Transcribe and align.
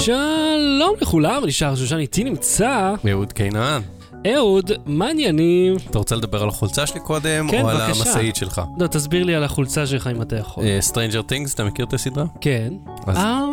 שלום 0.00 0.94
לכולם, 1.00 1.44
אני 1.44 1.52
שער 1.52 1.74
שושן, 1.76 1.98
איתי 1.98 2.24
נמצא 2.24 2.94
אהוד 3.10 3.32
קינן. 3.32 3.80
אהוד, 4.34 4.70
מה 4.86 5.06
העניינים? 5.06 5.76
אתה 5.90 5.98
רוצה 5.98 6.16
לדבר 6.16 6.42
על 6.42 6.48
החולצה 6.48 6.86
שלי 6.86 7.00
קודם, 7.00 7.48
כן, 7.50 7.62
או 7.62 7.68
על 7.68 7.76
בבקשה. 7.76 8.02
המשאית 8.10 8.36
שלך? 8.36 8.62
לא, 8.78 8.86
תסביר 8.86 9.24
לי 9.24 9.34
על 9.34 9.44
החולצה 9.44 9.86
שלך 9.86 10.06
אם 10.16 10.22
אתה 10.22 10.36
יכול. 10.36 10.64
Stranger 10.92 11.30
Things, 11.32 11.54
אתה 11.54 11.64
מכיר 11.64 11.84
את 11.84 11.92
הסדרה? 11.92 12.24
כן. 12.40 12.72
אז- 13.06 13.16
אה... 13.16 13.44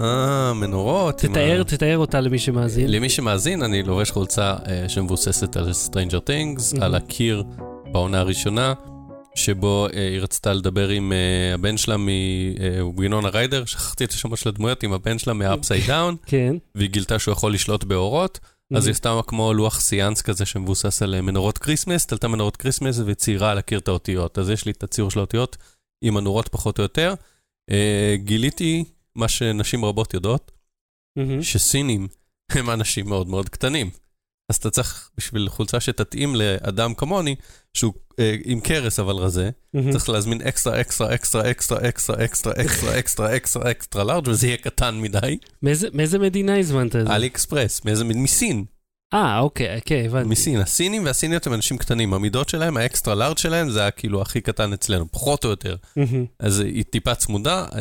אה, 0.00 0.52
מנורות. 0.54 1.14
תתאר, 1.18 1.60
ה- 1.60 1.64
תתאר 1.64 1.98
אותה 1.98 2.20
למי 2.20 2.38
שמאזין. 2.38 2.90
למי 2.92 3.08
שמאזין, 3.08 3.62
אני 3.62 3.82
לובש 3.82 4.10
חולצה 4.10 4.54
אה, 4.66 4.88
שמבוססת 4.88 5.56
על 5.56 5.70
Stranger 5.70 6.28
Things, 6.28 6.78
Mhm. 6.78 6.84
על 6.84 6.94
הקיר 6.94 7.44
בעונה 7.92 8.20
הראשונה, 8.20 8.72
שבו 9.34 9.86
אה, 9.94 10.08
היא 10.08 10.20
רצתה 10.20 10.52
לדבר 10.52 10.88
עם 10.88 11.12
אה, 11.12 11.54
הבן 11.54 11.76
שלה 11.76 11.96
מווינונה 12.84 13.28
ריידר, 13.28 13.64
שכחתי 13.64 14.04
את 14.04 14.10
השמות 14.10 14.38
של 14.38 14.48
הדמויות, 14.48 14.82
עם 14.82 14.92
הבן 14.92 15.18
שלה 15.18 15.34
מ-upside 15.34 15.88
down, 15.88 16.26
כן. 16.26 16.56
והיא 16.74 16.90
גילתה 16.90 17.18
שהוא 17.18 17.32
יכול 17.32 17.54
לשלוט 17.54 17.84
באורות. 17.84 18.40
אז 18.76 18.86
היא 18.86 18.92
עשתה 18.92 19.20
כמו 19.26 19.54
לוח 19.54 19.80
סיאנס 19.80 20.22
כזה 20.22 20.46
שמבוסס 20.46 21.02
על 21.02 21.14
אה, 21.14 21.20
מנורות 21.20 21.58
כריסמס, 21.58 22.06
תלתה 22.06 22.28
מנורות 22.28 22.56
כריסמס 22.56 23.00
וציירה 23.06 23.50
על 23.50 23.58
הקיר 23.58 23.78
את 23.78 23.88
האותיות. 23.88 24.38
אז 24.38 24.50
יש 24.50 24.64
לי 24.64 24.72
את 24.72 24.82
הציור 24.82 25.10
של 25.10 25.18
האותיות 25.18 25.56
עם 26.04 26.16
הנורות 26.16 26.48
פחות 26.48 26.78
או 26.78 26.82
יותר. 26.82 27.14
אה, 27.70 28.14
גיליתי 28.16 28.84
מה 29.16 29.28
שנשים 29.28 29.84
רבות 29.84 30.14
יודעות, 30.14 30.52
מהמם. 31.16 31.42
שסינים 31.42 32.08
הם 32.50 32.70
אנשים 32.70 33.08
מאוד 33.08 33.28
מאוד 33.28 33.48
קטנים. 33.48 33.90
אז 34.52 34.56
אתה 34.56 34.70
צריך, 34.70 35.10
בשביל 35.18 35.48
חולצה 35.48 35.80
שתתאים 35.80 36.34
לאדם 36.36 36.94
כמוני, 36.94 37.34
שהוא 37.74 37.92
אה, 38.18 38.34
עם 38.44 38.60
כרס 38.60 38.98
אבל 38.98 39.14
רזה, 39.14 39.50
מהמם. 39.74 39.92
צריך 39.92 40.08
להזמין 40.08 40.40
extra, 40.42 40.80
extra, 40.80 41.14
extra, 41.14 41.50
extra, 41.50 41.88
extra, 41.88 42.24
extra, 42.24 42.52
extra, 42.54 42.98
extra, 42.98 43.36
extra, 43.36 43.70
extra 43.70 44.04
large 44.04 44.28
וזה 44.28 44.46
יהיה 44.46 44.56
קטן 44.56 44.94
מדי. 45.00 45.38
מאיזה- 45.62 45.88
מאיזה 45.92 46.18
מדינה 46.18 46.58
הזמנת 46.58 46.96
את 46.96 47.06
זה? 47.06 47.14
עלי 47.16 47.26
אקספרס, 47.26 47.84
מאיזה, 47.84 48.04
מסין. 48.04 48.64
אה, 49.14 49.38
אוקיי, 49.38 49.76
אוקיי, 49.76 50.06
הבנתי. 50.06 50.28
מסין, 50.28 50.60
הסינים 50.60 51.04
והסיניות 51.04 51.46
הם 51.46 51.54
אנשים 51.54 51.78
קטנים, 51.78 52.14
המידות 52.14 52.48
שלהם, 52.48 52.76
ה 52.76 52.82
extra 52.82 53.14
large 53.14 53.38
שלהם, 53.38 53.70
זה 53.70 53.86
הכאילו 53.86 54.22
הכי 54.22 54.40
קטן 54.40 54.72
אצלנו, 54.72 55.12
פחות 55.12 55.44
או 55.44 55.50
יותר. 55.50 55.76
אז 56.38 56.60
היא 56.60 56.84
טיפה 56.90 57.14
צמודה, 57.14 57.66
אה, 57.74 57.78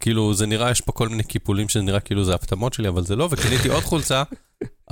כאילו 0.00 0.34
זה 0.34 0.46
נראה, 0.46 0.70
יש 0.70 0.80
פה 0.80 0.92
כל 0.92 1.08
מיני 1.08 1.22
קיפולים 1.22 1.68
שזה 1.68 1.82
נראה 1.82 2.00
כאילו 2.00 2.24
זה 2.24 2.34
הפטמות 2.34 2.72
שלי, 2.74 2.88
אבל 2.88 3.04
זה 3.04 3.16
לא, 3.16 3.28
וקניתי 3.30 3.68
עוד 3.68 3.82
חולצה 3.82 4.22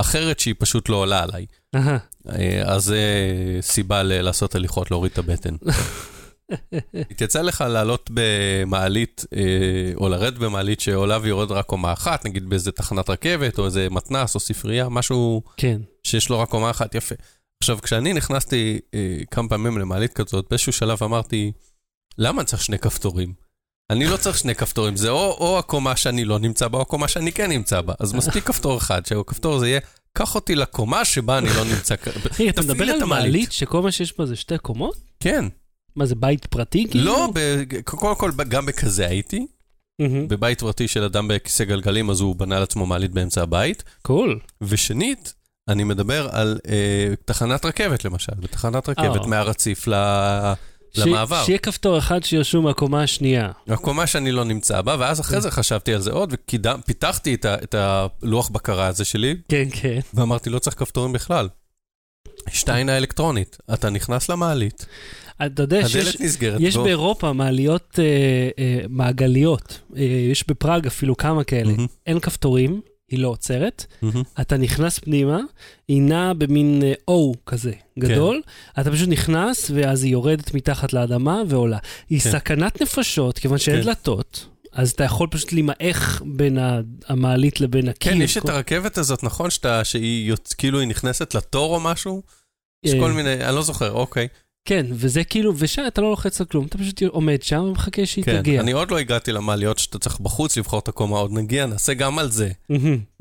אחרת 0.00 0.40
שהיא 0.40 0.54
פשוט 0.58 0.88
לא 0.88 0.96
עולה 0.96 1.22
עליי. 1.22 1.46
אה, 1.74 2.62
אז 2.64 2.84
זה 2.84 3.02
סיבה 3.60 4.02
לעשות 4.02 4.54
הליכות, 4.54 4.90
להוריד 4.90 5.12
את 5.12 5.18
הבטן. 5.18 5.54
יצא 7.20 7.42
לך 7.42 7.64
לעלות 7.68 8.10
במעלית, 8.14 9.24
אה, 9.36 9.92
או 9.96 10.08
לרדת 10.08 10.38
במעלית 10.38 10.80
שעולה 10.80 11.18
ויורד 11.22 11.50
רק 11.50 11.66
קומה 11.66 11.92
אחת, 11.92 12.24
נגיד 12.24 12.48
באיזה 12.48 12.72
תחנת 12.72 13.10
רכבת, 13.10 13.58
או 13.58 13.66
איזה 13.66 13.88
מתנס, 13.90 14.34
או 14.34 14.40
ספרייה, 14.40 14.88
משהו 14.88 15.42
כן. 15.56 15.80
שיש 16.02 16.28
לו 16.28 16.38
רק 16.40 16.48
קומה 16.48 16.70
אחת, 16.70 16.94
יפה. 16.94 17.14
עכשיו, 17.62 17.78
כשאני 17.82 18.12
נכנסתי 18.12 18.80
אה, 18.94 19.18
כמה 19.30 19.48
פעמים 19.48 19.78
למעלית 19.78 20.12
כזאת, 20.12 20.46
באיזשהו 20.50 20.72
שלב 20.72 21.02
אמרתי, 21.02 21.52
למה 22.18 22.40
אני 22.40 22.46
צריך 22.46 22.64
שני 22.64 22.78
כפתורים? 22.78 23.47
אני 23.90 24.06
לא 24.06 24.16
צריך 24.16 24.38
שני 24.38 24.54
כפתורים, 24.54 24.96
זה 24.96 25.10
או, 25.10 25.36
או 25.40 25.58
הקומה 25.58 25.96
שאני 25.96 26.24
לא 26.24 26.38
נמצא 26.38 26.68
בה, 26.68 26.78
או 26.78 26.82
הקומה 26.82 27.08
שאני 27.08 27.32
כן 27.32 27.50
נמצא 27.50 27.80
בה. 27.80 27.94
אז 28.00 28.14
מספיק 28.14 28.44
כפתור 28.44 28.78
אחד, 28.78 29.06
שהכפתור 29.06 29.54
הזה 29.54 29.68
יהיה, 29.68 29.80
קח 30.12 30.34
אותי 30.34 30.54
לקומה 30.54 31.04
שבה 31.04 31.38
אני 31.38 31.48
לא 31.56 31.64
נמצא. 31.64 31.96
כ- 31.96 32.08
רגע, 32.40 32.50
אתה 32.50 32.62
מדבר 32.62 32.84
על. 32.84 33.04
מעלית 33.04 33.52
שכל 33.52 33.82
מה 33.82 33.92
שיש 33.92 34.18
בה 34.18 34.26
זה 34.26 34.36
שתי 34.36 34.58
קומות? 34.58 34.96
כן. 35.20 35.44
מה 35.96 36.06
זה, 36.06 36.14
בית 36.14 36.46
פרטי? 36.46 36.86
כאילו? 36.90 37.04
לא, 37.04 37.28
קודם 37.84 38.14
כל, 38.14 38.30
גם 38.48 38.66
בכזה 38.66 39.06
הייתי. 39.06 39.46
בבית 40.28 40.60
פרטי 40.60 40.88
של 40.88 41.02
אדם 41.02 41.28
בכיסא 41.28 41.64
גלגלים, 41.64 42.10
אז 42.10 42.20
הוא 42.20 42.36
בנה 42.36 42.60
לעצמו 42.60 42.86
מעלית 42.86 43.10
באמצע 43.10 43.42
הבית. 43.42 43.84
קול. 44.02 44.38
ושנית, 44.62 45.34
אני 45.68 45.84
מדבר 45.84 46.28
על 46.32 46.58
אה, 46.68 47.14
תחנת 47.24 47.64
רכבת 47.64 48.04
למשל, 48.04 48.32
בתחנת 48.38 48.88
רכבת 48.88 49.20
אה. 49.22 49.26
מהרציף 49.26 49.88
ל... 49.88 49.94
ש- 50.92 50.98
למעבר. 50.98 51.44
שיהיה 51.44 51.58
כפתור 51.58 51.98
אחד 51.98 52.24
שירשום 52.24 52.64
מהקומה 52.64 53.02
השנייה. 53.02 53.50
הקומה 53.68 54.06
שאני 54.06 54.32
לא 54.32 54.44
נמצא 54.44 54.80
בה, 54.80 54.96
ואז 54.98 55.20
אחרי 55.20 55.40
זה 55.40 55.50
חשבתי 55.50 55.94
על 55.94 56.00
זה 56.00 56.10
עוד, 56.12 56.34
ופיתחתי 56.78 57.34
את, 57.34 57.44
ה, 57.44 57.54
את 57.54 57.74
הלוח 57.74 58.48
בקרה 58.48 58.86
הזה 58.86 59.04
שלי, 59.04 59.34
כן, 59.48 59.68
כן. 59.72 60.00
ואמרתי, 60.14 60.50
לא 60.50 60.58
צריך 60.58 60.78
כפתורים 60.78 61.12
בכלל. 61.12 61.48
שתיים 62.50 62.88
האלקטרונית, 62.88 63.58
אתה 63.74 63.90
נכנס 63.90 64.28
למעלית, 64.28 64.86
אתה 65.46 65.62
יודע 65.62 65.88
שיש... 65.88 66.20
נסגרת, 66.20 66.60
יש 66.60 66.76
באירופה 66.76 67.32
מעליות 67.32 67.98
אה, 67.98 68.04
אה, 68.58 68.80
מעגליות, 68.88 69.80
אה, 69.96 70.02
יש 70.02 70.44
בפראג 70.48 70.86
אפילו 70.86 71.16
כמה 71.16 71.44
כאלה. 71.44 71.72
מהמם, 71.72 71.86
אין 72.06 72.20
כפתורים, 72.20 72.80
היא 73.10 73.18
לא 73.18 73.28
עוצרת, 73.28 73.86
מהמם. 74.02 74.22
אתה 74.40 74.56
נכנס 74.56 74.98
פנימה, 74.98 75.40
היא 75.88 76.02
נעה 76.02 76.34
במין 76.34 76.82
אה, 76.82 76.92
O 77.10 77.36
כזה 77.46 77.72
גדול, 77.98 78.40
כן. 78.74 78.80
אתה 78.80 78.90
פשוט 78.90 79.08
נכנס 79.08 79.70
ואז 79.74 80.02
היא 80.04 80.12
יורדת 80.12 80.54
מתחת 80.54 80.92
לאדמה 80.92 81.42
ועולה. 81.48 81.78
היא 82.10 82.20
כן. 82.20 82.30
סכנת 82.30 82.82
נפשות, 82.82 83.38
כיוון 83.38 83.58
שאין 83.58 83.76
כן. 83.80 83.82
דלתות. 83.86 84.46
אז 84.72 84.90
אתה 84.90 85.04
יכול 85.04 85.28
פשוט 85.30 85.52
להימעך 85.52 86.22
בין 86.26 86.58
המעלית 87.06 87.60
לבין 87.60 87.88
הקיר. 87.88 88.12
כן, 88.12 88.22
יש 88.22 88.36
את 88.36 88.42
כל- 88.42 88.50
הרכבת 88.50 88.98
הזאת, 88.98 89.22
נכון? 89.24 89.50
שאתה, 89.50 89.84
שהיא. 89.84 90.34
כאילו 90.58 90.80
היא 90.80 90.88
נכנסת 90.88 91.34
לתור 91.34 91.74
או 91.74 91.80
משהו? 91.80 92.22
יש 92.84 92.94
אה, 92.94 93.00
כל 93.00 93.12
מיני, 93.12 93.44
אני 93.44 93.54
לא 93.54 93.62
זוכר, 93.62 93.92
אוקיי. 93.92 94.28
כן, 94.68 94.86
וזה 94.90 95.24
כאילו, 95.24 95.52
ושם 95.56 95.82
אתה 95.86 96.00
לא 96.00 96.10
לוחץ 96.10 96.40
על 96.40 96.46
כלום, 96.46 96.66
אתה 96.66 96.78
פשוט 96.78 97.02
עומד 97.02 97.42
שם 97.42 97.60
ומחכה 97.60 98.06
שהיא 98.06 98.24
כן, 98.24 98.40
תגיע. 98.40 98.60
אני 98.60 98.72
עוד 98.72 98.90
לא 98.90 98.98
הגעתי 98.98 99.32
למעליות 99.32 99.78
שאתה 99.78 99.98
צריך 99.98 100.20
בחוץ 100.20 100.56
לבחור 100.56 100.78
את 100.78 100.88
הקומה, 100.88 101.18
עוד 101.18 101.32
נגיע, 101.32 101.66
נעשה 101.66 101.94
גם 101.94 102.18
על 102.18 102.30
זה 102.30 102.50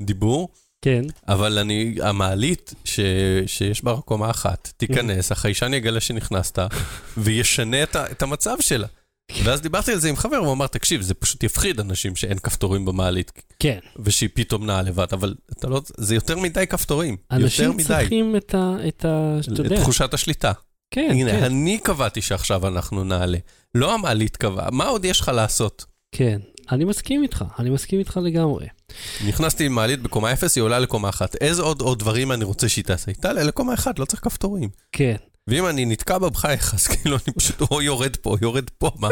דיבור. 0.02 0.48
כן. 0.82 1.02
אבל 1.28 1.58
אני, 1.58 1.96
המעלית 2.02 2.74
ש, 2.84 3.00
שיש 3.46 3.84
בה 3.84 3.96
קומה 4.04 4.30
אחת, 4.30 4.72
תיכנס, 4.76 5.32
החיישן 5.32 5.74
יגלה 5.74 6.00
שנכנסת, 6.00 6.58
וישנה 7.16 7.82
את, 7.82 7.96
ה, 7.96 8.10
את 8.10 8.22
המצב 8.22 8.56
שלה. 8.60 8.86
ואז 9.44 9.60
דיברתי 9.60 9.92
על 9.92 9.98
זה 9.98 10.08
עם 10.08 10.16
חבר, 10.16 10.36
הוא 10.36 10.52
אמר, 10.52 10.66
תקשיב, 10.66 11.00
זה 11.00 11.14
פשוט 11.14 11.42
יפחיד 11.42 11.80
אנשים 11.80 12.16
שאין 12.16 12.38
כפתורים 12.38 12.84
במעלית, 12.84 13.32
כן, 13.58 13.78
ושהיא 13.98 14.28
פתאום 14.34 14.66
נעה 14.66 14.82
לבד, 14.82 15.06
אבל 15.12 15.34
אתה 15.52 15.68
לא, 15.68 15.80
זה 15.96 16.14
יותר 16.14 16.38
מדי 16.38 16.66
כפתורים, 16.66 17.16
אנשים. 17.30 17.78
צריכים 17.78 18.36
את 18.36 18.54
ה... 18.54 18.76
את 18.88 19.04
ה... 19.04 19.38
את. 19.66 19.72
תחושת 19.72 20.14
השליטה. 20.14 20.52
כן, 20.90 21.08
הנה, 21.10 21.30
כן, 21.30 21.42
אני 21.42 21.78
קבעתי 21.78 22.22
שעכשיו 22.22 22.66
אנחנו 22.66 23.04
נעלה. 23.04 23.38
לא 23.74 23.94
המעלית 23.94 24.36
קבעה, 24.36 24.70
מה 24.70 24.86
עוד 24.86 25.04
יש 25.04 25.20
לך 25.20 25.28
לעשות? 25.28 25.84
כן. 26.12 26.38
אני 26.70 26.84
מסכים 26.84 27.22
איתך, 27.22 27.44
אני 27.58 27.70
מסכים 27.70 27.98
איתך 27.98 28.20
לגמרי. 28.22 28.66
נכנסתי 29.26 29.66
עם 29.66 29.72
מעלית 29.72 30.02
בקומה 30.02 30.32
0, 30.32 30.56
היא 30.56 30.62
עולה 30.62 30.78
לקומה 30.78 31.08
1. 31.08 31.34
איזה 31.34 31.62
עוד 31.62 31.80
עוד 31.80 31.98
דברים 31.98 32.32
אני 32.32 32.44
רוצה 32.44 32.68
שהיא 32.68 32.84
תעשה? 32.84 33.10
היא 33.10 33.16
תעלה 33.20 33.42
לקומה 33.42 33.74
1, 33.74 33.98
לא 33.98 34.04
צריך 34.04 34.24
כפתורים. 34.24 34.68
כן. 34.92 35.16
ואם 35.46 35.66
אני 35.66 35.84
נתקע 35.84 36.18
בה 36.18 36.30
בחייך, 36.30 36.74
אז 36.74 36.86
כאילו 36.86 37.16
אני 37.26 37.34
פשוט 37.34 37.60
או 37.60 37.82
יורד 37.82 38.16
פה, 38.16 38.30
או 38.30 38.36
יורד 38.42 38.70
פה, 38.78 38.90
מה? 38.96 39.08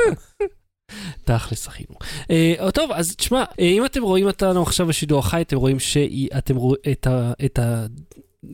תכלס 1.25 1.69
אחינו. 1.69 1.95
אה, 2.31 2.71
טוב, 2.75 2.93
אז 2.93 3.17
תשמע, 3.17 3.45
אה, 3.61 3.65
אם 3.65 3.85
אתם 3.85 4.03
רואים 4.03 4.27
אותנו 4.27 4.63
עכשיו 4.63 4.87
בשידור 4.87 5.19
החי, 5.19 5.43
אתם 5.43 5.57
רואים 5.57 5.79
שאתם 5.79 6.57
רואים 6.57 6.81
את 6.93 7.07
ה... 7.07 7.33
את 7.45 7.59
ה... 7.59 7.87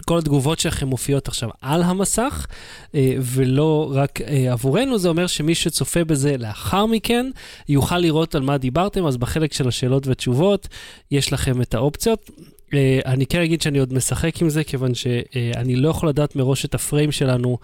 כל 0.04 0.18
התגובות 0.18 0.58
שלכם 0.58 0.86
מופיעות 0.88 1.28
עכשיו 1.28 1.48
על 1.60 1.82
המסך, 1.82 2.46
אה, 2.94 3.14
ולא 3.18 3.92
רק 3.94 4.20
אה, 4.20 4.52
עבורנו, 4.52 4.98
זה 4.98 5.08
אומר 5.08 5.26
שמי 5.26 5.54
שצופה 5.54 6.04
בזה 6.04 6.36
לאחר 6.38 6.86
מכן, 6.86 7.30
יוכל 7.68 7.98
לראות 7.98 8.34
על 8.34 8.42
מה 8.42 8.58
דיברתם, 8.58 9.06
אז 9.06 9.16
בחלק 9.16 9.52
של 9.52 9.68
השאלות 9.68 10.06
ותשובות, 10.06 10.68
יש 11.10 11.32
לכם 11.32 11.62
את 11.62 11.74
האופציות. 11.74 12.30
אה, 12.74 13.00
אני 13.06 13.26
כן 13.26 13.40
אגיד 13.40 13.62
שאני 13.62 13.78
עוד 13.78 13.92
משחק 13.92 14.42
עם 14.42 14.48
זה, 14.48 14.64
כיוון 14.64 14.94
שאני 14.94 15.76
לא 15.76 15.88
יכול 15.88 16.08
לדעת 16.08 16.36
מראש 16.36 16.64
את 16.64 16.74
הפריים 16.74 17.12
שלנו 17.12 17.58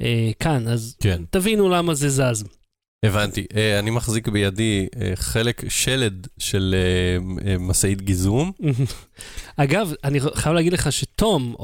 אה, 0.00 0.30
כאן, 0.40 0.68
אז 0.68 0.96
כן. 1.00 1.22
תבינו 1.30 1.68
למה 1.68 1.94
זה 1.94 2.08
זז. 2.08 2.44
הבנתי. 3.04 3.46
אה, 3.56 3.78
אני 3.78 3.90
מחזיק 3.90 4.28
בידי 4.28 4.86
אה, 5.00 5.12
חלק 5.14 5.62
שלד 5.68 6.26
של 6.38 6.74
אה, 7.46 7.58
משאית 7.58 8.02
גיזום. 8.02 8.52
אגב, 9.56 9.92
אני 10.04 10.20
חייב 10.34 10.54
להגיד 10.54 10.72
לך 10.72 10.92
שתום 10.92 11.54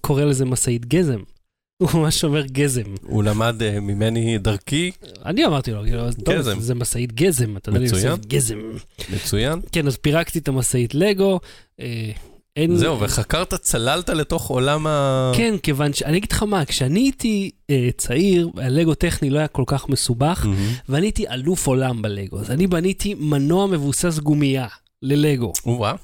קורא 0.00 0.24
לזה 0.24 0.44
משאית 0.44 0.86
גזם. 0.86 1.20
הוא 1.80 1.88
ממש 1.94 2.24
אומר 2.24 2.46
גזם. 2.46 2.82
הוא 3.02 3.24
למד 3.24 3.78
ממני 3.80 4.38
דרכי, 4.38 4.90
אני 5.24 5.44
אמרתי 5.44 5.72
לו, 5.72 5.82
טוב, 6.24 6.34
גזם. 6.34 6.60
זה 6.60 6.74
משאית 6.74 7.12
גזם, 7.12 7.56
אתה 7.56 7.70
יודע, 7.70 7.80
מצוין. 7.80 8.16
גזם. 8.26 8.58
מצוין. 9.12 9.60
כן, 9.72 9.86
אז 9.86 9.96
פירקתי 9.96 10.38
את 10.38 10.48
המשאית 10.48 10.94
לגו. 10.94 11.40
אין... 12.56 12.76
זהו, 12.76 13.00
וחקרת, 13.00 13.54
צללת 13.54 14.08
לתוך 14.08 14.46
עולם 14.48 14.86
ה... 14.86 15.32
כן, 15.36 15.54
כיוון 15.62 15.92
ש... 15.92 16.02
אני 16.02 16.18
אגיד 16.18 16.32
לך 16.32 16.42
מה, 16.42 16.64
כשאני 16.64 17.00
הייתי 17.00 17.50
אה, 17.70 17.88
צעיר, 17.96 18.48
הלגו 18.56 18.94
טכני 18.94 19.30
לא 19.30 19.38
היה 19.38 19.48
כל 19.48 19.64
כך 19.66 19.88
מסובך, 19.88 20.42
מהמם. 20.44 20.72
ואני 20.88 21.06
הייתי 21.06 21.28
אלוף 21.28 21.66
עולם 21.66 22.02
בלגו. 22.02 22.38
אז 22.38 22.50
אני 22.50 22.66
בניתי 22.66 23.14
מנוע 23.14 23.66
מבוסס 23.66 24.18
גומייה 24.18 24.66
ללגו. 25.02 25.52
או-אה. 25.66 25.94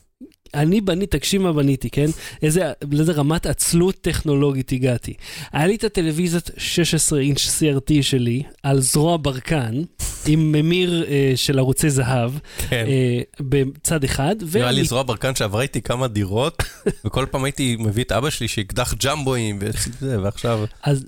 אני 0.54 0.80
בניתי, 0.80 1.18
תקשיב 1.18 1.42
מה 1.42 1.52
בניתי, 1.52 1.90
כן? 1.90 2.06
איזה, 2.42 2.72
לאיזה 2.92 3.12
רמת 3.12 3.46
עצלות 3.46 3.94
טכנולוגית 4.00 4.72
הגעתי. 4.72 5.14
היה 5.52 5.66
לי 5.66 5.74
את 5.74 5.84
הטלוויזיית 5.84 6.50
16 6.56 7.20
אינץ' 7.20 7.38
CRT 7.38 8.02
שלי 8.02 8.42
על 8.62 8.80
זרוע 8.80 9.18
ברקן, 9.22 9.82
עם 10.26 10.52
ממיר 10.52 11.04
אה, 11.08 11.32
של 11.36 11.58
ערוצי 11.58 11.90
זהב, 11.90 12.32
כן. 12.68 12.84
אה, 12.88 13.20
בצד 13.40 14.04
אחד. 14.04 14.36
נראה 14.54 14.70
לי 14.70 14.76
ואני- 14.76 14.84
זרוע 14.88 15.02
ברקן 15.02 15.34
שעברה 15.34 15.62
איתי 15.62 15.82
כמה 15.82 16.08
דירות, 16.08 16.62
וכל 17.04 17.26
פעם 17.30 17.44
הייתי 17.44 17.76
מביא 17.80 18.04
את 18.04 18.12
אבא 18.12 18.30
שלי 18.30 18.48
שיקדח 18.48 18.94
ג'מבואים 19.04 19.58
וזה, 19.60 20.22
ועכשיו... 20.22 20.64
אז 20.82 21.06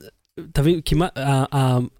תבין, 0.52 0.80
כמעט, 0.84 1.10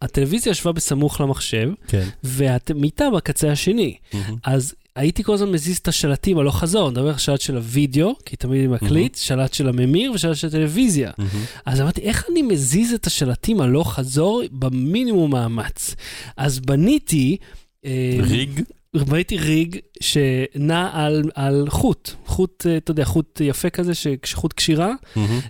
הטלוויזיה 0.02 0.50
ישבה 0.50 0.72
בסמוך 0.72 1.20
למחשב, 1.20 1.70
כן. 1.88 2.08
והמיטה 2.24 3.04
בקצה 3.16 3.52
השני. 3.52 3.96
אז 4.44 4.74
הייתי 4.98 5.24
כל 5.24 5.34
הזמן 5.34 5.50
מזיז 5.52 5.76
את 5.78 5.88
השלטים 5.88 6.38
הלוך 6.38 6.58
חזור, 6.58 6.82
אני 6.82 6.92
מדבר 6.92 7.08
על 7.08 7.18
שלט 7.18 7.40
של 7.40 7.56
הוידאו, 7.56 8.14
כי 8.24 8.36
תמיד 8.36 8.58
אני 8.58 8.66
מקליט, 8.68 9.14
שלט 9.16 9.54
של 9.54 9.68
הממיר 9.68 10.12
ושלט 10.12 10.36
של 10.36 10.46
הטלוויזיה. 10.46 11.10
אז 11.66 11.80
אמרתי, 11.80 12.00
איך 12.00 12.24
אני 12.32 12.42
מזיז 12.42 12.92
את 12.92 13.06
השלטים 13.06 13.60
הלוך 13.60 13.94
חזור 13.94 14.42
במינימום 14.52 15.30
מאמץ? 15.30 15.94
אז 16.36 16.60
בניתי... 16.60 17.36
אה, 17.84 18.18
ריג? 18.20 18.60
בניתי 18.94 19.36
ריג 19.36 19.76
שנע 20.00 20.90
על, 20.92 21.30
על 21.34 21.64
חוט, 21.68 22.10
חוט, 22.26 22.66
אה, 22.66 22.76
אתה 22.76 22.90
יודע, 22.90 23.04
חוט 23.04 23.40
יפה 23.44 23.70
כזה, 23.70 23.94
ש- 23.94 24.06
חוט 24.34 24.52
קשירה, 24.52 24.92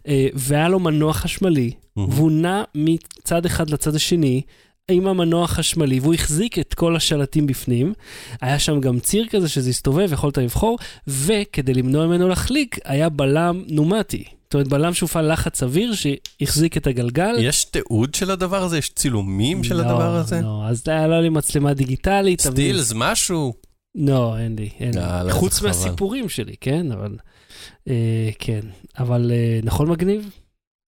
אה, 0.08 0.28
והיה 0.34 0.68
לו 0.68 0.78
מנוע 0.80 1.12
חשמלי, 1.12 1.70
והוא 1.96 2.30
נע 2.30 2.62
מצד 2.74 3.46
אחד 3.46 3.70
לצד 3.70 3.94
השני. 3.94 4.42
עם 4.90 5.06
המנוע 5.06 5.44
החשמלי, 5.44 6.00
והוא 6.00 6.14
החזיק 6.14 6.58
את 6.58 6.74
כל 6.74 6.96
השלטים 6.96 7.46
בפנים. 7.46 7.92
היה 8.40 8.58
שם 8.58 8.80
גם 8.80 9.00
ציר 9.00 9.26
כזה 9.30 9.48
שזה 9.48 9.70
הסתובב, 9.70 10.12
יכולת 10.12 10.38
לבחור, 10.38 10.78
וכדי 11.06 11.74
למנוע 11.74 12.06
ממנו 12.06 12.28
להחליק, 12.28 12.78
היה 12.84 13.08
בלם 13.08 13.64
נומטי. 13.68 14.24
זאת 14.44 14.54
אומרת, 14.54 14.68
בלם 14.68 14.94
שהופעל 14.94 15.32
לחץ 15.32 15.62
אוויר 15.62 15.92
שהחזיק 15.94 16.76
את 16.76 16.86
הגלגל. 16.86 17.34
יש 17.38 17.64
תיעוד 17.64 18.14
של 18.14 18.30
הדבר 18.30 18.62
הזה? 18.62 18.78
יש 18.78 18.90
צילומים 18.90 19.64
של 19.64 19.74
לא, 19.74 19.80
הדבר 19.80 20.14
הזה? 20.16 20.40
לא, 20.40 20.62
אז 20.66 20.82
היה 20.86 21.06
לא 21.06 21.20
לי 21.20 21.28
מצלמה 21.28 21.74
דיגיטלית. 21.74 22.46
אבל- 22.46 22.54
סטילס, 22.54 22.92
משהו? 22.96 23.54
לא, 23.94 24.38
אין 24.38 24.56
לי, 24.58 24.68
אין 24.80 24.94
לי. 24.94 25.00
איזה 25.20 25.32
חוץ 25.32 25.58
חבל. 25.58 25.68
מהסיפורים 25.68 26.28
שלי, 26.28 26.54
כן? 26.60 26.92
אבל... 26.92 27.16
אה, 27.88 28.30
כן, 28.38 28.60
אבל 28.98 29.30
אה, 29.34 29.60
נכון 29.62 29.90
מגניב? 29.90 30.30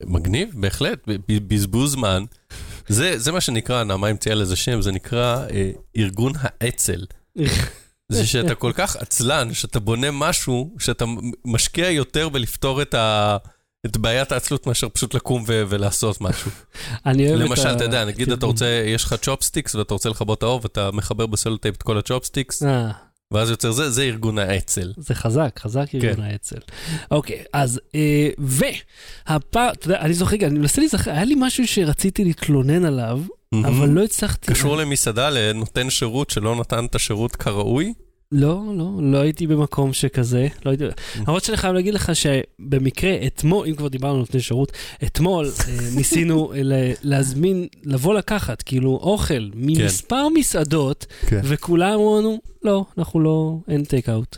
מגניב, 0.07 0.49
בהחלט, 0.55 1.09
בזבוז 1.29 1.93
זמן. 1.93 2.25
זה, 2.91 3.19
זה 3.19 3.33
מה 3.33 3.41
שנקרא, 3.41 3.85
נעמה 3.85 4.09
המציאה 4.09 4.35
לזה 4.35 4.57
שם, 4.57 4.83
זה 4.83 4.93
נקרא 4.93 5.47
אה, 5.51 5.71
ארגון 5.97 6.33
האצ"ל. 6.37 7.05
זה 8.13 8.27
שאתה 8.27 8.55
כל 8.55 8.73
כך 8.75 8.97
עצלן, 8.97 9.55
שאתה 9.55 9.81
בונה 9.81 10.11
משהו, 10.11 10.75
שאתה 10.79 11.05
משקיע 11.45 11.91
יותר 11.91 12.29
בלפתור 12.29 12.83
את, 12.83 12.95
ה, 12.95 13.37
את 13.87 13.97
בעיית 13.97 14.33
העצלות 14.33 14.67
מאשר 14.67 14.89
פשוט 14.89 15.15
לקום 15.15 15.45
ו, 15.47 15.63
ולעשות 15.69 16.21
משהו. 16.21 16.51
אני 17.07 17.29
אוהב 17.29 17.41
את 17.41 17.47
ה... 17.47 17.49
למשל, 17.49 17.69
אתה 17.69 17.85
יודע, 17.85 18.05
נגיד 18.05 18.29
אתה 18.29 18.37
תרגום. 18.37 18.51
רוצה, 18.51 18.83
יש 18.87 19.05
לך 19.05 19.15
צ'ופסטיקס 19.15 19.75
ואתה 19.75 19.95
רוצה 19.95 20.09
לכבות 20.09 20.39
את 20.39 20.43
האור 20.43 20.61
ואתה 20.63 20.91
מחבר 20.91 21.27
בסלוטייפ 21.27 21.77
את 21.77 21.83
כל 21.83 21.99
הצ'ופסטיקס, 21.99 22.63
ואז 23.33 23.51
יוצר 23.51 23.73
זה, 23.73 23.91
זה 23.91 24.03
ארגון 24.03 24.39
האצ"ל. 24.39 24.93
זה 24.97 25.15
חזק, 25.15 25.59
חזק 25.59 25.85
כן. 25.91 25.99
ארגון 26.03 26.25
האצ"ל. 26.25 26.59
אוקיי, 27.11 27.45
אז, 27.53 27.81
אה, 27.95 28.29
והפעם, 28.39 29.73
אתה 29.73 29.87
יודע, 29.87 30.01
אני 30.01 30.15
זוכר, 30.15 30.37
אני 30.43 30.59
מנסה 30.59 30.81
להיזכר, 30.81 31.11
היה 31.11 31.25
לי 31.25 31.35
משהו 31.39 31.67
שרציתי 31.67 32.25
להתלונן 32.25 32.85
עליו, 32.85 33.21
אבל 33.55 33.89
לא 33.89 34.05
הצלחתי. 34.05 34.53
קשור 34.53 34.77
למסעדה, 34.77 35.31
לנותן 35.31 35.91
שירות 35.91 36.31
שלא 36.31 36.57
נתן 36.57 36.85
את 36.85 36.95
השירות 36.95 37.37
כראוי? 37.37 37.93
לא, 38.33 38.63
לא, 38.77 38.91
לא 39.03 39.19
הייתי 39.19 39.47
במקום 39.47 39.93
שכזה, 39.93 40.47
לא 40.65 40.71
הייתי... 40.71 40.85
למרות 41.17 41.45
שאני 41.45 41.57
חייב 41.57 41.75
להגיד 41.75 41.95
לך 41.95 42.13
שבמקרה, 42.17 43.17
אתמול, 43.27 43.67
אם 43.69 43.75
כבר 43.75 43.89
דיברנו 43.89 44.15
על 44.15 44.21
נותני 44.21 44.41
שירות, 44.41 44.73
אתמול 45.05 45.47
אה, 45.47 45.75
ניסינו 45.97 46.53
אה, 46.53 46.93
להזמין, 47.03 47.67
לבוא 47.85 48.15
לקחת, 48.15 48.63
כאילו, 48.63 48.91
אוכל 48.91 49.49
ממספר 49.55 50.29
מסעדות, 50.35 51.07
כן. 51.27 51.41
וכולם 51.45 51.93
אמרו 51.93 52.39
לא, 52.63 52.85
אנחנו 52.99 53.21
לא, 53.21 53.59
אין 53.69 53.85
טייק 53.85 54.09
אאוט. 54.09 54.37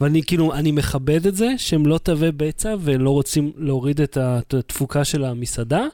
ואני 0.00 0.22
כאילו, 0.22 0.54
אני 0.54 0.72
מכבד 0.72 1.26
את 1.26 1.36
זה 1.36 1.48
שהם 1.56 1.86
לא 1.86 1.98
תווי 1.98 2.32
בצע 2.32 2.74
ולא 2.80 3.10
רוצים 3.10 3.52
להוריד 3.56 4.00
את 4.00 4.54
התפוקה 4.54 5.04
של 5.04 5.24
המסעדה, 5.24 5.86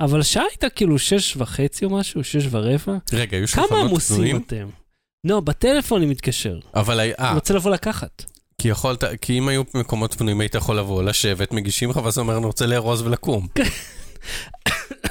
אבל 0.00 0.20
השעה 0.20 0.44
הייתה 0.50 0.68
כאילו 0.68 0.98
שש 0.98 1.36
וחצי 1.36 1.84
או 1.84 1.90
משהו, 1.90 2.24
שש 2.24 2.46
ורבע. 2.50 2.96
רגע, 3.12 3.36
היו 3.36 3.46
כמה 3.46 3.64
שולחנות 3.66 3.90
עמוסים 3.90 4.16
פנויים? 4.16 4.36
אתם? 4.36 4.81
לא, 5.24 5.40
בטלפון 5.40 6.02
אני 6.02 6.10
מתקשר. 6.10 6.58
אבל 6.74 7.00
היה, 7.00 7.14
אני 7.18 7.26
אה, 7.26 7.34
רוצה 7.34 7.54
לבוא 7.54 7.70
לקחת. 7.70 8.24
כי 8.58 8.68
יכולת, 8.68 9.04
כי 9.20 9.38
אם 9.38 9.48
היו 9.48 9.62
מקומות 9.74 10.14
פנויים 10.14 10.40
היית 10.40 10.54
יכול 10.54 10.78
לבוא, 10.78 11.02
לשבת, 11.02 11.52
מגישים 11.52 11.90
לך, 11.90 12.00
ואז 12.04 12.18
אומר, 12.18 12.36
אני 12.36 12.46
רוצה 12.46 12.66
לארוז 12.66 13.02
ולקום. 13.02 13.46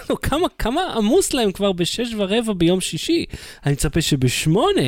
לא, 0.09 0.15
כמה, 0.21 0.47
כמה 0.59 0.81
עמוס 0.95 1.33
להם 1.33 1.51
כבר 1.51 1.71
בשש 1.71 2.13
ורבע 2.17 2.53
ביום 2.53 2.81
שישי? 2.81 3.25
אני 3.65 3.73
מצפה 3.73 4.01
שבשמונה... 4.01 4.81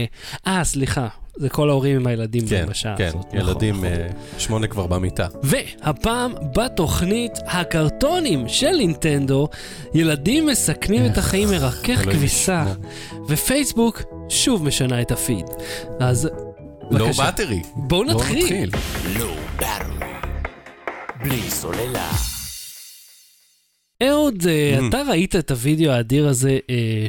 אה, 0.47 0.63
סליחה, 0.63 1.07
זה 1.35 1.49
כל 1.49 1.69
ההורים 1.69 1.95
עם 1.95 2.07
הילדים 2.07 2.47
כן, 2.47 2.65
בשעה 2.69 2.97
כן, 2.97 3.07
הזאת. 3.07 3.25
נכון, 3.25 3.39
ילדים 3.39 3.75
נכון. 3.75 3.87
אה, 3.87 4.07
שמונה 4.37 4.67
כבר 4.67 4.87
במיטה. 4.87 5.27
והפעם 5.43 6.33
בתוכנית 6.55 7.31
הקרטונים 7.45 8.47
של 8.47 8.71
נינטנדו, 8.71 9.47
ילדים 9.93 10.45
מסכנים 10.45 11.05
את 11.05 11.17
החיים 11.17 11.49
מרכך 11.49 12.03
כביסה. 12.03 12.65
ופייסבוק 13.27 14.01
שוב 14.29 14.63
משנה 14.63 15.01
את 15.01 15.11
הפיד. 15.11 15.45
אז 15.99 16.29
בבקשה, 16.91 17.23
באטרי. 17.23 17.61
בואו 17.75 17.87
בואו 17.87 18.03
נתחיל. 18.03 18.39
נתחיל. 18.43 18.69
לואו 19.19 19.35
באטרי. 19.59 20.07
בלי 21.23 21.49
סוללה. 21.49 22.11
אהוד, 24.03 24.47
אה, 24.47 24.79
Mm. 24.79 24.83
אתה 24.89 25.01
ראית 25.09 25.35
את 25.35 25.51
הוידאו 25.51 25.91
האדיר 25.91 26.27
הזה 26.27 26.59
אה, 26.69 26.75
אה, 26.75 27.07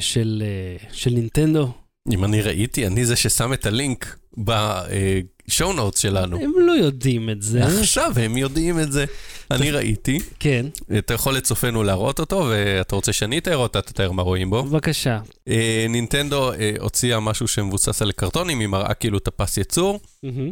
של 0.93 1.11
נינטנדו? 1.11 1.69
אם 2.13 2.25
אני 2.25 2.43
ראיתי, 2.43 2.87
אני 2.87 3.05
זה 3.05 3.17
ששם 3.17 3.53
את 3.53 3.67
הלינק 3.67 4.17
בשואו 4.39 5.73
נוטס 5.73 5.99
שלנו. 6.01 6.37
הם 6.37 6.53
לא 6.59 6.73
יודעים 6.73 7.31
את 7.31 7.43
זה. 7.43 7.65
עכשיו 7.81 8.13
הם 8.17 8.37
יודעים 8.37 8.81
את 8.81 8.93
זה. 8.93 9.05
אני 9.51 9.71
ראיתי, 9.71 10.19
כן, 10.41 10.67
אתה 10.99 11.15
יכול 11.15 11.35
לצופנו 11.37 11.83
להראות 11.83 12.21
אותו, 12.21 12.47
ואתה 12.51 12.95
רוצה 12.97 13.13
שאני 13.13 13.39
אתאר 13.39 13.57
או 13.57 13.67
אתה 13.67 13.83
תתאר 13.83 14.13
מה 14.13 14.23
רואים 14.23 14.51
בו. 14.51 14.63
בבקשה. 14.63 15.21
אה, 15.49 15.87
נינטנדו 15.89 16.53
אה, 16.53 16.73
הוציאה 16.81 17.21
משהו 17.21 17.49
שמבוסס 17.49 18.03
על 18.03 18.13
קרטונים, 18.13 18.61
היא 18.61 18.69
מראה 18.69 18.95
כאילו 18.95 19.19
את 19.19 19.29
הפס 19.29 19.57
ייצור. 19.57 20.01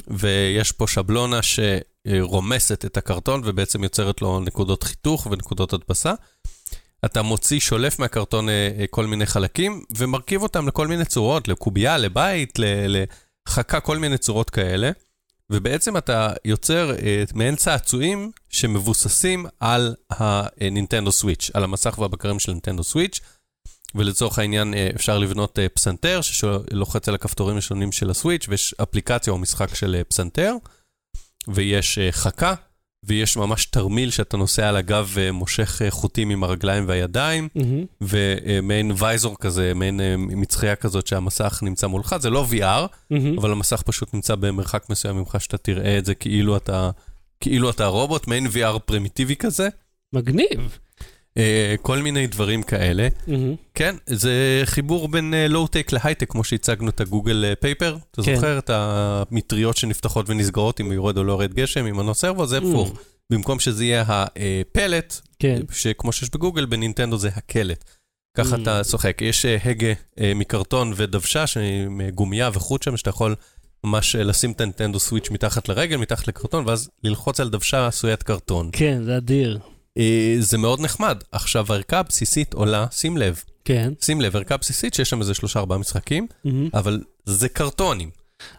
ויש 0.09 0.73
פה 0.73 0.87
שבלונה 0.87 1.41
שרומסת 1.43 2.85
את 2.85 2.97
הקרטון 2.97 3.41
ובעצם 3.45 3.83
יוצרת 3.85 4.23
לו 4.23 4.41
נקודות 4.41 4.83
חיתוך 4.83 5.27
ונקודות 5.31 5.73
הדפסה. 5.73 6.13
אתה 7.05 7.23
מוציא, 7.23 7.61
שולף 7.61 7.99
מהקרטון 7.99 8.49
אה, 8.49 8.85
כל 8.91 9.07
מיני 9.07 9.27
חלקים 9.27 9.83
ומרכיב 9.97 10.43
אותם 10.43 10.69
לכל 10.69 10.87
מיני 10.89 11.05
צורות, 11.05 11.49
לקובייה, 11.49 11.99
לבית, 11.99 12.59
ל- 12.59 13.05
לחכה, 13.49 13.81
כל 13.81 13.99
מיני 13.99 14.19
צורות 14.19 14.51
כאלה. 14.51 14.91
ובעצם 15.51 15.97
אתה 15.97 16.33
יוצר 16.45 16.95
אה, 17.03 17.25
מעין 17.35 17.57
צעצועים 17.57 18.31
שמבוססים 18.51 19.47
על 19.61 19.95
הנינטנדו 20.11 21.13
סוויץ', 21.13 21.51
על 21.55 21.65
המסך 21.65 21.99
והבקרים 21.99 22.39
של 22.39 22.53
נינטנדו 22.53 22.85
סוויץ'. 22.85 23.21
ולצורך 23.95 24.39
העניין 24.39 24.75
אה, 24.75 24.89
אפשר 24.95 25.19
לבנות 25.19 25.59
אה, 25.59 25.69
פסנתר 25.69 26.21
שלוחץ 26.21 27.09
על 27.09 27.15
הכפתורים 27.15 27.57
השונים 27.57 27.93
של 27.93 28.11
הסוויץ', 28.11 28.47
ויש 28.49 28.75
אפליקציה 28.83 29.33
או 29.33 29.39
משחק 29.39 29.75
של 29.75 30.03
פסנתר, 30.09 30.55
ויש 31.49 31.99
חכה, 32.11 32.55
ויש 33.05 33.37
ממש 33.37 33.67
תרמיל 33.67 34.11
שאתה 34.11 34.37
נוסע 34.37 34.69
על 34.69 34.77
הגב 34.77 35.11
ומושך 35.15 35.83
אה, 35.83 35.91
חוטים 35.91 36.31
עם 36.31 36.45
הרגליים 36.45 36.85
והידיים, 36.89 37.49
מהמם. 37.55 37.85
ומעין 38.01 38.93
וייזור 38.99 39.37
כזה, 39.41 39.73
מעין 39.75 40.01
אה, 40.01 40.15
מצחייה 40.19 40.77
כזאת 40.77 41.07
שהמסך 41.07 41.61
נמצא 41.63 41.87
מולך, 41.87 42.17
זה 42.21 42.31
לא 42.31 42.47
VR, 42.51 42.87
מהמם. 43.11 43.39
אבל 43.39 43.53
המסך 43.53 43.83
פשוט 43.83 44.15
נמצא 44.15 44.35
במרחק 44.35 44.91
מסוים 44.91 45.17
ממך 45.17 45.37
שאתה 45.39 45.59
תראה 45.59 45.99
את 45.99 46.05
זה 46.05 46.15
כאילו 46.15 46.57
אתה, 46.57 46.91
כאילו 47.41 47.71
אתה 47.71 47.87
רובוט, 47.87 48.27
מעין 48.27 48.47
VR 48.47 48.79
פרימיטיבי 48.79 49.37
כזה. 49.37 49.69
מגניב. 50.13 50.79
אה, 51.37 51.75
כל 51.83 51.99
מיני 51.99 52.27
דברים 52.27 52.63
כאלה. 52.63 53.09
מהמם. 53.27 53.55
כן, 53.75 53.97
זה 54.07 54.63
חיבור 54.65 55.09
בין 55.09 55.35
לואו-טק 55.49 55.93
להייטק, 55.93 56.31
כמו 56.31 56.45
שהצגנו 56.45 56.89
את 56.89 57.01
הגוגל 57.01 57.55
פייפר. 57.61 57.97
אתה 58.11 58.23
כן. 58.23 58.35
זוכר 58.35 58.59
את 58.59 58.71
המטריות 58.73 59.77
שנפתחות 59.77 60.31
ונסגרות 60.31 60.81
אם 60.81 60.93
יורד 60.93 61.19
או 61.19 61.25
לא 61.25 61.33
יורד 61.33 61.55
גשם, 61.55 61.87
עם 61.87 61.97
מנוע 61.97 62.15
סרבו, 62.15 62.47
זה 62.47 62.59
הפוך. 62.59 62.93
במקום 63.33 63.61
שזה 63.61 63.85
יהיה 63.85 64.05
הפלט, 64.09 65.21
כן. 65.39 65.61
שכמו 65.73 66.13
שיש 66.13 66.31
בגוגל, 66.31 66.67
בנינטנדו 66.67 67.17
זה 67.19 67.29
הקלט. 67.37 67.85
ככה 68.37 68.57
Mm. 68.57 68.63
אתה 68.63 68.85
צוחק. 68.85 69.19
יש 69.23 69.47
אה, 69.47 69.57
הגה 69.65 69.93
אה, 70.21 70.33
מקרטון 70.35 70.93
ודוושה, 70.97 71.45
עם 71.87 72.01
אה, 72.01 72.11
גומייה 72.11 72.51
וחוט 72.53 72.83
שם, 72.83 72.97
שאתה 72.97 73.11
יכול 73.11 73.35
ממש 73.85 74.17
אה, 74.17 74.23
לשים 74.23 74.53
את 74.53 74.61
הנינטנדו 74.61 74.99
סוויץ' 74.99 75.31
מתחת 75.31 75.69
לרגל, 75.69 75.97
מתחת 75.97 76.29
לקרטון, 76.29 76.65
ואז 76.67 76.91
ללחוץ 77.05 77.41
על 77.41 77.49
דוושה 77.49 77.87
עשויית 77.87 78.23
קרטון. 78.23 78.71
כן, 78.73 79.03
זה 79.05 79.17
אדיר. 79.17 79.59
אה, 79.99 80.37
זה 80.39 80.59
מאוד 80.59 80.81
נחמד. 80.81 81.23
עכשיו, 81.33 81.67
הערכה 81.69 81.99
הבסיסית 81.99 82.55
עולה, 82.55 82.87
שים 82.91 83.17
לב, 83.17 83.43
כן. 83.65 83.93
שים 84.01 84.21
לב, 84.21 84.37
ערכה 84.37 84.57
בסיסית 84.57 84.95
שיש 84.95 85.11
שם 85.11 85.21
איזה 85.21 85.35
שלושה 85.35 85.61
ארבעה 85.61 85.79
משחקים, 85.79 86.27
מהמם. 86.45 86.69
אבל 86.75 87.03
זה 87.25 87.49
קרטונים. 87.49 88.11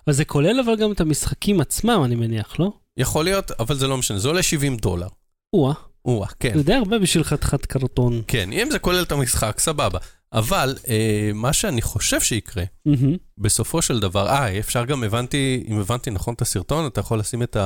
אבל 0.07 0.15
זה 0.15 0.25
כולל 0.25 0.59
אבל 0.59 0.75
גם 0.75 0.91
את 0.91 1.01
המשחקים 1.01 1.61
עצמם, 1.61 2.01
אני 2.05 2.15
מניח, 2.15 2.59
לא? 2.59 2.71
יכול 2.97 3.25
להיות, 3.25 3.51
אבל 3.51 3.75
זה 3.75 3.87
לא 3.87 3.97
משנה, 3.97 4.19
זה 4.19 4.27
עולה 4.27 4.43
70 4.43 4.77
דולר. 4.77 5.07
או-אה, 5.53 5.73
או 6.05 6.25
כן. 6.39 6.57
זה 6.57 6.63
די 6.63 6.73
הרבה 6.73 6.99
בשביל 6.99 7.23
חתיכת 7.23 7.65
קרטון. 7.65 8.21
כן, 8.27 8.51
אם 8.51 8.67
זה 8.71 8.79
כולל 8.79 9.03
את 9.03 9.11
המשחק, 9.11 9.59
סבבה. 9.59 9.99
אבל 10.33 10.75
אה, 10.87 11.31
מה 11.33 11.53
שאני 11.53 11.81
חושב 11.81 12.21
שיקרה, 12.21 12.63
מהמם. 12.85 13.15
בסופו 13.37 13.81
של 13.81 13.99
דבר, 13.99 14.27
אה, 14.27 14.59
אפשר 14.59 14.85
גם, 14.85 15.03
הבנתי, 15.03 15.63
אם 15.67 15.79
הבנתי 15.79 16.11
נכון 16.11 16.33
את 16.33 16.41
הסרטון, 16.41 16.87
אתה 16.87 16.99
יכול 16.99 17.19
לשים 17.19 17.43
את 17.43 17.57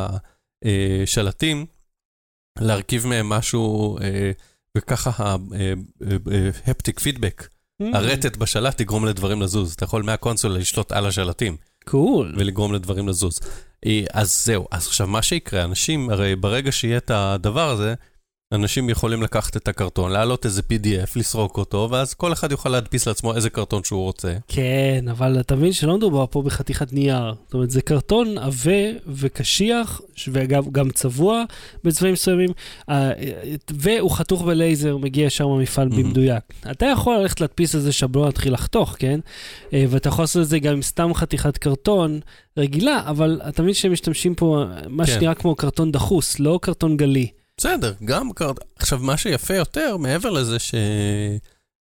השלטים, 0.63 1.65
להרכיב 2.61 3.07
מהם 3.07 3.29
משהו, 3.29 3.97
אה, 3.99 4.31
וככה 4.77 5.35
ההפטיק 6.67 6.99
פידבק, 6.99 7.47
הרטט 7.93 8.37
בשלט 8.37 8.77
תגרום 8.77 9.05
לדברים 9.05 9.41
לזוז. 9.41 9.73
אתה 9.73 9.83
יכול 9.83 10.03
מהקונסולה 10.03 10.59
לשלוט 10.59 10.91
על 10.91 11.05
השלטים. 11.05 11.57
קול. 11.85 12.35
ולגרום 12.37 12.73
לדברים 12.73 13.07
לזוז. 13.07 13.39
אה, 13.85 14.03
אז 14.13 14.45
זהו, 14.45 14.67
אז 14.71 14.87
עכשיו 14.87 15.07
מה 15.07 15.21
שיקרה, 15.21 15.63
אנשים, 15.63 16.09
הרי 16.09 16.35
ברגע 16.35 16.71
שיהיה 16.71 16.97
את 16.97 17.11
הדבר 17.13 17.69
הזה, 17.69 17.93
אנשים 18.53 18.89
יכולים 18.89 19.23
לקחת 19.23 19.57
את 19.57 19.67
הקרטון, 19.67 20.11
להעלות 20.11 20.45
איזה 20.45 20.61
PDF, 20.61 21.11
לסרוק 21.15 21.57
אותו, 21.57 21.87
ואז 21.91 22.13
כל 22.13 22.33
אחד 22.33 22.51
יוכל 22.51 22.69
להדפיס 22.69 23.07
לעצמו 23.07 23.35
איזה 23.35 23.49
קרטון 23.49 23.83
שהוא 23.83 24.03
רוצה. 24.03 24.33
כן, 24.47 25.05
אבל 25.11 25.39
אתה 25.39 25.55
מבין 25.55 25.73
שלא 25.73 25.97
מדובר 25.97 26.25
פה 26.29 26.41
בחתיכת 26.41 26.93
נייר. 26.93 27.33
זאת 27.45 27.53
אומרת, 27.53 27.69
זה 27.69 27.81
קרטון 27.81 28.37
עבה 28.37 28.71
וקשיח, 29.07 30.01
ואגב, 30.31 30.65
גם 30.71 30.89
צבוע 30.89 31.43
בצבעים 31.83 32.13
מסוימים, 32.13 32.49
אה, 32.89 33.11
והוא 33.71 34.11
חתוך 34.11 34.43
בלייזר, 34.43 34.97
מגיע 34.97 35.25
ישר 35.25 35.47
מהמפעל 35.47 35.89
מהמם. 35.89 36.03
במדויק. 36.03 36.43
אתה 36.71 36.85
יכול 36.85 37.17
ללכת 37.17 37.41
להדפיס 37.41 37.75
איזה 37.75 37.91
שבלון, 37.91 38.25
להתחיל 38.25 38.53
לחתוך, 38.53 38.95
כן? 38.99 39.19
אה, 39.73 39.85
ואתה 39.89 40.09
יכול 40.09 40.23
לעשות 40.23 40.43
את 40.43 40.47
זה 40.47 40.59
גם 40.59 40.73
עם 40.73 40.81
סתם 40.81 41.13
חתיכת 41.13 41.57
קרטון 41.57 42.19
רגילה, 42.57 43.01
אבל 43.05 43.41
אתה 43.49 43.61
מבין 43.61 43.73
שהם 43.73 43.91
משתמשים 43.91 44.35
פה, 44.35 44.63
מה 44.89 45.05
כן. 45.05 45.11
שנראה 45.11 45.33
כמו 45.33 45.55
קרטון 45.55 45.91
דחוס, 45.91 46.39
לא 46.39 46.59
קרטון 46.61 46.97
גלי. 46.97 47.36
בסדר, 47.57 47.93
גם 48.05 48.33
קרטון. 48.33 48.67
עכשיו, 48.75 48.99
מה 48.99 49.17
שיפה 49.17 49.55
יותר, 49.55 49.97
מעבר 49.97 50.29
לזה 50.29 50.59
ש... 50.59 50.75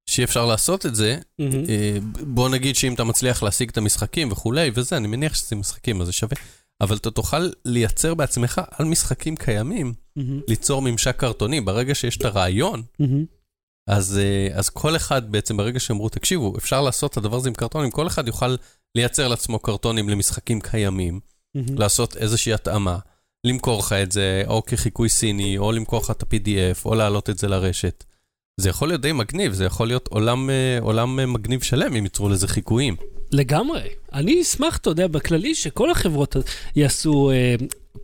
שאי 0.06 0.24
אפשר 0.24 0.46
לעשות 0.46 0.86
את 0.86 0.94
זה. 0.94 1.18
אה, 1.40 1.98
בוא 2.26 2.48
נגיד 2.48 2.76
שאם 2.76 2.94
אתה 2.94 3.04
מצליח 3.04 3.42
להשיג 3.42 3.68
את 3.68 3.78
המשחקים 3.78 4.32
וכולי, 4.32 4.70
וזה, 4.74 4.96
אני 4.96 5.08
מניח 5.08 5.34
שזה 5.34 5.56
משחקים, 5.56 6.00
אז 6.00 6.06
זה 6.06 6.12
שווה. 6.12 6.36
אבל 6.80 6.96
אתה 6.96 7.10
תוכל 7.10 7.50
לייצר 7.64 8.14
בעצמך 8.14 8.60
על 8.70 8.86
משחקים 8.86 9.36
קיימים, 9.36 9.94
מהמם. 10.16 10.40
ליצור 10.48 10.82
ממשק 10.82 11.16
קרטוני. 11.16 11.60
ברגע 11.60 11.94
שיש 11.94 12.16
את 12.16 12.24
הרעיון, 12.24 12.82
מהמם. 12.98 13.24
אז, 13.88 14.18
אה, 14.18 14.58
אז 14.58 14.68
כל 14.68 14.96
אחד 14.96 15.32
בעצם, 15.32 15.56
ברגע 15.56 15.80
שאמרו, 15.80 16.08
תקשיבו, 16.08 16.58
אפשר 16.58 16.80
לעשות 16.80 17.12
את 17.12 17.16
הדבר 17.16 17.36
הזה 17.36 17.48
עם 17.48 17.54
קרטונים, 17.54 17.90
כל 17.90 18.06
אחד 18.06 18.26
יוכל 18.26 18.56
לייצר 18.94 19.28
לעצמו 19.28 19.58
קרטונים 19.58 20.08
למשחקים 20.08 20.60
קיימים, 20.60 21.20
מהמם. 21.54 21.78
לעשות 21.78 22.16
איזושהי 22.16 22.52
התאמה, 22.52 22.98
למכור 23.44 23.78
לך 23.78 23.92
את 23.92 24.12
זה, 24.12 24.42
או 24.46 24.62
כחיקוי 24.66 25.08
סיני, 25.08 25.58
או 25.58 25.72
למכור 25.72 26.00
לך 26.00 26.10
את 26.10 26.22
ה-PDF, 26.22 26.84
או 26.84 26.94
להעלות 26.94 27.30
את 27.30 27.38
זה 27.38 27.48
לרשת. 27.48 28.04
זה 28.60 28.68
יכול 28.68 28.88
להיות 28.88 29.00
די 29.00 29.12
מגניב, 29.12 29.52
זה 29.52 29.64
יכול 29.64 29.86
להיות 29.86 30.08
עולם, 30.08 30.50
אה, 30.50 30.78
עולם 30.80 31.20
אה, 31.20 31.26
מגניב 31.26 31.62
שלם 31.62 31.96
אם 31.96 32.04
ייצרו 32.04 32.28
לזה 32.28 32.48
חיקויים. 32.48 32.96
לגמרי. 33.32 33.82
אני 34.12 34.42
אשמח, 34.42 34.76
אתה 34.76 34.90
יודע, 34.90 35.06
בכללי, 35.06 35.54
שכל 35.54 35.90
החברות 35.90 36.36
יעשו 36.76 37.30
אה, 37.30 37.54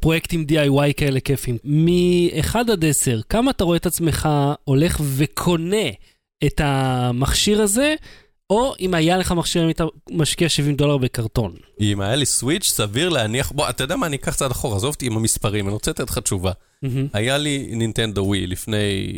פרויקטים 0.00 0.47
DIY 0.49 0.92
כאלה 0.97 1.20
כיפים. 1.20 1.59
מ-1 1.64 2.56
עד 2.59 2.85
10, 2.85 3.20
כמה 3.28 3.50
אתה 3.50 3.64
רואה 3.64 3.76
את 3.76 3.87
עצמך 3.87 4.28
הולך 4.64 5.00
וקונה 5.16 5.87
את 6.44 6.61
המכשיר 6.64 7.62
הזה, 7.62 7.94
או 8.50 8.75
אם 8.80 8.95
היה 8.95 9.16
לך 9.19 9.33
מכשיר, 9.33 9.62
אם 9.62 9.66
היית 9.66 9.80
משקיע 10.11 10.49
70 10.49 10.76
דולר 10.76 10.97
בקרטון. 10.99 11.52
אם 11.80 12.00
היה 12.00 12.16
לי 12.16 12.26
סוויץ', 12.26 12.64
סביר 12.69 13.09
להניח, 13.09 13.52
בוא, 13.52 13.69
אתה 13.69 13.85
יודע 13.85 13.97
מה, 13.97 14.07
אני 14.07 14.16
אקח 14.16 14.35
צעד 14.35 14.50
אחורה, 14.50 14.76
עזוב 14.76 14.95
אותי 14.95 15.07
עם 15.07 15.16
המספרים, 15.16 15.66
אני 15.66 15.73
רוצה 15.73 15.90
לתת 15.90 16.11
לך 16.11 16.19
תשובה. 16.19 16.52
מהמם. 16.83 17.07
היה 17.12 17.38
לי 17.38 17.69
נינטנדו 17.73 18.21
ווי 18.21 18.47
לפני 18.47 19.12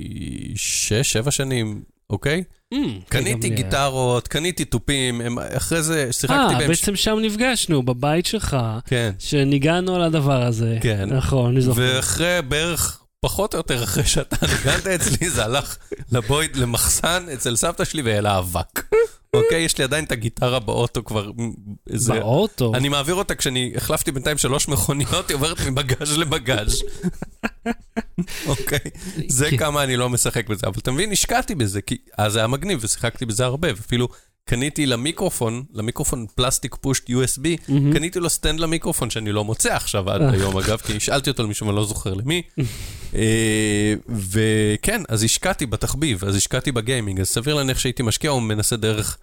6-7 1.24 1.30
שנים, 1.30 1.82
אוקיי? 2.10 2.42
Mm, 2.74 2.76
קניתי 3.08 3.48
גם, 3.48 3.56
אה, 3.56 3.62
גיטרות, 3.62 4.28
קניתי 4.28 4.64
תופים, 4.64 5.20
הם- 5.20 5.38
אחרי 5.38 5.82
זה 5.82 6.08
שיחקתי 6.12 6.54
אה, 6.54 6.58
בהם. 6.58 6.68
בעצם 6.68 6.96
שם 6.96 7.16
נפגשנו, 7.22 7.82
בבית 7.82 8.26
שלך, 8.26 8.56
כן. 8.86 9.10
שניגענו 9.18 9.94
על 9.94 10.02
הדבר 10.02 10.42
הזה. 10.42 10.78
כן. 10.80 11.08
נכון, 11.12 11.50
אני 11.52 11.60
זוכר. 11.60 11.80
ואחרי 11.96 12.38
בערך, 12.48 13.01
פחות 13.24 13.54
או 13.54 13.58
יותר 13.58 13.84
אחרי 13.84 14.04
שאתה 14.06 14.36
ניגנת 14.46 14.86
אצלי, 14.86 15.30
זה 15.30 15.44
הלך 15.44 15.76
לבויד, 16.12 16.56
למחסן 16.56 17.26
אצל 17.34 17.56
סבתא 17.56 17.84
שלי 17.84 18.02
והעלה 18.02 18.38
אבק. 18.38 18.84
אוקיי? 19.36 19.62
יש 19.62 19.78
לי 19.78 19.84
עדיין 19.84 20.04
את 20.04 20.12
הגיטרה 20.12 20.58
באוטו 20.60 21.04
כבר 21.04 21.30
איזה... 21.90 22.12
באוטו. 22.12 22.72
אני 22.74 22.88
מעביר 22.88 23.14
אותה 23.14 23.34
כשאני 23.34 23.72
החלפתי 23.76 24.12
בינתיים 24.12 24.38
שלוש 24.38 24.68
מכוניות, 24.68 25.28
היא 25.28 25.34
עוברת 25.34 25.60
מבגאז' 25.60 26.18
לבגאז'. 26.18 26.82
אוקיי? 28.46 28.78
זה 29.28 29.50
כן. 29.50 29.56
כמה 29.56 29.82
אני 29.82 29.96
לא 29.96 30.10
משחק 30.10 30.48
בזה, 30.48 30.66
אבל 30.66 30.78
אתה 30.78 30.90
מבין, 30.90 31.12
השקעתי 31.12 31.54
בזה, 31.54 31.82
כי 31.82 31.96
אז 32.18 32.32
זה 32.32 32.38
היה 32.38 32.46
מגניב 32.46 32.78
ושיחקתי 32.82 33.26
בזה 33.26 33.44
הרבה, 33.44 33.68
ואפילו 33.68 34.08
קניתי 34.44 34.86
למיקרופון, 34.86 35.64
למיקרופון 35.74 36.26
פלסטיק 36.34 36.74
פשוט 36.74 37.10
USB, 37.10 37.48
מהמם. 37.68 37.92
קניתי 37.92 38.20
לו 38.20 38.30
סטנד 38.30 38.60
למיקרופון 38.60 39.10
שאני 39.10 39.32
לא 39.32 39.44
מוצא 39.44 39.74
עכשיו 39.74 40.10
עד 40.10 40.22
אה. 40.22 40.30
היום, 40.30 40.58
אגב, 40.58 40.78
כי 40.78 40.96
השאלתי 40.96 41.30
אותו 41.30 41.42
למישהו 41.42 41.66
ואני 41.66 41.76
לא 41.76 41.84
זוכר 41.84 42.14
למי. 42.14 42.42
אה, 43.14 43.94
וכן, 44.08 45.02
אז 45.08 45.24
השקעתי 45.24 45.66
בתחביב, 45.66 46.24
אז 46.24 46.36
השקעתי 46.36 46.72
בגיימינג, 46.72 47.20
אז 47.20 47.28
סביר 47.28 47.54
להניח 47.54 47.78
שהייתי 47.78 48.02
משקיע 48.02 48.30
או 48.30 48.40
מנסה 48.40 48.76
דרך... 48.76 49.18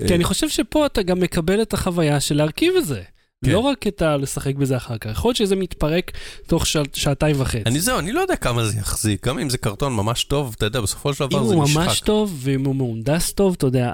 אה, 0.00 0.08
כי 0.08 0.14
אני 0.14 0.24
חושב 0.24 0.48
שפה 0.48 0.86
אתה 0.86 1.02
גם 1.02 1.20
מקבל 1.20 1.62
את 1.62 1.74
החוויה 1.74 2.20
של 2.20 2.36
להרכיב 2.36 2.74
את 2.76 2.86
זה. 2.86 3.02
כן. 3.44 3.50
לא 3.50 3.58
רק 3.58 3.86
את 3.86 4.02
ה... 4.02 4.16
לשחק 4.16 4.54
בזה 4.54 4.76
אחר 4.76 4.98
כך. 4.98 5.10
יכול 5.10 5.28
להיות 5.28 5.36
שזה 5.36 5.56
מתפרק 5.56 6.12
תוך 6.46 6.66
שע- 6.66 6.82
שעתיים 6.92 7.36
וחצי. 7.38 7.62
אני 7.66 7.80
זהו, 7.80 7.98
אני 7.98 8.12
לא 8.12 8.20
יודע 8.20 8.36
כמה 8.36 8.64
זה 8.64 8.78
יחזיק, 8.78 9.26
גם 9.26 9.38
אם 9.38 9.50
זה 9.50 9.58
קרטון 9.58 9.96
ממש 9.96 10.24
טוב, 10.24 10.54
אתה 10.56 10.66
יודע, 10.66 10.80
בסופו 10.80 11.14
של 11.14 11.24
אם 11.24 11.28
דבר 11.30 11.44
זה 11.44 11.54
הוא 11.54 11.64
נשחק. 11.64 11.76
ממש 11.76 12.00
טוב, 12.00 12.38
ואם 12.42 12.64
הוא 12.64 12.74
מהונדס 12.76 13.32
טוב, 13.32 13.54
אתה 13.58 13.66
יודע, 13.66 13.90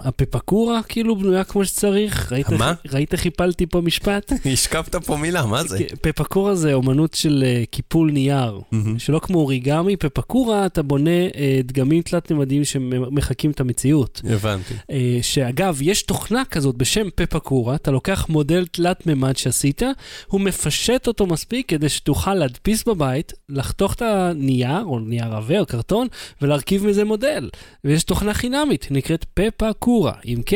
הפפקורה 0.00 0.80
כאילו 0.88 1.16
בנויה 1.16 1.44
כמו 1.44 1.64
שצריך. 1.64 2.32
ראית 2.32 2.50
מה? 2.50 2.72
ראית 2.92 3.12
איך 3.12 3.26
הפלתי 3.26 3.66
פה 3.66 3.80
משפט? 3.80 4.32
השקפת 4.52 4.96
פה 4.96 5.16
מילה, 5.16 5.46
מה 5.46 5.64
זה? 5.64 5.78
פפקורה 6.00 6.54
זה 6.54 6.74
אומנות 6.74 7.14
של 7.14 7.44
אה, 7.46 7.62
קיפול 7.70 8.10
נייר. 8.12 8.60
שלא 8.98 9.18
כמו 9.18 9.38
אוריגמי, 9.38 9.96
פפקורה 9.96 10.66
אתה 10.66 10.82
בונה 10.82 11.10
אה, 11.10 11.60
דגמים 11.64 12.02
תלת-ממדיים 12.02 12.64
שמחקים 12.64 13.50
את 13.50 13.60
המציאות. 13.60 14.20
הבנתי. 14.30 14.74
אה, 14.90 15.18
שאגב, 15.22 15.78
יש 15.82 16.02
תוכנה 16.02 16.42
כזאת 16.50 16.76
בשם 16.76 17.08
פפקורה, 17.14 17.74
אתה 17.74 17.90
לוקח 17.90 18.28
מודל 18.48 18.66
תלת-ממד 18.66 19.36
שעשית, 19.36 19.82
הוא 20.26 20.40
מפשט 20.40 21.06
אותו 21.06 21.26
מספיק 21.26 21.68
כדי 21.68 21.88
שתוכל 21.88 22.34
להדפיס 22.34 22.84
בבית, 22.84 23.32
לחתוך 23.48 23.94
את 23.94 24.02
הנייר, 24.02 24.84
או 24.84 24.98
נייר 24.98 25.34
עבה 25.34 25.60
או 25.60 25.66
קרטון, 25.66 26.06
ולהרכיב 26.42 26.86
מזה 26.86 27.04
מודל. 27.04 27.50
ויש 27.84 28.04
תוכנה 28.04 28.34
חינמית, 28.34 28.88
נקראת 28.90 29.24
פפקורה, 29.34 30.12
עם 30.24 30.40
K. 30.40 30.52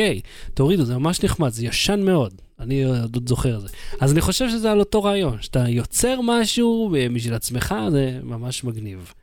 תורידו, 0.53 0.85
זה 0.85 0.97
ממש 0.97 1.23
נחמד, 1.23 1.49
זה 1.49 1.65
ישן 1.65 2.01
מאוד. 2.05 2.33
אני 2.59 2.83
עוד 2.83 3.29
זוכר 3.29 3.55
את 3.55 3.61
זה. 3.61 3.67
אז 4.01 4.11
אני 4.11 4.21
חושב 4.21 4.49
שזה 4.49 4.71
על 4.71 4.79
אותו 4.79 5.03
רעיון, 5.03 5.41
שאתה 5.41 5.69
יוצר 5.69 6.19
משהו 6.23 6.95
אה, 6.95 7.07
בשביל 7.15 7.33
עצמך, 7.33 7.75
זה 7.91 8.19
ממש 8.23 8.63
מגניב. 8.63 9.13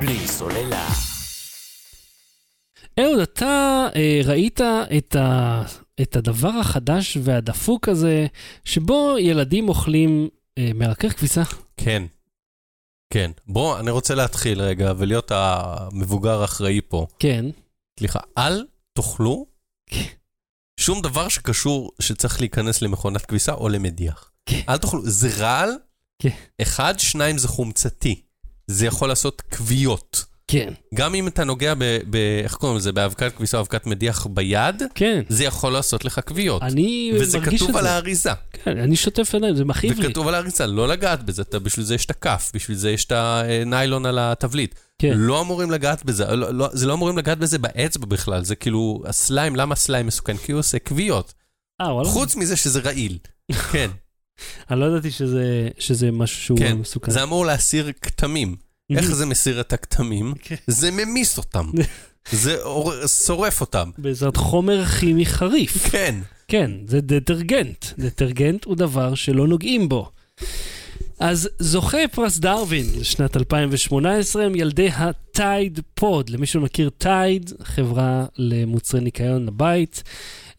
בלי 0.00 0.26
סוללה. 0.26 0.88
אהוד, 3.00 3.18
אתה 3.18 3.86
אה, 3.96 4.20
ראית 4.24 4.60
את, 4.96 5.16
ה, 5.16 5.62
את 6.02 6.16
הדבר 6.16 6.48
החדש 6.48 7.18
והדפוק 7.22 7.88
הזה, 7.88 8.26
שבו 8.64 9.16
ילדים 9.18 9.68
אוכלים 9.68 10.28
אה, 10.58 10.70
מרכך 10.74 11.12
כביסה? 11.16 11.42
כן. 11.76 12.02
כן. 13.12 13.30
בוא, 13.46 13.80
אני 13.80 13.90
רוצה 13.90 14.14
להתחיל 14.14 14.62
רגע 14.62 14.92
ולהיות 14.98 15.32
המבוגר 15.34 16.42
האחראי 16.42 16.80
פה. 16.88 17.06
כן. 17.18 17.44
סליחה, 17.98 18.18
אל 18.38 18.66
תאכלו 18.92 19.46
כן. 19.86 20.04
שום 20.80 21.02
דבר 21.02 21.28
שקשור, 21.28 21.92
שצריך 22.00 22.40
להיכנס 22.40 22.82
למכונת 22.82 23.26
כביסה 23.26 23.52
או 23.52 23.68
למדיח. 23.68 24.30
כן. 24.46 24.60
אל 24.68 24.78
תאכלו, 24.78 25.00
זה 25.04 25.28
רעל. 25.38 25.70
כן. 26.18 26.28
אחד, 26.62 26.98
שניים, 26.98 27.38
זה 27.38 27.48
חומצתי. 27.48 28.22
זה 28.66 28.86
יכול 28.86 29.08
לעשות 29.08 29.40
כוויות. 29.40 30.24
כן. 30.50 30.72
גם 30.94 31.14
אם 31.14 31.28
אתה 31.28 31.44
נוגע 31.44 31.74
ב... 31.74 31.84
ב 32.10 32.16
איך 32.44 32.54
קוראים 32.54 32.76
לזה? 32.76 32.92
באבקת 32.92 33.36
כביסה 33.36 33.56
או 33.56 33.62
אבקת 33.62 33.86
מדיח 33.86 34.26
ביד, 34.26 34.82
כן. 34.94 35.22
זה 35.28 35.44
יכול 35.44 35.72
לעשות 35.72 36.04
לך 36.04 36.20
כוויות. 36.28 36.62
אני 36.62 37.12
וזה 37.20 37.38
מרגיש 37.38 37.62
את 37.62 37.66
כתוב 37.66 37.76
על 37.76 37.82
זה. 37.84 37.90
האריזה. 37.90 38.30
כן, 38.52 38.78
אני 38.78 38.96
שוטף 38.96 39.34
עיניים, 39.34 39.56
זה 39.56 39.64
מכאיב 39.64 40.00
לי. 40.00 40.06
וכתוב 40.06 40.28
על 40.28 40.34
האריזה, 40.34 40.66
לא 40.66 40.88
לגעת 40.88 41.22
בזה, 41.22 41.42
אתה, 41.42 41.58
בשביל 41.58 41.86
זה 41.86 41.94
יש 41.94 42.04
את 42.04 42.10
הכף, 42.10 42.50
בשביל 42.54 42.76
זה 42.76 42.90
יש 42.90 43.04
את 43.04 43.12
הניילון 43.12 44.06
על 44.06 44.18
התבליט. 44.18 44.74
כן. 44.98 45.12
לא 45.14 45.40
אמורים 45.40 45.70
לגעת 45.70 46.04
בזה, 46.04 46.36
לא, 46.36 46.54
לא, 46.54 46.68
זה 46.72 46.86
לא 46.86 46.92
אמורים 46.92 47.18
לגעת 47.18 47.38
בזה 47.38 47.58
באצבע 47.58 48.06
בכלל, 48.06 48.44
זה 48.44 48.56
כאילו, 48.56 49.02
הסליים, 49.06 49.56
למה 49.56 49.72
הסליים 49.72 50.06
מסוכן? 50.06 50.36
כי 50.36 50.52
הוא 50.52 50.58
עושה 50.58 50.78
כוויות. 50.78 51.34
אה, 51.80 51.94
וואלה. 51.94 52.08
חוץ 52.08 52.36
מזה 52.36 52.56
שזה 52.56 52.80
רעיל. 52.80 53.18
כן, 53.72 53.90
אני 54.70 54.80
לא 54.80 54.86
ידעתי 54.86 55.10
שזה, 55.10 55.68
שזה 55.78 56.10
משהו 56.10 56.42
שהוא 56.42 56.58
כן. 56.58 56.76
מסוכן. 56.76 57.10
זה 57.12 57.22
אמור 57.22 57.46
להסיר 57.46 57.92
כתמים. 58.02 58.69
איך 58.96 59.12
זה 59.14 59.26
מסיר 59.26 59.60
את 59.60 59.72
הכתמים? 59.72 60.34
כן. 60.42 60.54
זה 60.66 60.90
ממיס 60.90 61.38
אותם. 61.38 61.70
זה 62.32 62.56
שורף 63.24 63.60
אותם. 63.60 63.90
בעזרת 63.98 64.36
חומר 64.36 64.86
כימי 64.86 65.26
חריף. 65.26 65.90
כן. 65.90 66.14
כן, 66.48 66.70
זה 66.86 67.00
דטרגנט. 67.00 67.86
דטרגנט 67.98 68.64
הוא 68.64 68.76
דבר 68.76 69.14
שלא 69.14 69.46
נוגעים 69.48 69.88
בו. 69.88 70.10
אז 71.20 71.48
זוכה 71.58 71.98
פרס 72.12 72.38
דרווין 72.38 72.86
לשנת 73.00 73.36
2018 73.36 74.44
הם 74.44 74.54
ילדי 74.54 74.88
ה 74.88 75.06
Tide 75.06 75.80
Pod. 75.94 76.30
למי 76.30 76.46
שלא 76.46 76.62
מכיר 76.62 76.90
טייד, 76.98 77.52
חברה 77.62 78.26
למוצרי 78.36 79.00
ניקיון 79.00 79.46
לבית. 79.46 80.02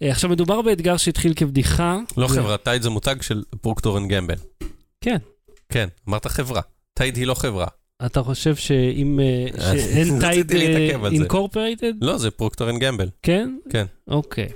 אה, 0.02 0.12
עכשיו 0.12 0.30
מדובר 0.30 0.62
באתגר 0.62 0.98
שהתחיל 0.98 1.34
כבדיחה. 1.34 1.98
לא 2.18 2.26
ו- 2.26 2.30
חברה, 2.30 2.58
טייד 2.58 2.82
זה 2.82 2.90
מותג 2.90 3.16
של 3.22 3.44
פרוקטור 3.62 3.98
אנד 3.98 4.12
גמבל. 4.12 4.36
כן. 5.02 5.18
כן, 5.70 5.88
אמרת 6.10 6.28
חברה. 6.28 6.62
טייד 6.94 7.16
היא 7.16 7.28
לא 7.28 7.34
חברה. 7.34 7.68
אתה 8.05 8.24
חושב 8.24 8.55
שאם... 8.55 9.20
שאין 9.60 10.20
טייד. 10.22 10.51
Incorporated? 11.12 11.94
לא, 12.01 12.17
זה 12.17 12.31
פרוקטור 12.31 12.70
אנד 12.70 12.79
גמבל. 12.79 13.10
כן? 13.24 13.55
כן. 13.70 13.86
אוקיי. 14.12 14.48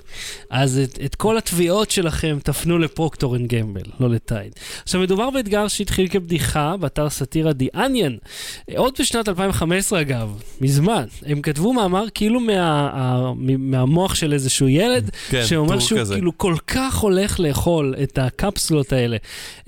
אז 0.50 0.78
את, 0.84 0.98
את 1.04 1.14
כל 1.14 1.38
התביעות 1.38 1.90
שלכם 1.90 2.38
תפנו 2.42 2.78
לפרוקטור 2.78 3.36
אנד 3.36 3.54
גמבל, 3.54 3.82
לא 4.00 4.10
לטייד. 4.10 4.52
עכשיו, 4.82 5.00
מדובר 5.00 5.30
באתגר 5.30 5.68
שהתחיל 5.68 6.08
כבדיחה 6.08 6.76
באתר 6.80 7.10
סאטירה 7.10 7.50
The 7.50 7.76
Onion. 7.76 8.28
עוד 8.76 8.94
בשנת 9.00 9.28
2015, 9.28 10.00
אגב, 10.00 10.42
מזמן. 10.60 11.04
הם 11.26 11.42
כתבו 11.42 11.72
מאמר 11.72 12.04
כאילו 12.14 12.40
מה, 12.40 12.90
ה, 12.92 13.32
מהמוח 13.58 14.14
של 14.14 14.32
איזשהו 14.32 14.68
ילד, 14.68 15.10
כן, 15.30 15.46
שאומר 15.46 15.78
שהוא 15.78 16.00
כזה. 16.00 16.14
כאילו 16.14 16.38
כל 16.38 16.54
כך 16.66 16.96
הולך 16.96 17.40
לאכול 17.40 17.94
את 18.02 18.18
הקפסולות 18.18 18.92
האלה, 18.92 19.16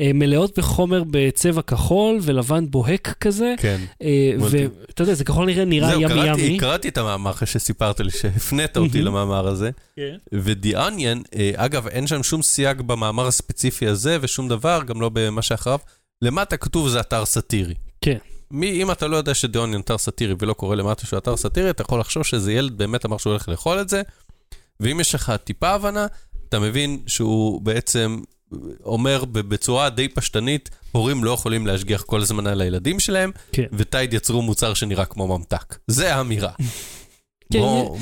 אה, 0.00 0.10
מלאות 0.14 0.58
בחומר 0.58 1.02
בצבע 1.10 1.62
כחול 1.62 2.18
ולבן 2.22 2.70
בוהק 2.70 3.14
כזה. 3.20 3.54
כן. 3.58 3.80
אה. 4.02 4.32
ואתה 4.40 5.02
יודע, 5.02 5.14
זה 5.14 5.24
כחול 5.24 5.46
נראה 5.46 5.64
נראה 5.64 5.90
זהו, 5.90 6.00
ימי 6.00 6.14
קראתי, 6.14 6.40
ימי. 6.40 6.58
קראתי 6.58 6.88
את 6.88 6.98
המאמר 6.98 7.30
אחרי 7.30 7.46
שסיפרת 7.46 8.00
לי, 8.00 8.10
שהפנית 8.10 8.76
אותי. 8.76 9.02
למאמר 9.02 9.48
הזה. 9.48 9.70
כן. 9.96 10.16
ו-The 10.34 10.74
Onion, 10.74 11.24
אה, 11.36 11.50
אגב, 11.56 11.86
אין 11.88 12.06
שם 12.06 12.22
שום 12.22 12.42
סייג 12.42 12.80
במאמר 12.80 13.26
הספציפי 13.26 13.86
הזה 13.86 14.18
ושום 14.20 14.48
דבר, 14.48 14.80
גם 14.86 15.00
לא 15.00 15.10
במה 15.12 15.42
שאחריו. 15.42 15.78
למטה 16.22 16.56
כתוב 16.56 16.88
זה 16.88 17.00
אתר 17.00 17.24
סאטירי. 17.24 17.74
כן. 18.00 18.18
מי, 18.50 18.70
אם 18.82 18.90
אתה 18.90 19.06
לא 19.06 19.16
יודע 19.16 19.34
ש-The 19.34 19.48
Onion 19.56 19.80
אתר 19.80 19.98
סאטירי 19.98 20.34
ולא 20.38 20.52
קורא 20.52 20.76
למטה 20.76 21.06
שהוא 21.06 21.18
אתר 21.18 21.36
סאטירי, 21.36 21.70
אתה 21.70 21.82
יכול 21.82 22.00
לחשוב 22.00 22.22
שזה 22.22 22.52
ילד 22.52 22.78
באמת 22.78 23.06
אמר 23.06 23.18
שהוא 23.18 23.30
הולך 23.30 23.48
לאכול 23.48 23.80
את 23.80 23.88
זה, 23.88 24.02
ואם 24.80 25.00
יש 25.00 25.14
לך 25.14 25.32
טיפה 25.44 25.68
הבנה, 25.68 26.06
אתה 26.48 26.58
מבין 26.58 27.00
שהוא 27.06 27.60
בעצם 27.62 28.20
אומר 28.84 29.24
בצורה 29.24 29.90
די 29.90 30.08
פשטנית, 30.08 30.70
הורים 30.92 31.24
לא 31.24 31.30
יכולים 31.30 31.66
להשגיח 31.66 32.02
כל 32.02 32.20
הזמן 32.22 32.46
על 32.46 32.60
הילדים 32.60 33.00
שלהם, 33.00 33.32
כן. 33.52 33.64
וטייד 33.72 34.14
יצרו 34.14 34.42
מוצר 34.42 34.74
שנראה 34.74 35.04
כמו 35.04 35.38
ממתק. 35.38 35.78
זה 35.86 36.14
האמירה. 36.14 36.50
כן, 37.52 37.58
בוא- 37.58 37.98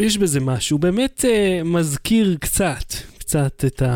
יש 0.00 0.18
בזה 0.18 0.40
משהו, 0.40 0.78
באמת 0.78 1.24
אה, 1.28 1.60
מזכיר 1.64 2.36
קצת, 2.40 2.84
קצת 3.18 3.64
את 3.66 3.82
ה... 3.82 3.86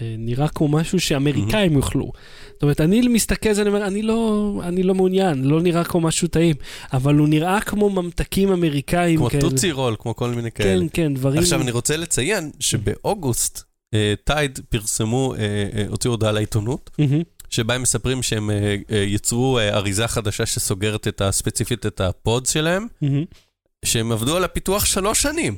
אה, 0.00 0.14
נראה 0.18 0.48
כמו 0.48 0.68
משהו 0.68 1.00
שאמריקאים 1.00 1.76
יאכלו. 1.76 2.12
זאת 2.52 2.62
אומרת, 2.62 2.80
אני 2.80 3.08
מסתכל 3.08 3.48
על 3.48 3.54
זה, 3.54 3.62
אני 3.62 3.68
אומר, 3.70 3.86
אני 3.86 4.02
לא, 4.02 4.60
אני 4.64 4.82
לא 4.82 4.94
מעוניין, 4.94 5.44
לא 5.44 5.60
נראה 5.60 5.84
כמו 5.84 6.00
משהו 6.00 6.28
טעים, 6.28 6.56
אבל 6.92 7.14
הוא 7.14 7.28
נראה 7.28 7.60
כמו 7.60 7.90
ממתקים 7.90 8.52
אמריקאים 8.52 9.18
כמו 9.18 9.30
כאלה. 9.30 9.40
טוטסי 9.40 9.72
רול, 9.72 9.96
כמו 9.98 10.16
כל 10.16 10.30
מיני 10.30 10.50
כאלה. 10.52 10.80
כן, 10.80 10.86
כן, 10.92 11.14
דברים... 11.14 11.38
עכשיו, 11.38 11.60
אני 11.62 11.70
רוצה 11.70 11.96
לציין 11.96 12.50
שבאוגוסט, 12.60 13.62
אה, 13.94 14.14
טייד 14.24 14.58
פרסמו, 14.68 15.34
אה, 15.34 15.40
אה, 15.78 15.84
הוציאו 15.88 16.12
הודעה 16.12 16.32
לעיתונות, 16.32 16.90
מהמם. 16.98 17.22
שבה 17.50 17.74
הם 17.74 17.82
מספרים 17.82 18.22
שהם 18.22 18.50
אה, 18.50 18.76
אה, 18.92 18.96
יצרו 18.98 19.58
אה, 19.58 19.76
אריזה 19.76 20.08
חדשה 20.08 20.46
שסוגרת 20.46 21.08
את 21.08 21.20
ה- 21.20 21.32
ספציפית 21.32 21.86
את 21.86 22.00
ה 22.00 22.10
pods 22.10 22.50
שלהם, 22.50 22.86
מהמם. 23.02 23.24
שהם 23.84 24.12
עבדו 24.12 24.36
על 24.36 24.44
הפיתוח 24.44 24.84
שלוש 24.84 25.22
שנים. 25.22 25.56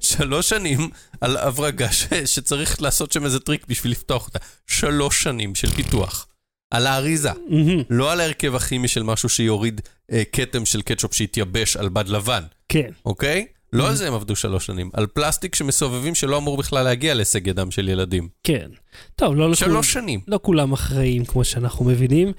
שלוש 0.00 0.48
שנים 0.48 0.90
על 1.20 1.36
הברגה 1.36 1.92
ש- 1.92 2.06
שצריך 2.24 2.82
לעשות 2.82 3.12
שם 3.12 3.24
איזה 3.24 3.40
טריק 3.40 3.66
בשביל 3.68 3.92
לפתוח 3.92 4.26
אותה. 4.26 4.38
שלוש 4.66 5.22
שנים 5.22 5.54
של 5.54 5.70
פיתוח. 5.70 6.26
על 6.70 6.86
האריזה, 6.86 7.30
מהמם. 7.48 7.82
לא 7.90 8.12
על 8.12 8.20
ההרכב 8.20 8.54
הכימי 8.54 8.88
של 8.88 9.02
משהו 9.02 9.28
שיוריד 9.28 9.80
אה, 10.12 10.22
כתם 10.32 10.66
של 10.66 10.82
קטשופ 10.82 11.14
שיתייבש 11.14 11.76
על 11.76 11.88
בד 11.88 12.08
לבן, 12.08 12.42
כן, 12.68 12.90
אוקיי? 13.06 13.46
לא 13.72 13.88
על 13.88 13.94
זה 13.94 14.08
הם 14.08 14.14
עבדו 14.14 14.36
שלוש 14.36 14.66
שנים, 14.66 14.90
על 14.92 15.06
פלסטיק 15.06 15.54
שמסובבים 15.54 16.14
שלא 16.14 16.36
אמור 16.38 16.56
בכלל 16.56 16.84
להגיע 16.84 17.14
להישג 17.14 17.46
ידם 17.46 17.70
של 17.70 17.88
ילדים. 17.88 18.28
כן. 18.42 18.68
טוב, 19.16 19.36
לא. 19.36 19.54
שלוש 19.54 19.92
שנים. 19.92 20.20
לא 20.28 20.38
כולם 20.42 20.72
אחראים, 20.72 21.24
כמו 21.24 21.44
שאנחנו 21.44 21.84
מבינים. 21.84 22.32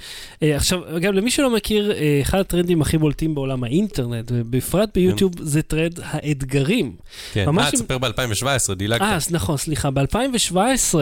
אה, 0.44 0.56
עכשיו, 0.56 0.98
אגב, 0.98 1.14
למי 1.14 1.32
שלא 1.32 1.50
מכיר, 1.56 1.92
אה, 1.92 2.20
אחד 2.22 2.40
הטרנדים 2.40 2.82
הכי 2.82 2.98
בולטים 2.98 3.36
בעולם 3.36 3.64
האינטרנט, 3.64 4.32
ובפרט 4.36 4.90
ביוטיוב, 4.96 5.32
זה 5.42 5.62
טרנד 5.62 6.00
האתגרים. 6.04 6.96
כן. 7.34 7.46
אה, 7.60 7.68
עם- 7.68 7.72
תספר 7.72 7.98
ב-2017, 7.98 8.74
דילגת. 8.74 9.02
אה, 9.02 9.18
נכון, 9.32 9.58
סליחה. 9.58 9.90
ב-2017, 9.92 10.96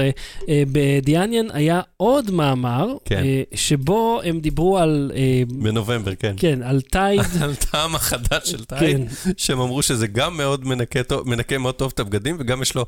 בדיאניאן 0.71 1.45
היה 1.53 1.81
עוד 1.97 2.31
מאמר, 2.31 2.88
כן. 3.05 3.23
אה, 3.25 3.41
שבו 3.55 4.21
הם 4.23 4.39
דיברו 4.39 4.77
על, 4.77 5.12
אה, 5.15 5.43
בנובמבר, 5.47 6.15
כן. 6.15 6.33
כן, 6.38 6.60
על 6.63 6.81
טייד. 6.81 7.21
על 7.43 7.55
טעם 7.55 7.95
החדש 7.95 8.49
של 8.51 8.65
טייד, 8.65 8.97
כן, 8.97 9.31
שהם 9.38 9.60
אמרו 9.60 9.81
שזה 9.81 10.07
גם 10.07 10.38
מאוד 10.38 10.65
מנקה, 10.67 11.03
טוב- 11.03 11.29
מנקה 11.29 11.57
מאוד 11.57 11.75
טוב 11.75 11.91
את 11.93 11.99
הבגדים, 11.99 12.36
וגם 12.39 12.62
יש 12.62 12.75
לו 12.75 12.86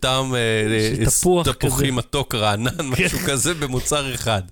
טעם 0.00 0.34
אה, 0.34 0.38
אה, 1.00 1.04
תפוח 1.06 1.48
תפוחי 1.50 1.82
כזה. 1.84 1.92
מתוק 2.12 2.34
רענן, 2.34 2.86
משהו 3.04 3.18
כזה 3.18 3.54
במוצר 3.54 4.14
אחד. 4.14 4.42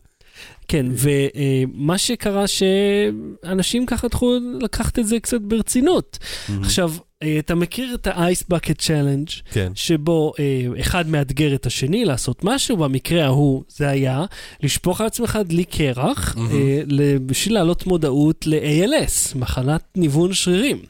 כן, 0.68 0.86
ומה 0.90 1.98
שקרה 1.98 2.44
שאנשים 2.46 3.86
ככה 3.86 4.06
התחילו 4.06 4.38
לקחת 4.60 4.98
את 4.98 5.06
זה 5.06 5.20
קצת 5.20 5.40
ברצינות. 5.40 6.18
עכשיו, 6.62 6.92
אה, 7.22 7.36
אתה 7.38 7.54
מכיר 7.54 7.94
את 7.94 8.06
ה-Ice 8.06 8.44
Bucket 8.54 8.80
Challenge, 8.80 9.42
כן. 9.52 9.72
שבו 9.74 10.32
אה, 10.38 10.80
אחד 10.80 11.08
מאתגר 11.08 11.54
את 11.54 11.66
השני 11.66 12.04
לעשות 12.04 12.44
משהו, 12.44 12.76
במקרה 12.76 13.24
ההוא 13.24 13.62
זה 13.68 13.88
היה 13.88 14.24
לשפוך 14.62 15.00
על 15.00 15.06
עצמך 15.06 15.38
דלי 15.44 15.64
קרח, 15.64 16.34
מהמם. 16.36 16.52
אה, 16.52 17.16
בשביל 17.26 17.54
להעלות 17.54 17.86
מודעות 17.86 18.46
ל-ALS, 18.46 19.38
מחלת 19.38 19.82
ניוון 19.96 20.34
שרירים. 20.34 20.82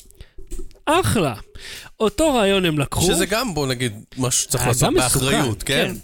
אחלה. 0.85 1.35
אותו 2.00 2.35
רעיון 2.35 2.64
הם 2.64 2.78
לקחו. 2.78 3.06
שזה 3.06 3.26
גם, 3.26 3.54
בוא 3.54 3.66
נגיד, 3.66 3.92
משהו 4.18 4.42
שצריך 4.42 4.62
היה 4.62 4.72
לעשות 4.72 4.88
מסוכן, 4.90 5.26
באחריות, 5.26 5.62
כן? 5.62 5.94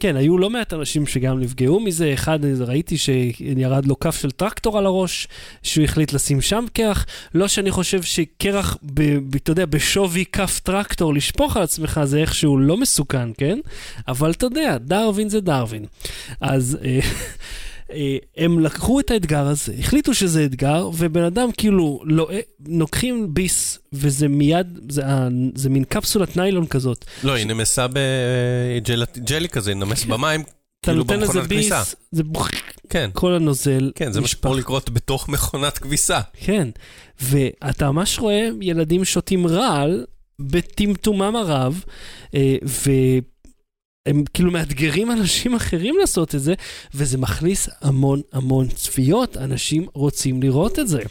כן, 0.00 0.16
היו 0.16 0.38
לא 0.38 0.50
מעט 0.50 0.72
אנשים 0.72 1.06
שגם 1.06 1.40
נפגעו 1.40 1.80
מזה. 1.80 2.14
אחד, 2.14 2.38
ראיתי 2.60 2.98
שירד 2.98 3.86
לו 3.86 4.00
כף 4.00 4.20
של 4.20 4.30
טרקטור 4.30 4.78
על 4.78 4.86
הראש, 4.86 5.28
שהוא 5.62 5.84
החליט 5.84 6.12
לשים 6.12 6.40
שם 6.40 6.64
קרח. 6.72 7.06
לא 7.34 7.48
שאני 7.48 7.70
חושב 7.70 8.02
שקרח, 8.02 8.76
אתה 9.36 9.50
יודע, 9.50 9.66
בשווי 9.66 10.24
כף 10.32 10.60
טרקטור 10.62 11.14
לשפוך 11.14 11.56
על 11.56 11.62
עצמך 11.62 12.00
זה 12.04 12.18
איכשהו 12.18 12.58
לא 12.58 12.76
מסוכן, 12.76 13.28
כן? 13.38 13.58
אבל 14.08 14.30
אתה 14.30 14.46
יודע, 14.46 14.78
דרווין 14.78 15.28
זה 15.28 15.40
דרווין. 15.40 15.84
אז... 16.40 16.78
אה, 17.92 17.96
אה, 17.96 18.44
הם 18.44 18.60
לקחו 18.60 19.00
את 19.00 19.10
האתגר 19.10 19.46
הזה, 19.46 19.72
החליטו 19.78 20.14
שזה 20.14 20.44
אתגר, 20.44 20.90
ובן 20.94 21.24
אדם 21.24 21.52
כאילו 21.52 22.02
לא, 22.04 22.30
לוקחים 22.68 23.34
ביס, 23.34 23.78
וזה 23.92 24.28
מיד, 24.28 24.78
זה, 24.88 25.02
זה 25.54 25.68
מין 25.68 25.84
קפסולת 25.84 26.36
ניילון 26.36 26.66
כזאת. 26.66 27.04
לא, 27.24 27.32
היא 27.32 27.46
נמסה 27.46 27.86
בג'לי 27.88 29.48
כזה, 29.48 29.70
היא 29.70 29.76
נמס 29.76 30.04
במים, 30.04 30.40
אתה 30.40 30.50
כאילו 30.82 30.96
נותן 30.96 31.20
לזה 31.20 31.26
במכונת 31.26 31.46
כביסה. 31.46 31.78
ביס, 31.78 31.94
זה 32.12 32.24
בוח, 32.24 32.50
כן. 32.88 33.10
כל 33.12 33.32
הנוזל. 33.34 33.92
כן, 33.94 34.12
זה 34.12 34.20
מה. 34.20 34.26
שאמור 34.26 34.56
לקרות 34.56 34.90
בתוך 34.90 35.28
מכונת 35.28 35.78
כביסה. 35.78 36.20
כן, 36.34 36.68
ואתה 37.20 37.90
ממש 37.90 38.18
רואה 38.18 38.48
ילדים 38.60 39.04
שותים 39.04 39.46
רעל 39.46 40.04
בטמטומם 40.40 41.36
הרב, 41.36 41.84
אה, 42.34 42.56
והם 44.06 44.24
כאילו 44.34 44.50
מאתגרים 44.50 45.10
אנשים 45.10 45.54
אחרים 45.54 45.96
לעשות 46.00 46.34
את 46.34 46.40
זה, 46.40 46.54
וזה 46.94 47.18
מכניס 47.18 47.68
המון 47.80 48.20
המון 48.32 48.68
צפיות, 48.68 49.36
אנשים 49.36 49.86
רוצים 49.94 50.42
לראות 50.42 50.78
את 50.78 50.88
זה. 50.88 51.02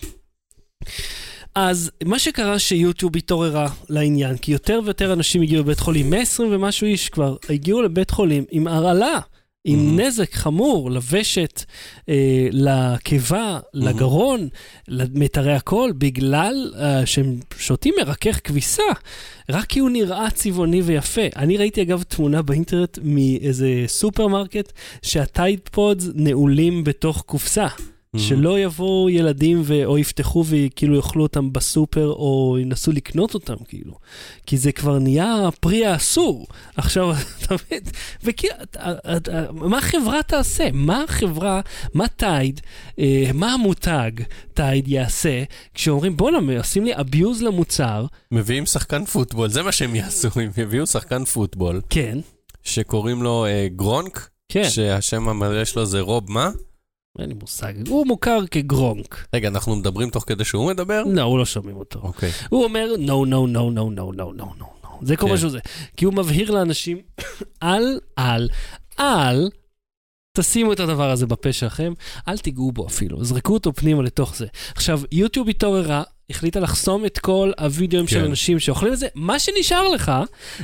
אז 1.56 1.92
מה 2.06 2.20
שקרה 2.20 2.60
שיוטיוב 2.60 3.18
התעוררה 3.18 3.70
לעניין, 3.90 4.38
כי 4.38 4.52
יותר 4.52 4.80
ויותר 4.86 5.14
אנשים 5.14 5.42
הגיעו 5.42 5.64
לבית 5.64 5.80
חולים, 5.80 6.10
120 6.10 6.54
ומשהו 6.54 6.88
איש 6.88 7.10
כבר 7.10 7.36
הגיעו 7.50 7.82
לבית 7.82 8.12
חולים 8.12 8.46
עם 8.52 8.68
הרעלה. 8.68 9.20
עם 9.66 9.80
Mhm. 9.98 10.02
נזק 10.02 10.34
חמור 10.36 10.92
לוושת, 10.92 11.64
אה, 12.10 12.48
לקיבה, 12.52 13.60
לגרון, 13.74 14.48
למיתרי 14.88 15.54
הקול, 15.54 15.92
בגלל 15.98 16.74
אה, 16.80 17.06
שהם 17.06 17.40
שותים 17.58 17.94
מרכך 17.98 18.40
כביסה, 18.44 18.84
רק 19.50 19.66
כי 19.66 19.80
הוא 19.80 19.90
נראה 19.90 20.32
צבעוני 20.32 20.82
ויפה. 20.82 21.22
אני 21.36 21.58
ראיתי 21.58 21.82
אגב 21.82 22.04
תמונה 22.04 22.42
באינטרנט 22.42 23.00
מאיזה 23.04 23.84
סופרמרקט 23.88 24.72
שה 25.02 25.27
Tide 25.27 25.60
Pods 25.72 26.10
נעולים 26.16 26.84
בתוך 26.84 27.22
קופסה. 27.26 27.68
שלא 28.18 28.60
יבואו 28.60 29.10
ילדים 29.10 29.62
ו... 29.64 29.86
או 29.86 29.98
יפתחו 29.98 30.44
וכאילו 30.48 30.96
יאכלו 30.96 31.24
אותם 31.24 31.54
בסופר 31.54 32.08
או 32.08 32.58
ינסו 32.62 32.92
לקנות 32.92 33.34
אותם 33.34 33.56
כאילו. 33.68 33.94
כי 34.46 34.58
זה 34.58 34.72
כבר 34.72 35.00
נהיה 35.00 35.50
פרי 35.60 35.86
האסור. 35.86 36.48
עכשיו, 36.78 37.12
אתה 37.44 37.54
מבין? 37.54 37.80
וכאילו, 38.24 38.56
מה 39.52 39.78
החברה 39.78 40.24
תעשה? 40.24 40.70
מה 40.74 41.04
החברה, 41.04 41.62
מה 41.94 42.08
טייד, 42.08 42.62
אה, 43.00 43.32
מה 43.34 43.54
המותג 43.54 44.12
טייד 44.54 44.88
יעשה 44.88 45.44
כשאומרים 45.74 46.18
בואנה, 46.18 46.58
עושים 46.58 46.86
לי 46.86 46.96
abuse 46.96 47.42
למוצר. 47.44 48.06
מביאים 48.32 48.66
שחקן 48.66 49.06
פוטבול, 49.06 49.50
זה 49.50 49.64
מה 49.64 49.72
שהם 49.72 49.96
יעשו, 49.96 50.28
הם 50.36 50.52
יביאו 50.58 50.88
שחקן 50.88 51.26
פוטבול. 51.26 51.82
כן. 51.90 52.18
שקוראים 52.64 53.24
לו 53.24 53.46
אה, 53.46 53.68
גרונק, 53.76 54.30
כן. 54.50 54.70
שהשם 54.70 55.30
המלא 55.30 55.66
שלו 55.66 55.86
זה 55.86 56.00
רוב 56.00 56.32
מה? 56.32 56.50
אין 57.20 57.30
לי 57.30 57.36
מושג, 57.36 57.88
הוא 57.88 58.08
מוכר 58.08 58.40
כגרונק. 58.52 59.26
רגע, 59.34 59.48
אנחנו 59.48 59.76
מדברים 59.76 60.10
תוך 60.10 60.24
כדי 60.28 60.44
שהוא 60.46 60.68
מדבר? 60.68 61.04
לא, 61.04 61.22
הוא 61.22 61.40
לא 61.40 61.46
שומעים 61.46 61.78
אותו. 61.78 62.00
אוקיי. 62.00 62.32
הוא 62.50 62.64
אומר, 62.64 62.96
no, 62.98 63.26
no, 63.26 63.54
no, 63.54 63.78
no, 63.78 63.98
no, 63.98 64.18
no, 64.18 64.40
no, 64.40 64.42
no, 64.42 64.62
no. 64.62 64.90
זה 65.02 65.16
כל 65.16 65.26
כן. 65.26 65.32
מה 65.32 65.38
שהוא 65.38 65.52
זה. 65.52 65.60
כי 65.98 66.06
הוא 66.06 66.14
מבהיר 66.14 66.52
לאנשים, 66.52 66.98
אל, 67.64 68.00
אל, 68.18 68.50
אל, 69.00 69.50
תשימו 70.38 70.74
את 70.74 70.80
הדבר 70.80 71.12
הזה 71.12 71.28
בפה 71.28 71.54
שלכם, 71.54 71.94
אל 72.28 72.38
תיגעו 72.38 72.72
בו 72.72 72.88
אפילו, 72.88 73.24
זרקו 73.24 73.54
אותו 73.54 73.74
פנימה 73.74 74.04
לתוך 74.04 74.36
זה. 74.36 74.48
עכשיו, 74.76 75.02
יוטיוב 75.12 75.50
התעוררה, 75.50 76.04
החליטה 76.30 76.60
לחסום 76.60 77.06
את 77.06 77.18
כל 77.18 77.52
הווידאוים 77.60 78.08
של 78.08 78.20
כן. 78.20 78.26
אנשים 78.26 78.60
שאוכלים 78.60 78.94
את 78.94 79.00
זה, 79.00 79.08
מה 79.16 79.40
שנשאר 79.40 79.88
לך 79.88 80.12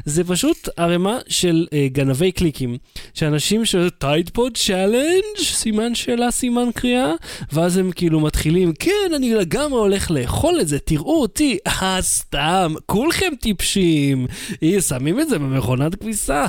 זה 0.05 0.23
פשוט 0.23 0.69
ערימה 0.77 1.17
של 1.27 1.67
uh, 1.69 1.93
גנבי 1.93 2.31
קליקים, 2.31 2.77
שאנשים 3.13 3.65
של 3.65 3.89
Tide 3.89 4.29
Pod 4.29 4.57
challenge, 4.57 5.37
סימן 5.39 5.95
שאלה, 5.95 6.31
סימן 6.31 6.69
קריאה, 6.75 7.11
ואז 7.53 7.77
הם 7.77 7.91
כאילו 7.91 8.19
מתחילים, 8.19 8.73
כן, 8.79 9.11
אני 9.15 9.33
לגמרי 9.33 9.79
הולך 9.79 10.11
לאכול 10.11 10.61
את 10.61 10.67
זה, 10.67 10.79
תראו 10.79 11.21
אותי, 11.21 11.57
אה, 11.67 11.97
סתם, 12.01 12.73
כולכם 12.85 13.33
טיפשים, 13.41 14.27
אה, 14.63 14.81
שמים 14.81 15.19
את 15.19 15.29
זה 15.29 15.39
במכונת 15.39 15.95
כביסה, 15.95 16.45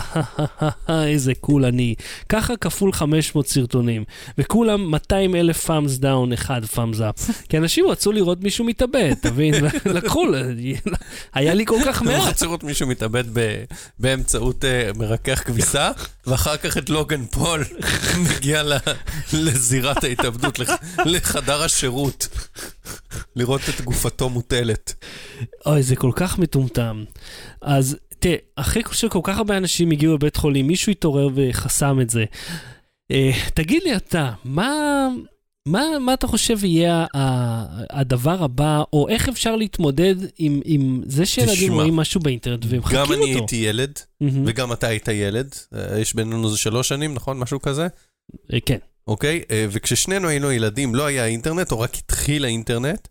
איזה 0.89 1.35
cool 1.35 1.65
אני. 1.65 1.95
ככה 2.29 2.57
כפול 2.57 2.93
500 2.93 3.47
סרטונים, 3.47 4.05
וכולם 4.39 4.91
200 4.91 5.37
אלף 5.37 5.65
thumbs 5.65 5.99
down, 5.99 6.33
אחד 6.33 6.65
thumbs 6.65 7.01
up. 7.01 7.31
כי 7.49 7.59
אנשים 7.59 7.87
רצו 7.87 8.13
לראות 8.13 8.43
מישהו 8.43 8.65
מתאבד, 8.65 9.06
אתה 9.13 9.31
מבין? 9.31 9.55
לקחו, 9.95 10.25
היה 11.35 11.55
לי 11.55 11.67
כל 11.67 11.79
כך 11.87 12.03
מעט. 12.03 12.29
רוצה 12.29 12.47
לראות 12.47 12.65
מישהו 12.65 12.87
מתאבד 12.89 13.25
באמצעות 13.99 14.65
אה, 14.65 14.91
מרכך 14.97 15.43
כביסה, 15.47 15.91
ואחר 16.27 16.57
כך 16.57 16.79
את 16.79 16.91
לוגן 16.91 17.27
פול 17.27 17.65
מגיע 18.37 18.63
לזירת 19.33 20.05
ההתאבדות, 20.05 20.59
לח- 20.59 20.71
לחדר 21.05 21.63
השירות, 21.63 22.29
לראות 23.37 23.61
את 23.69 23.81
גופתו 23.81 24.29
מוטלת. 24.29 25.05
אוי, 25.67 25.83
זה 25.83 25.97
כל 25.97 26.11
כך 26.17 26.39
מטומטם. 26.39 27.05
אז 27.63 27.97
תראה, 28.19 28.37
אחרי 28.57 28.83
שכל 28.93 29.21
כך 29.23 29.39
הרבה 29.39 29.57
אנשים 29.57 29.91
הגיעו 29.91 30.15
לבית 30.15 30.37
חולים, 30.37 30.67
מישהו 30.67 30.93
התעורר 30.93 31.29
וחסם 31.35 32.01
את 32.01 32.11
זה. 32.11 32.25
אה, 33.11 33.31
תגיד 33.55 33.83
לי 33.83 33.97
אתה, 33.97 34.33
מה, 34.45 35.09
מה, 35.67 35.99
מה 36.01 36.15
אתה 36.15 36.27
חושב 36.27 36.65
יהיה 36.65 37.07
הדבר 37.91 38.45
הבא, 38.45 38.83
או 38.93 39.09
איך 39.09 39.29
אפשר 39.29 39.57
להתמודד 39.57 40.15
עם, 40.39 40.61
עם 40.65 41.03
זה 41.07 41.27
שילדים 41.27 41.73
רואים 41.73 41.97
משהו 41.97 42.21
באינטרנט 42.21 42.65
ומחקים 42.69 42.99
אותו? 42.99 43.13
גם 43.13 43.23
אני 43.23 43.35
הייתי 43.35 43.57
ילד, 43.57 43.99
מהמם. 44.21 44.45
וגם 44.47 44.73
אתה 44.73 44.87
היית 44.87 45.09
ילד, 45.09 45.55
אה, 45.75 45.99
יש 45.99 46.15
בינינו 46.15 46.47
איזה 46.47 46.59
שלוש 46.59 46.89
שנים, 46.89 47.15
נכון? 47.15 47.39
משהו 47.39 47.63
כזה? 47.63 47.87
אה, 48.53 48.59
כן. 48.67 48.79
אוקיי? 49.09 49.43
אה, 49.51 49.67
וכששנינו 49.71 50.29
היינו 50.29 50.53
ילדים, 50.53 50.95
לא 50.95 51.07
היה 51.07 51.27
אינטרנט, 51.27 51.73
או 51.73 51.81
רק 51.81 51.95
התחיל 51.95 52.45
האינטרנט, 52.45 53.09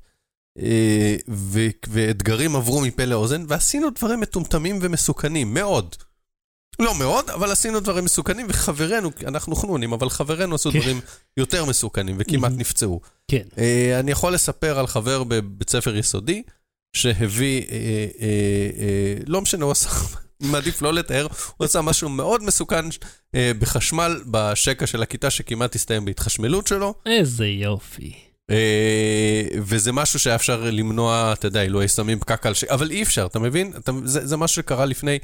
ו- 1.30 1.70
ואתגרים 1.88 2.56
עברו 2.56 2.82
מפה 2.82 3.06
לאוזן, 3.06 3.46
ועשינו 3.48 3.88
דברים 3.90 4.20
מטומטמים 4.20 4.80
ומסוכנים, 4.82 5.54
מאוד. 5.54 5.96
לא 6.80 6.96
מאוד, 6.96 7.30
אבל 7.30 7.52
עשינו 7.52 7.80
דברים 7.80 8.06
מסוכנים, 8.06 8.46
וחברינו, 8.50 9.12
אנחנו 9.28 9.56
חנונים, 9.56 9.94
אבל 9.94 10.10
חברינו 10.10 10.56
עשו 10.56 10.72
כן. 10.72 10.80
דברים 10.80 11.02
יותר 11.38 11.66
מסוכנים, 11.66 12.16
וכמעט. 12.20 12.52
נפצעו. 12.56 13.02
כן. 13.32 13.44
אה, 13.58 14.00
אני 14.00 14.12
יכול 14.12 14.34
לספר 14.34 14.80
על 14.80 14.88
חבר 14.88 15.24
בבית 15.24 15.70
ספר 15.70 15.96
יסודי, 15.96 16.44
שהביא, 16.96 17.62
אה, 17.62 17.78
אה, 18.22 18.28
אה, 18.80 19.16
לא 19.28 19.42
משנה, 19.42 19.66
הוא 19.66 19.72
עשה, 19.72 19.90
מעדיף 20.52 20.82
לא 20.82 20.94
לתאר, 20.94 21.28
הוא 21.58 21.66
עשה 21.66 21.82
משהו 21.82 22.10
מאוד 22.10 22.44
מסוכן 22.44 22.86
אה, 23.36 23.52
בחשמל 23.60 24.22
בשקע 24.32 24.88
של 24.88 25.02
הכיתה 25.04 25.30
שכמעט 25.30 25.76
הסתיים 25.76 26.06
בהתחשמלות 26.06 26.68
שלו, 26.68 26.94
איזה 27.06 27.46
יופי. 27.46 28.14
אה, 28.52 29.44
וזה 29.62 29.92
משהו 29.92 30.20
שהיה 30.20 30.36
אפשר 30.36 30.64
למנוע, 30.72 31.34
אתה 31.34 31.48
יודע, 31.48 31.62
אילו 31.62 31.80
היו 31.80 31.90
שמים 31.90 32.20
פקק 32.20 32.46
על 32.46 32.54
ש... 32.54 32.64
אבל 32.64 32.92
אי 32.92 33.04
אפשר, 33.04 33.26
אתה 33.26 33.40
מבין? 33.40 33.74
אתה, 33.78 33.92
זה, 34.04 34.28
זה 34.28 34.38
משהו 34.38 34.56
שקרה 34.56 34.86
לפני 34.86 35.20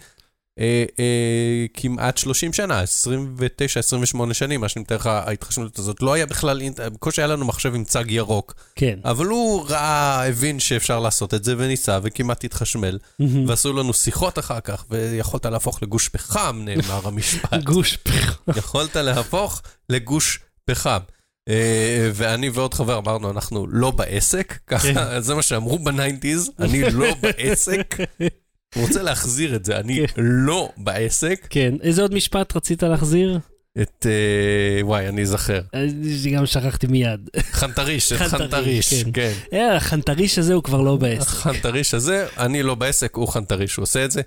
אה, 0.59 0.85
אה, 0.99 1.65
כמעט 1.73 2.17
30 2.17 2.53
שנה, 2.53 2.83
29-28 2.83 4.33
שנים, 4.33 4.61
מה 4.61 4.69
שאני 4.69 4.83
מתאר 4.83 4.95
לך, 4.95 5.07
ההתחשמלות 5.07 5.79
הזאת. 5.79 6.01
לא 6.01 6.13
היה 6.13 6.25
בכלל, 6.25 6.61
בקושי 6.93 7.21
היה 7.21 7.27
לנו 7.27 7.45
מחשב 7.45 7.75
עם 7.75 7.83
צג 7.83 8.11
ירוק, 8.11 8.53
כן. 8.75 8.99
אבל 9.05 9.25
הוא 9.25 9.65
ראה, 9.69 10.27
הבין 10.27 10.59
שאפשר 10.59 10.99
לעשות 10.99 11.33
את 11.33 11.43
זה, 11.43 11.55
וניסה, 11.57 11.99
וכמעט 12.03 12.43
התחשמל. 12.43 12.97
מהמם. 13.19 13.49
ועשו 13.49 13.73
לנו 13.73 13.93
שיחות 13.93 14.39
אחר 14.39 14.59
כך, 14.59 14.85
ויכולת 14.89 15.45
להפוך 15.45 15.83
לגוש 15.83 16.09
פחם, 16.09 16.61
נאמר 16.65 17.07
המשפט. 17.07 17.63
גוש 17.73 17.97
פח. 17.97 18.41
יכולת 18.57 18.95
להפוך 18.95 19.61
לגוש 19.89 20.39
פחם. 20.65 20.99
אה, 21.49 22.11
ואני 22.13 22.49
ועוד 22.49 22.73
חבר 22.73 22.97
אמרנו, 22.97 23.31
אנחנו 23.31 23.67
לא 23.69 23.91
בעסק, 23.91 24.59
ככה, 24.67 25.21
זה 25.21 25.35
מה 25.35 25.41
שאמרו 25.41 25.79
ב 25.79 25.87
nineties, 25.87 26.51
אני 26.59 26.91
לא 26.91 27.15
בעסק. 27.21 27.95
הוא 28.75 28.87
רוצה 28.87 29.01
להחזיר 29.01 29.55
את 29.55 29.65
זה, 29.65 29.79
אני 29.79 30.07
כן. 30.07 30.21
לא 30.25 30.69
בעסק. 30.77 31.47
כן. 31.49 31.73
איזה 31.81 32.01
עוד 32.01 32.13
משפט 32.13 32.55
רצית 32.55 32.83
להחזיר? 32.83 33.39
את, 33.81 34.05
אה, 34.09 34.85
וואי, 34.85 35.07
אני 35.07 35.21
אזכר. 35.21 35.61
אה, 35.75 35.85
גם 36.33 36.45
שכחתי 36.45 36.87
מיד. 36.87 37.29
חנטריש, 37.51 38.13
את 38.13 38.17
חנטריש, 38.17 39.03
כן. 39.03 39.11
כן. 39.13 39.33
אה, 39.53 39.75
החנטריש 39.75 40.39
הזה 40.39 40.53
הוא 40.53 40.63
כבר 40.63 40.81
לא 40.81 40.95
בעסק. 40.95 41.27
החנטריש 41.27 41.93
הזה, 41.93 42.27
אני 42.37 42.63
לא 42.63 42.75
בעסק, 42.75 43.15
הוא 43.15 43.27
חנטריש, 43.27 43.75
הוא 43.75 43.83
עושה 43.83 44.05
את 44.05 44.11
זה. 44.11 44.21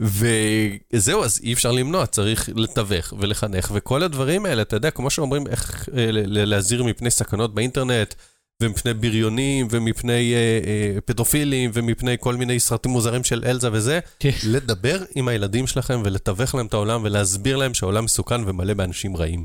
וזהו, 0.00 1.24
אז 1.24 1.40
אי 1.42 1.52
אפשר 1.52 1.72
למנוע, 1.72 2.06
צריך 2.06 2.48
לתווך 2.56 3.14
ולחנך, 3.18 3.70
וכל 3.74 4.02
הדברים 4.02 4.46
האלה, 4.46 4.62
אתה 4.62 4.76
יודע, 4.76 4.90
כמו 4.90 5.10
שאומרים, 5.10 5.46
איך 5.46 5.88
להזהיר 6.26 6.84
מפני 6.84 7.10
סכנות 7.10 7.54
באינטרנט, 7.54 8.14
ומפני 8.62 8.94
בריונים, 8.94 9.66
ומפני 9.70 10.34
אה, 10.34 10.60
אה, 10.66 11.00
פדופילים, 11.00 11.70
ומפני 11.74 12.16
כל 12.20 12.36
מיני 12.36 12.60
סרטים 12.60 12.92
מוזרים 12.92 13.24
של 13.24 13.42
אלזה 13.46 13.68
וזה, 13.72 14.00
כן. 14.18 14.30
לדבר 14.46 15.02
עם 15.14 15.28
הילדים 15.28 15.66
שלכם 15.66 16.02
ולתווך 16.04 16.54
להם 16.54 16.66
את 16.66 16.74
העולם 16.74 17.04
ולהסביר 17.04 17.56
להם 17.56 17.74
שהעולם 17.74 18.04
מסוכן 18.04 18.40
ומלא 18.46 18.74
באנשים 18.74 19.16
רעים. 19.16 19.44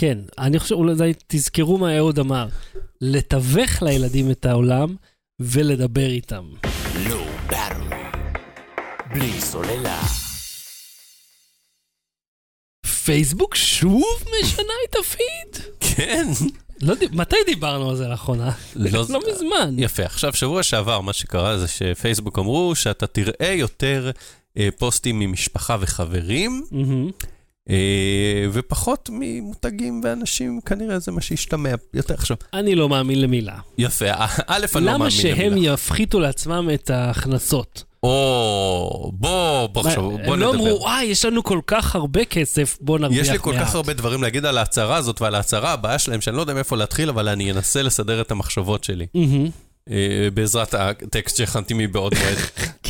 כן, 0.00 0.18
אני 0.38 0.58
חושב, 0.58 0.74
אולי 0.74 1.12
תזכרו 1.26 1.78
מה 1.78 1.98
אהוד 1.98 2.18
אמר. 2.18 2.48
לתווך 3.00 3.82
לילדים 3.82 4.30
את 4.30 4.46
העולם 4.46 4.94
ולדבר 5.40 6.06
איתם. 6.06 6.44
Low 6.94 7.52
Battery. 7.52 8.28
בלי 9.14 9.40
סוללה. 9.40 10.02
פייסבוק 13.04 13.54
שוב 13.54 14.24
משנה 14.42 14.72
את 14.90 14.96
הפיד? 15.00 15.72
כן. 15.80 16.28
לא, 16.82 16.94
מתי 17.12 17.36
דיברנו 17.46 17.90
על 17.90 17.96
זה 17.96 18.08
לאחרונה? 18.08 18.50
לא- 18.76 19.04
לא 19.14 19.20
מזמן. 19.32 19.74
יפה. 19.78 20.02
עכשיו, 20.02 20.32
שבוע 20.34 20.62
שעבר, 20.62 21.00
מה 21.00 21.12
שקרה 21.12 21.58
זה 21.58 21.68
שפייסבוק 21.68 22.38
אמרו 22.38 22.74
שאתה 22.74 23.06
תראה 23.06 23.52
יותר 23.56 24.10
אה, 24.58 24.68
פוסטים 24.78 25.18
ממשפחה 25.18 25.76
וחברים, 25.80 26.62
מהמם. 26.70 27.10
אה, 27.70 28.46
ופחות 28.52 29.10
ממותגים 29.12 30.00
ואנשים, 30.04 30.60
כנראה 30.60 30.98
זה 30.98 31.12
מה 31.12 31.20
שהשתמע 31.20 31.70
יותר 31.94 32.14
עכשיו. 32.14 32.36
אני 32.54 32.74
לא 32.74 32.88
מאמין 32.88 33.20
למילה. 33.20 33.58
יפה, 33.78 34.04
אה, 34.10 34.26
א', 34.46 34.66
אני 34.76 34.84
לא 34.84 34.90
מאמין 34.92 34.94
למה 35.00 35.10
שהם 35.10 35.52
למילה. 35.52 35.72
יפחיתו 35.74 36.20
לעצמם 36.20 36.68
את 36.74 36.90
ההכנסות? 36.90 37.84
או, 38.02 39.12
בוא, 39.14 39.66
בוא 39.66 39.82
עכשיו, 39.86 40.02
בוא 40.02 40.34
הם 40.34 40.40
לא 40.40 40.52
נדבר. 40.52 40.64
אמרו, 40.64 40.80
וואי, 40.80 41.04
יש 41.04 41.24
לנו 41.24 41.44
כל 41.44 41.60
כך 41.66 41.94
הרבה 41.96 42.24
כסף, 42.24 42.78
בוא 42.80 42.98
נרוויח 42.98 43.18
מעט. 43.18 43.26
יש 43.26 43.32
לי 43.32 43.38
כל 43.38 43.54
כך 43.60 43.74
הרבה 43.74 43.92
דברים 43.92 44.22
להגיד 44.22 44.44
על 44.44 44.58
ההצהרה 44.58 44.96
הזאת 44.96 45.20
ועל 45.20 45.34
ההצהרה 45.34 45.72
הבאה 45.72 45.98
שלהם, 45.98 46.20
שאני 46.20 46.36
לא 46.36 46.40
יודע 46.40 46.54
מאיפה 46.54 46.76
להתחיל, 46.76 47.08
אבל 47.08 47.28
אני 47.28 47.52
אנסה 47.52 47.82
לסדר 47.82 48.20
את 48.20 48.30
המחשבות 48.30 48.84
שלי. 48.84 49.06
אה, 49.90 50.28
בעזרת 50.34 50.74
הטקסט 50.74 51.36
שהכנתי 51.36 51.74
מבעוד 51.76 52.14
מועד. 52.14 52.38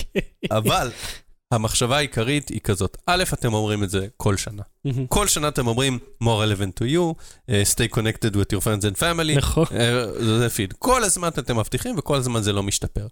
אבל 0.58 0.90
המחשבה 1.52 1.96
העיקרית 1.96 2.48
היא 2.48 2.60
כזאת, 2.60 2.96
א', 3.06 3.24
אתם 3.32 3.54
אומרים 3.54 3.84
את 3.84 3.90
זה 3.90 4.06
כל 4.16 4.36
שנה. 4.36 4.62
כל 5.08 5.26
שנה 5.28 5.48
אתם 5.48 5.66
אומרים, 5.66 5.98
more 6.24 6.26
relevant 6.26 6.82
to 6.82 6.86
you, 6.86 7.14
uh, 7.50 7.52
stay 7.74 7.96
connected 7.96 8.34
with 8.34 8.56
your 8.56 8.60
friends 8.60 8.84
and 8.84 8.98
family. 9.00 9.36
נכון. 9.36 9.64
Uh, 9.64 10.22
זה 10.22 10.48
פיד. 10.48 10.74
כל 10.78 11.04
הזמן 11.04 11.28
אתם 11.28 11.58
מבטיחים 11.58 11.94
וכל 11.98 12.16
הזמן 12.16 12.42
זה 12.42 12.52
לא 12.52 12.62
משתפר. 12.62 13.06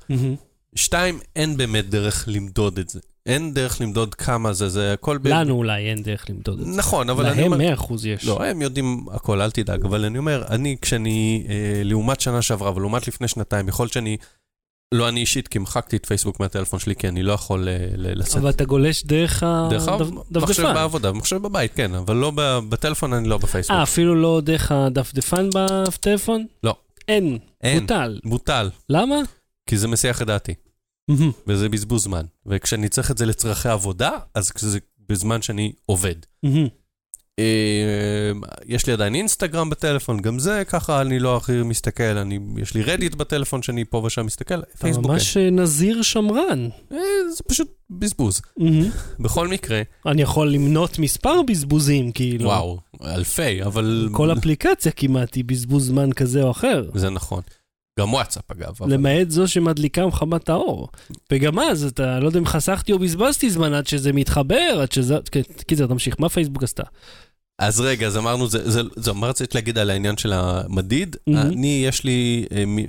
שתיים, 0.74 1.20
אין 1.37 1.57
באמת 1.57 1.90
דרך 1.90 2.24
למדוד 2.28 2.78
את 2.78 2.88
זה. 2.88 3.00
אין 3.26 3.54
דרך 3.54 3.81
למדוד 3.81 4.14
כמה 4.14 4.52
זה, 4.52 4.68
זה 4.68 4.92
הכל... 4.92 5.18
ב- 5.18 5.26
לנו 5.28 5.54
אולי 5.54 5.90
אין 5.90 6.02
דרך 6.02 6.31
למדוד 6.31 6.61
את 6.61 6.66
זה. 6.66 6.78
נכון, 6.78 7.11
אבל 7.11 7.26
אני 7.26 7.40
להם 7.42 7.52
אומר... 7.52 7.74
100% 7.74 7.92
יש. 8.07 8.24
לא, 8.24 8.44
הם 8.44 8.62
יודעים 8.62 9.07
הכל, 9.12 9.40
אל 9.42 9.50
תדאג, 9.50 9.85
אבל 9.85 10.04
אני 10.04 10.18
אומר, 10.18 10.44
אני, 10.50 10.76
כשאני, 10.83 11.46
אה, 11.48 11.54
לעומת 11.85 12.20
שנה 12.20 12.42
שעברה 12.42 12.72
ולעומת 12.76 13.09
לפני 13.09 13.28
שנתיים, 13.28 13.68
יכול 13.68 13.88
שאני, 13.88 14.16
לא 14.94 15.09
אני 15.09 15.20
אישית, 15.20 15.48
כי 15.48 15.59
מחקתי 15.59 15.96
את 15.96 16.07
פייסבוק 16.07 16.40
מהטלפון 16.40 16.78
שלי, 16.81 16.96
כי 16.96 17.09
אני 17.09 17.22
לא 17.22 17.33
יכול 17.33 17.68
אה, 17.68 17.76
ל- 17.96 18.18
לשאת... 18.20 18.37
אבל 18.37 18.50
אתה 18.50 18.64
גולש 18.64 19.04
דרך 19.04 19.42
דרך 19.70 19.88
המחשב 19.88 20.14
הדפדפן. 20.31 20.74
בעבודה, 20.74 21.12
מחשב 21.12 21.37
בבית, 21.37 21.72
כן, 21.74 21.94
אבל 21.94 22.16
לא 22.16 22.33
ב- 22.35 22.59
בטלפון, 22.68 23.12
אני 23.12 23.28
לא 23.28 23.38
בפייסבוק. 23.38 23.76
אה, 23.76 23.83
אפילו 23.83 24.14
לא 24.14 24.40
דרך 24.44 24.72
הדפדפן 24.72 25.48
בטלפון? 25.54 26.46
לא. 26.62 26.76
אין, 27.09 27.38
אין. 27.62 27.81
בוטל. 27.81 28.20
בוטל, 28.24 28.70
למה? 28.88 29.16
כי 29.68 29.76
זה 29.76 29.88
מסיח 29.88 30.22
את 30.22 30.26
דעתי. 30.26 30.54
וזה 31.46 31.68
בזבוז 31.68 32.02
זמן. 32.02 32.24
וכשאני 32.46 32.88
צריך 32.88 33.11
את 33.11 33.18
זה 33.18 33.26
לצרכי 33.26 33.68
עבודה, 33.68 34.11
אז 34.35 34.52
זה 34.57 34.78
בזמן 35.09 35.42
שאני 35.42 35.72
עובד. 35.87 36.14
אה, 37.38 38.33
יש 38.66 38.87
לי 38.87 38.92
עדיין 38.92 39.14
אינסטגרם 39.14 39.70
בטלפון, 39.70 40.20
גם 40.20 40.38
זה 40.38 40.62
ככה 40.68 41.00
אני 41.00 41.18
לא 41.18 41.37
הכי 41.37 41.62
מסתכל, 41.62 42.02
אני, 42.02 42.38
יש 42.57 42.74
לי 42.74 42.83
רדיט 42.83 43.14
בטלפון 43.14 43.62
שאני 43.62 43.85
פה 43.85 44.02
ושם 44.07 44.26
מסתכל, 44.26 44.54
אתה 44.54 44.76
פייסבוק 44.78 45.04
אין. 45.04 45.12
ממש 45.12 45.37
אה, 45.37 45.50
נזיר 45.50 46.02
שמרן. 46.02 46.68
אה, 46.92 46.98
זה 47.37 47.42
פשוט 47.48 47.74
בזבוז. 47.90 48.40
מהמם. 48.57 48.90
בכל 49.20 49.48
מקרה, 49.48 49.83
אני 50.07 50.22
יכול 50.22 50.50
למנות 50.50 50.98
מספר 50.98 51.42
בזבוזים, 51.42 52.12
כאילו. 52.12 52.44
וואו, 52.44 52.78
אלפי, 53.04 53.62
אבל... 53.62 54.09
כל 54.12 54.33
אפליקציה 54.33 54.92
כמעט 54.92 55.35
היא 55.35 55.44
בזבוז 55.44 55.87
זמן 55.87 56.12
כזה 56.12 56.42
או 56.42 56.50
אחר. 56.50 56.90
זה 56.94 57.11
נכון. 57.11 57.42
גם 57.98 58.14
וואטסאפ 58.14 58.50
אגב. 58.50 58.72
אבל- 58.80 58.92
למעט 58.92 59.30
זו 59.30 59.48
שמדליקה 59.48 60.06
מחמת 60.06 60.48
האור. 60.48 60.88
וגם 61.32 61.58
אז, 61.58 61.84
אתה 61.84 62.20
לא 62.20 62.26
יודע 62.26 62.38
אם 62.38 62.46
חסכתי 62.46 62.92
או 62.92 62.98
בזבזתי 62.98 63.50
זמן 63.50 63.74
עד 63.74 63.87
שזה 63.87 64.12
מתחבר, 64.12 64.78
עד 64.82 64.92
שזה... 64.92 65.16
כן, 65.32 65.40
קיצר, 65.66 65.87
תמשיך, 65.87 66.16
מה 66.18 66.28
פייסבוק 66.28 66.62
עשתה? 66.62 66.82
אז 67.58 67.80
רגע, 67.80 68.06
אז 68.06 68.16
אמרנו, 68.16 68.48
זה, 68.48 68.70
זה, 68.70 68.80
זה 68.96 69.12
מה 69.12 69.26
רציתי 69.26 69.58
להגיד 69.58 69.78
על 69.78 69.90
העניין 69.90 70.16
של 70.16 70.32
המדיד? 70.32 71.16
מהמם. 71.26 71.52
אני, 71.52 71.82
יש 71.87 72.04
לי 72.04 72.46
אה, 72.52 72.66
מ, 72.66 72.78
אה, 72.78 72.84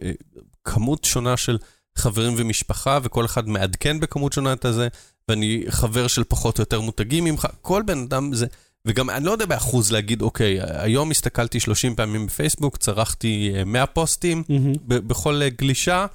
כמות 0.63 1.03
שונה 1.03 1.37
של 1.37 1.57
חברים 1.97 2.33
ומשפחה, 2.37 2.99
וכל 3.03 3.25
אחד 3.25 3.49
מעדכן 3.49 3.99
בכמות 3.99 4.33
שונה 4.33 4.53
את 4.53 4.65
הזה, 4.65 4.87
ואני 5.29 5.63
חבר 5.69 6.07
של 6.07 6.23
פחות 6.23 6.57
או 6.57 6.61
יותר 6.61 6.81
מותגים 6.81 7.23
ממך, 7.23 7.47
כל 7.61 7.83
בן 7.85 7.97
אדם 7.97 8.33
זה... 8.33 8.45
וגם 8.85 9.09
אני 9.09 9.25
לא 9.25 9.31
יודע 9.31 9.45
באחוז 9.45 9.91
להגיד, 9.91 10.21
אוקיי, 10.21 10.57
היום 10.61 11.11
הסתכלתי 11.11 11.59
30 11.59 11.95
פעמים 11.95 12.27
בפייסבוק, 12.27 12.77
צרכתי 12.77 13.51
אה, 13.55 13.63
100 13.63 13.85
פוסטים 13.85 14.43
מהמם. 14.49 14.73
ב- 14.87 15.07
בכל 15.07 15.41
אה, 15.41 15.49
גלישה, 15.49 16.05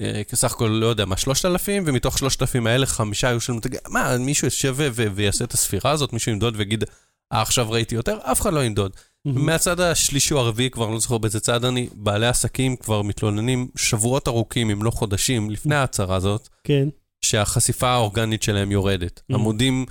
אה, 0.00 0.22
כסך 0.28 0.52
הכל, 0.52 0.66
לא 0.66 0.86
יודע 0.86 1.04
מה, 1.04 1.16
3,000, 1.16 1.82
ומתוך 1.86 2.18
3,000 2.18 2.66
האלה 2.66 2.86
חמישה 2.86 3.28
היו 3.28 3.40
של 3.40 3.52
מותגים. 3.52 3.80
מה, 3.88 4.18
מישהו 4.18 4.46
יושב 4.46 4.76
ויעשה 5.14 5.44
את 5.44 5.52
הספירה 5.52 5.90
הזאת, 5.90 6.12
מישהו 6.12 6.32
ימדוד 6.32 6.54
ויגיד, 6.56 6.84
אה, 7.32 7.42
עכשיו 7.42 7.70
ראיתי 7.70 7.94
יותר? 7.94 8.18
אף 8.22 8.40
אחד 8.40 8.52
לא 8.52 8.64
ימדוד. 8.64 8.92
מהמם. 9.24 9.46
מהצד 9.46 9.80
השלישי 9.80 10.34
או 10.34 10.38
הרביעי, 10.38 10.70
כבר 10.70 10.90
לא 10.90 10.98
זוכר 11.00 11.18
באיזה 11.18 11.40
צד 11.40 11.64
אני, 11.64 11.88
בעלי 11.92 12.26
עסקים 12.26 12.76
כבר 12.76 13.02
מתלוננים 13.02 13.68
שבועות 13.76 14.28
ארוכים, 14.28 14.70
אם 14.70 14.82
לא 14.82 14.90
חודשים, 14.90 15.50
לפני 15.50 15.74
ההצהרה 15.74 16.16
הזאת, 16.16 16.48
כן. 16.64 16.88
שהחשיפה 17.24 17.88
האורגנית 17.88 18.42
שלהם 18.42 18.72
יורדת. 18.72 19.18
Mhm. 19.30 19.34
עמודים 19.34 19.86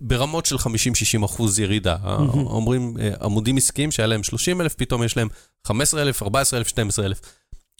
ברמות 0.00 0.46
של 0.46 0.56
50-60 0.56 1.24
אחוז 1.24 1.58
ירידה. 1.58 1.96
Mhm. 2.02 2.08
אומרים, 2.34 2.96
אה, 3.00 3.10
עמודים 3.22 3.56
עסקיים 3.56 3.90
שהיה 3.90 4.06
להם 4.06 4.22
30 4.22 4.60
אלף, 4.60 4.74
פתאום 4.74 5.02
יש 5.02 5.16
להם 5.16 5.28
15 5.66 6.02
אלף, 6.02 6.22
14 6.22 6.58
אלף, 6.58 6.68
12 6.68 7.06
אלף. 7.06 7.20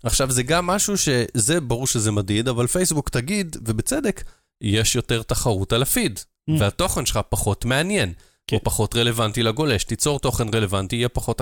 עכשיו, 0.02 0.30
זה 0.30 0.42
גם 0.42 0.66
משהו 0.66 0.94
שזה, 0.98 1.60
ברור 1.60 1.86
שזה 1.86 2.12
מדיד, 2.12 2.48
אבל 2.48 2.66
פייסבוק 2.66 3.08
תגיד, 3.08 3.56
ובצדק, 3.66 4.24
יש 4.60 4.96
יותר 4.96 5.22
תחרות 5.22 5.72
על 5.72 5.82
הפיד, 5.82 6.18
Mhm. 6.18 6.52
והתוכן 6.60 7.06
שלך 7.06 7.20
פחות 7.28 7.64
מעניין, 7.64 8.12
כן. 8.46 8.56
או 8.56 8.64
פחות 8.64 8.96
רלוונטי 8.96 9.42
לגולש. 9.42 9.84
תיצור 9.84 10.18
תוכן 10.20 10.54
רלוונטי, 10.54 10.96
יהיה 10.96 11.08
פחות... 11.08 11.40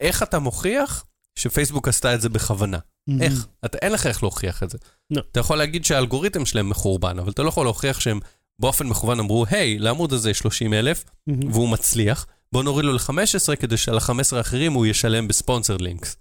איך 0.00 0.22
אתה 0.22 0.38
מוכיח 0.38 1.04
שפייסבוק 1.38 1.88
עשתה 1.88 2.14
את 2.14 2.20
זה 2.20 2.28
בכוונה? 2.28 2.78
מהמם. 3.06 3.22
איך? 3.22 3.46
אתה, 3.64 3.78
אין 3.82 3.92
לך 3.92 4.06
איך 4.06 4.22
להוכיח 4.22 4.62
את 4.62 4.70
זה. 4.70 4.78
לא. 5.10 5.22
אתה 5.32 5.40
יכול 5.40 5.58
להגיד 5.58 5.84
שהאלגוריתם 5.84 6.46
שלהם 6.46 6.68
מחורבן, 6.68 7.18
אבל 7.18 7.30
אתה 7.30 7.42
לא 7.42 7.48
יכול 7.48 7.66
להוכיח 7.66 8.00
שהם 8.00 8.20
באופן 8.60 8.86
מכוון 8.86 9.20
אמרו, 9.20 9.44
היי, 9.50 9.78
לעמוד 9.78 10.12
הזה 10.12 10.30
יש 10.30 10.38
30 10.38 10.74
אלף. 10.74 11.04
והוא 11.52 11.68
מצליח, 11.68 12.26
בוא 12.52 12.62
נוריד 12.62 12.84
לו 12.86 12.92
ל-15 12.92 13.56
כדי 13.56 13.76
שעל 13.76 13.96
ה-15 13.98 14.12
האחרים 14.36 14.72
הוא 14.72 14.86
ישלם 14.86 15.28
בספונסר 15.28 15.76
לינקס. 15.76 16.16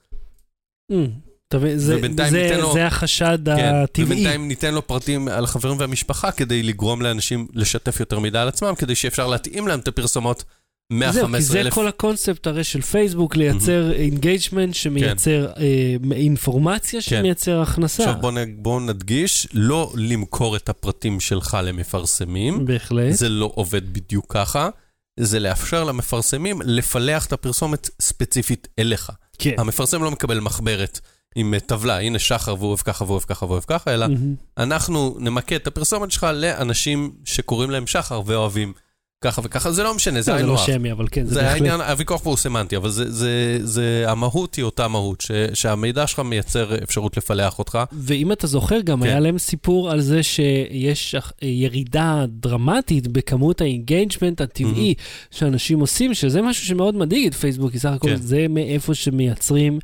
לו- 2.58 2.73
זה 2.73 2.88
החשד 2.88 3.39
כן, 3.45 3.75
הטבעי. 3.75 4.06
ובינתיים 4.06 4.47
ניתן 4.47 4.73
לו 4.73 4.88
פרטים 4.88 5.28
על 5.28 5.43
החברים 5.43 5.80
והמשפחה 5.80 6.32
כדי 6.32 6.63
לגרום 6.63 7.02
לאנשים 7.02 7.47
לשתף 7.54 7.99
יותר 7.99 8.19
מידע 8.19 8.41
על 8.41 8.47
עצמם, 8.47 8.73
כדי 8.78 8.95
שאפשר 8.95 9.28
להתאים 9.28 9.67
להם 9.67 9.80
את 9.80 9.88
הפרסומות 9.88 10.43
זהו, 10.93 11.25
כי 11.25 11.32
מה-15 11.32 11.39
זה 11.39 11.60
אלף. 11.60 11.73
כל 11.73 11.88
הקונספט 11.88 12.47
הרי 12.47 12.63
של 12.63 12.82
פייסבוק, 12.82 13.36
לייצר 13.36 13.91
engagement 13.91 14.73
שמייצר 14.73 15.47
אה, 15.58 15.95
אינפורמציה 16.12 17.02
שמייצר 17.02 17.62
הכנסה. 17.62 18.04
עכשיו 18.04 18.21
בואו 18.21 18.34
בוא 18.58 18.82
נדגיש, 18.82 19.47
לא 19.54 19.91
למכור 19.95 20.56
את 20.56 20.69
הפרטים 20.69 21.19
שלך 21.19 21.58
למפרסמים, 21.63 22.65
בהחלט. 22.65 23.13
זה 23.13 23.30
לא 23.30 23.52
עובד 23.56 23.93
בדיוק 23.93 24.25
ככה, 24.30 24.69
זה 25.19 25.39
לאפשר 25.39 25.84
למפרסמים 25.84 26.62
לפלח 26.65 27.25
את 27.25 27.34
הפרסומת 27.34 27.89
ספציפית 28.02 28.67
אליך. 28.80 29.12
כן. 29.39 29.56
המפרסם 29.58 30.04
לא 30.04 30.12
מקבל 30.12 30.39
מחברת 30.39 30.99
עם 31.36 31.54
אה, 31.54 31.60
טבלה, 31.60 31.99
הנה 31.99 32.19
שחר 32.19 32.56
והוא 32.56 32.67
אוהב 32.67 32.80
ככה 32.80 33.04
והוא 33.04 33.13
אוהב 33.13 33.23
ככה 33.23 33.45
והוא 33.45 33.54
אוהב 33.54 33.63
ככה, 33.67 33.93
אלא 33.93 34.08
מהמם. 34.08 34.36
אנחנו 34.58 35.15
נמקד 35.19 35.56
את 35.56 35.67
הפרסומת 35.67 36.12
שלך 36.12 36.28
לאנשים 36.34 37.12
שקוראים 37.25 37.69
להם 37.69 37.88
שחר 37.88 38.21
ואוהבים 38.25 38.73
ככה 39.21 39.41
וככה, 39.45 39.71
זה 39.71 39.84
לא 39.84 39.95
משנה, 39.95 40.21
זה 40.21 40.32
לא, 40.32 40.38
זה 40.38 40.45
לא. 40.45 40.58
שמי, 40.58 40.91
אבל 40.91 41.08
כן, 41.12 41.25
זה 41.25 41.34
זה 41.34 41.39
בהחלט. 41.41 41.53
העניין, 41.53 41.82
הוויכוח 41.82 42.21
פה 42.21 42.29
הוא 42.29 42.38
סמנטי, 42.38 42.77
אבל 42.77 42.89
זה, 42.89 43.12
זה, 43.12 43.60
זה, 43.63 44.03
המהות 44.08 44.55
היא 44.55 44.65
אותה 44.65 44.88
מהות, 44.88 45.21
ש, 45.21 45.32
שהמידע 45.53 46.08
שלך 46.08 46.19
מייצר 46.19 46.84
אפשרות 46.84 47.17
לפלח 47.17 47.60
אותך. 47.60 47.79
ואם 47.91 48.32
אתה 48.32 48.47
זוכר, 48.47 48.82
גם 48.82 48.99
כן. 48.99 49.05
היה 49.08 49.19
להם 49.19 49.38
סיפור 49.38 49.91
על 49.91 50.01
זה 50.01 50.23
שיש 50.23 51.15
ירידה 51.41 52.25
דרמטית 52.27 53.08
בכמות 53.08 53.62
ה 53.62 53.69
engagement 53.69 54.41
הטבעי 54.41 54.93
שאנשים 55.32 55.79
עושים, 55.79 56.13
שזה 56.13 56.41
משהו 56.41 56.65
שמאוד 56.65 56.95
מדאיג 56.95 57.27
את 57.27 57.34
פייסבוק, 57.34 57.71
כי 57.71 57.79
סך 57.79 57.89
הכל 57.89 58.10
כן. 58.10 58.15
זה 58.15 58.45
מאיפה 58.49 58.93
שמייצרים 58.93 59.79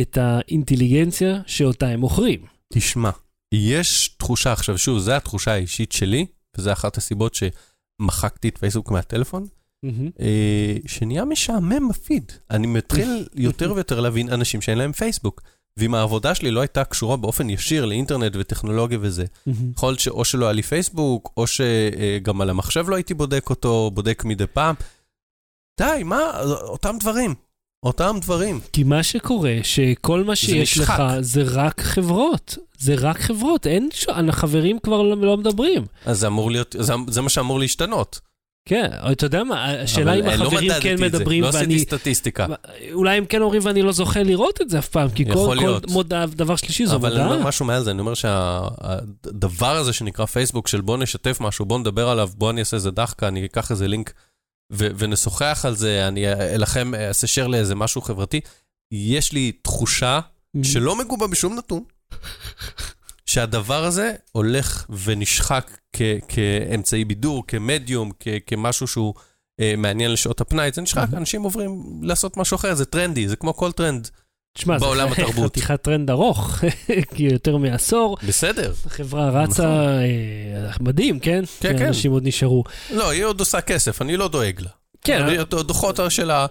את 0.00 0.18
ה 0.20 0.29
intelligence 0.29 1.40
שאותה 1.46 1.86
הם 1.88 2.00
מוכרים. 2.00 2.40
תשמע, 2.72 3.10
יש 3.54 4.10
תחושה 4.18 4.52
עכשיו, 4.52 4.78
שוב, 4.78 4.98
זו 4.98 5.12
התחושה 5.12 5.52
האישית 5.52 5.92
שלי, 5.92 6.26
וזו 6.58 6.72
אחת 6.72 6.96
הסיבות 6.96 7.34
שמחקתי 8.02 8.48
את 8.48 8.58
פייסבוק 8.58 8.90
מהטלפון, 8.90 9.46
אה, 10.20 10.76
שנהיה 10.86 11.24
משעמם 11.24 11.88
בפיד. 11.88 12.32
אני 12.50 12.66
מתחיל 12.66 13.28
יותר 13.34 13.72
ויותר 13.72 14.00
להבין 14.00 14.28
אנשים 14.28 14.60
שאין 14.60 14.78
להם 14.78 14.92
פייסבוק. 14.92 15.42
ואם 15.76 15.94
העבודה 15.94 16.34
שלי 16.34 16.50
לא 16.50 16.60
הייתה 16.60 16.84
קשורה 16.84 17.16
באופן 17.16 17.50
ישיר 17.50 17.84
לאינטרנט 17.84 18.32
וטכנולוגיה 18.38 18.98
וזה, 19.00 19.24
יכול 19.76 19.88
להיות 19.88 20.00
שאו 20.00 20.24
שלא 20.24 20.44
היה 20.44 20.52
לי 20.52 20.62
פייסבוק, 20.62 21.32
או 21.36 21.44
שגם 21.46 22.40
על 22.40 22.50
המחשב 22.50 22.88
לא 22.88 22.94
הייתי 22.96 23.14
בודק 23.14 23.50
אותו, 23.50 23.90
בודק 23.94 24.22
מדי 24.24 24.46
פעם. 24.46 24.74
די, 25.80 26.02
מה? 26.04 26.40
אותם 26.62 26.96
דברים. 27.00 27.34
אותם 27.82 28.16
דברים. 28.20 28.60
כי 28.72 28.84
מה 28.84 29.02
שקורה, 29.02 29.56
שכל 29.62 30.24
מה 30.24 30.36
שיש. 30.36 30.78
לך 30.78 31.02
זה 31.20 31.42
רק 31.46 31.80
חברות. 31.80 32.58
זה 32.78 32.94
רק 32.98 33.20
חברות, 33.20 33.66
אין 33.66 33.88
ש... 33.92 34.06
החברים 34.08 34.78
כבר 34.78 35.02
לא, 35.02 35.16
לא 35.16 35.36
מדברים. 35.36 35.86
אז 36.06 36.18
זה 36.18 36.26
אמור 36.26 36.50
להיות, 36.50 36.76
זה, 36.78 36.94
זה 37.08 37.22
מה 37.22 37.28
שאמור 37.28 37.58
להשתנות. 37.58 38.20
כן, 38.68 38.90
אתה 39.12 39.26
יודע 39.26 39.44
מה, 39.44 39.64
השאלה 39.64 40.14
אם 40.14 40.24
לא 40.24 40.30
החברים 40.30 40.70
מדדתי 40.70 40.82
כן 40.82 41.00
מדברים 41.00 41.42
לא 41.42 41.46
ואני... 41.52 41.74
עשיתי 41.74 41.78
סטטיסטיקה. 41.78 42.46
אולי 42.92 43.16
הם 43.16 43.24
כן 43.24 43.42
אומרים 43.42 43.62
ואני 43.64 43.82
לא 43.82 43.92
זוכה 43.92 44.22
לראות 44.22 44.60
את 44.60 44.70
זה 44.70 44.78
אף 44.78 44.88
פעם, 44.88 45.08
כי 45.10 45.24
כל, 45.24 45.56
כל. 45.60 45.78
מודע, 45.88 46.26
דבר 46.26 46.56
שלישי 46.56 46.86
זו 46.86 46.96
אבל 46.96 47.12
אני 47.12 47.22
מודעה. 47.22 47.34
אומר 47.36 47.48
משהו 47.48 47.66
מעל 47.66 47.84
זה, 47.84 47.90
אני 47.90 48.00
אומר 48.00 48.14
שהדבר 48.14 49.76
הזה 49.76 49.92
שנקרא 49.92 50.26
פייסבוק, 50.26 50.68
של 50.68 50.80
בוא 50.80 50.96
נשתף 50.96 51.38
משהו, 51.40 51.66
בוא 51.66 51.78
נדבר 51.78 52.08
עליו, 52.08 52.30
בוא 52.34 52.50
אני 52.50 52.60
אעשה 52.60 52.76
איזה 52.76 52.90
דחקה, 52.90 53.28
אני 53.28 53.44
אקח 53.44 53.70
איזה 53.70 53.88
לינק 53.88 54.12
ו- 54.72 54.88
ונשוחח 54.98 55.64
על 55.64 55.74
זה, 55.76 56.08
אני 56.08 56.24
אלחם, 56.54 56.92
אעשה 56.94 57.26
share 57.44 57.48
לאיזה 57.48 57.74
משהו 57.74 58.00
חברתי, 58.02 58.40
יש 58.92 59.32
לי 59.32 59.52
תחושה 59.62 60.20
שלא 60.62 60.96
מגובה 60.96 61.26
בשום 61.26 61.58
נתון, 61.58 61.82
שהדבר 63.26 63.84
הזה 63.84 64.12
הולך 64.32 64.86
ונשחק 65.04 65.78
כ- 65.92 66.02
כאמצעי 66.28 67.04
בידור, 67.04 67.44
כמדיום, 67.46 68.10
כ- 68.20 68.28
כמשהו 68.46 68.86
שהוא 68.86 69.14
אה, 69.60 69.74
מעניין 69.78 70.12
לשעות 70.12 70.40
הפנאי, 70.40 70.70
זה 70.74 70.82
נשחק. 70.82 71.06
אנשים 71.16 71.42
עוברים 71.42 71.82
לעשות 72.02 72.36
משהו 72.36 72.54
אחר, 72.54 72.74
זה 72.74 72.84
טרנדי, 72.84 73.28
זה 73.28 73.36
כמו 73.36 73.54
כל 73.56 73.72
טרנד. 73.72 74.08
תשמע, 74.58 74.78
בעולם 74.78 75.08
זה. 75.14 75.42
חתיכת 75.44 75.82
טרנד 75.82 76.10
ארוך, 76.10 76.60
כי 77.14 77.22
יותר 77.22 77.56
מעשור, 77.56 78.16
בסדר. 78.28 78.72
החברה 78.86 79.30
רצה 79.30 79.62
נכון. 79.62 80.47
אה, 80.68 80.74
מדהים, 80.80 81.18
כן? 81.18 81.44
כן, 81.60 81.78
כן. 81.78 81.86
אנשים 81.86 82.12
עוד 82.12 82.22
נשארו. 82.26 82.64
לא, 82.94 83.10
היא 83.10 83.24
עוד 83.24 83.40
עושה 83.40 83.60
כסף, 83.60 84.02
אני 84.02 84.16
לא 84.16 84.28
דואג 84.28 84.60
לה. 84.60 84.68
כן, 85.04 85.22
אני- 85.22 85.38
הדוחות 85.38 86.00
שלה 86.08 86.46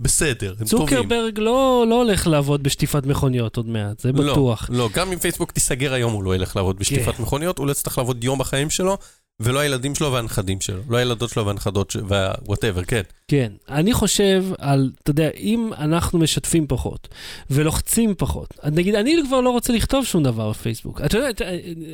בסדר, 0.00 0.54
הם 0.60 0.66
טובים. 0.66 0.86
צוקרברג 0.88 1.38
לא 1.38 1.84
לא 1.88 1.94
הולך 2.02 2.26
לעבוד 2.26 2.62
בשטיפת 2.62 3.06
מכוניות 3.06 3.56
עוד 3.56 3.66
מעט, 3.68 4.00
זה 4.00 4.12
בטוח. 4.12 4.70
לא, 4.72 4.78
לא, 4.78 4.88
גם 4.94 5.12
אם 5.12 5.18
פייסבוק 5.18 5.52
תיסגר 5.52 5.92
היום, 5.92 6.12
הוא 6.12 6.24
לא 6.24 6.34
ילך 6.34 6.56
לעבוד 6.56 6.78
בשטיפת 6.78 7.14
כן. 7.14 7.22
מכוניות, 7.22 7.58
הוא 7.58 7.66
לא 7.66 7.72
יצטרך 7.72 7.98
לעבוד 7.98 8.24
יום 8.24 8.38
בחיים 8.38 8.70
שלו 8.70 8.98
ולא 9.40 9.58
הילדים 9.60 9.94
שלו 9.94 10.12
והנכדים 10.12 10.60
שלו, 10.60 10.80
לא 10.88 10.96
הילדות 10.96 11.30
שלו 11.30 11.46
והנכדות 11.46 11.90
שלו, 11.90 12.06
וואטאבר, 12.46 12.84
כן. 12.84 13.00
כן, 13.28 13.52
אני 13.68 13.92
חושב 13.92 14.44
על, 14.58 14.90
אתה 15.02 15.10
יודע, 15.10 15.30
אם 15.36 15.70
אנחנו 15.78 16.18
משתפים 16.18 16.66
פחות 16.66 17.08
ולוחצים 17.50 18.14
פחות, 18.18 18.54
נגיד, 18.64 18.94
אני 18.94 19.16
כבר 19.26 19.40
לא 19.40 19.50
רוצה 19.50 19.72
לכתוב 19.72 20.04
שום 20.04 20.22
דבר 20.22 20.50
בפייסבוק. 20.50 21.00
אתה 21.00 21.18
יודע, 21.18 21.30
אתה- 21.30 21.44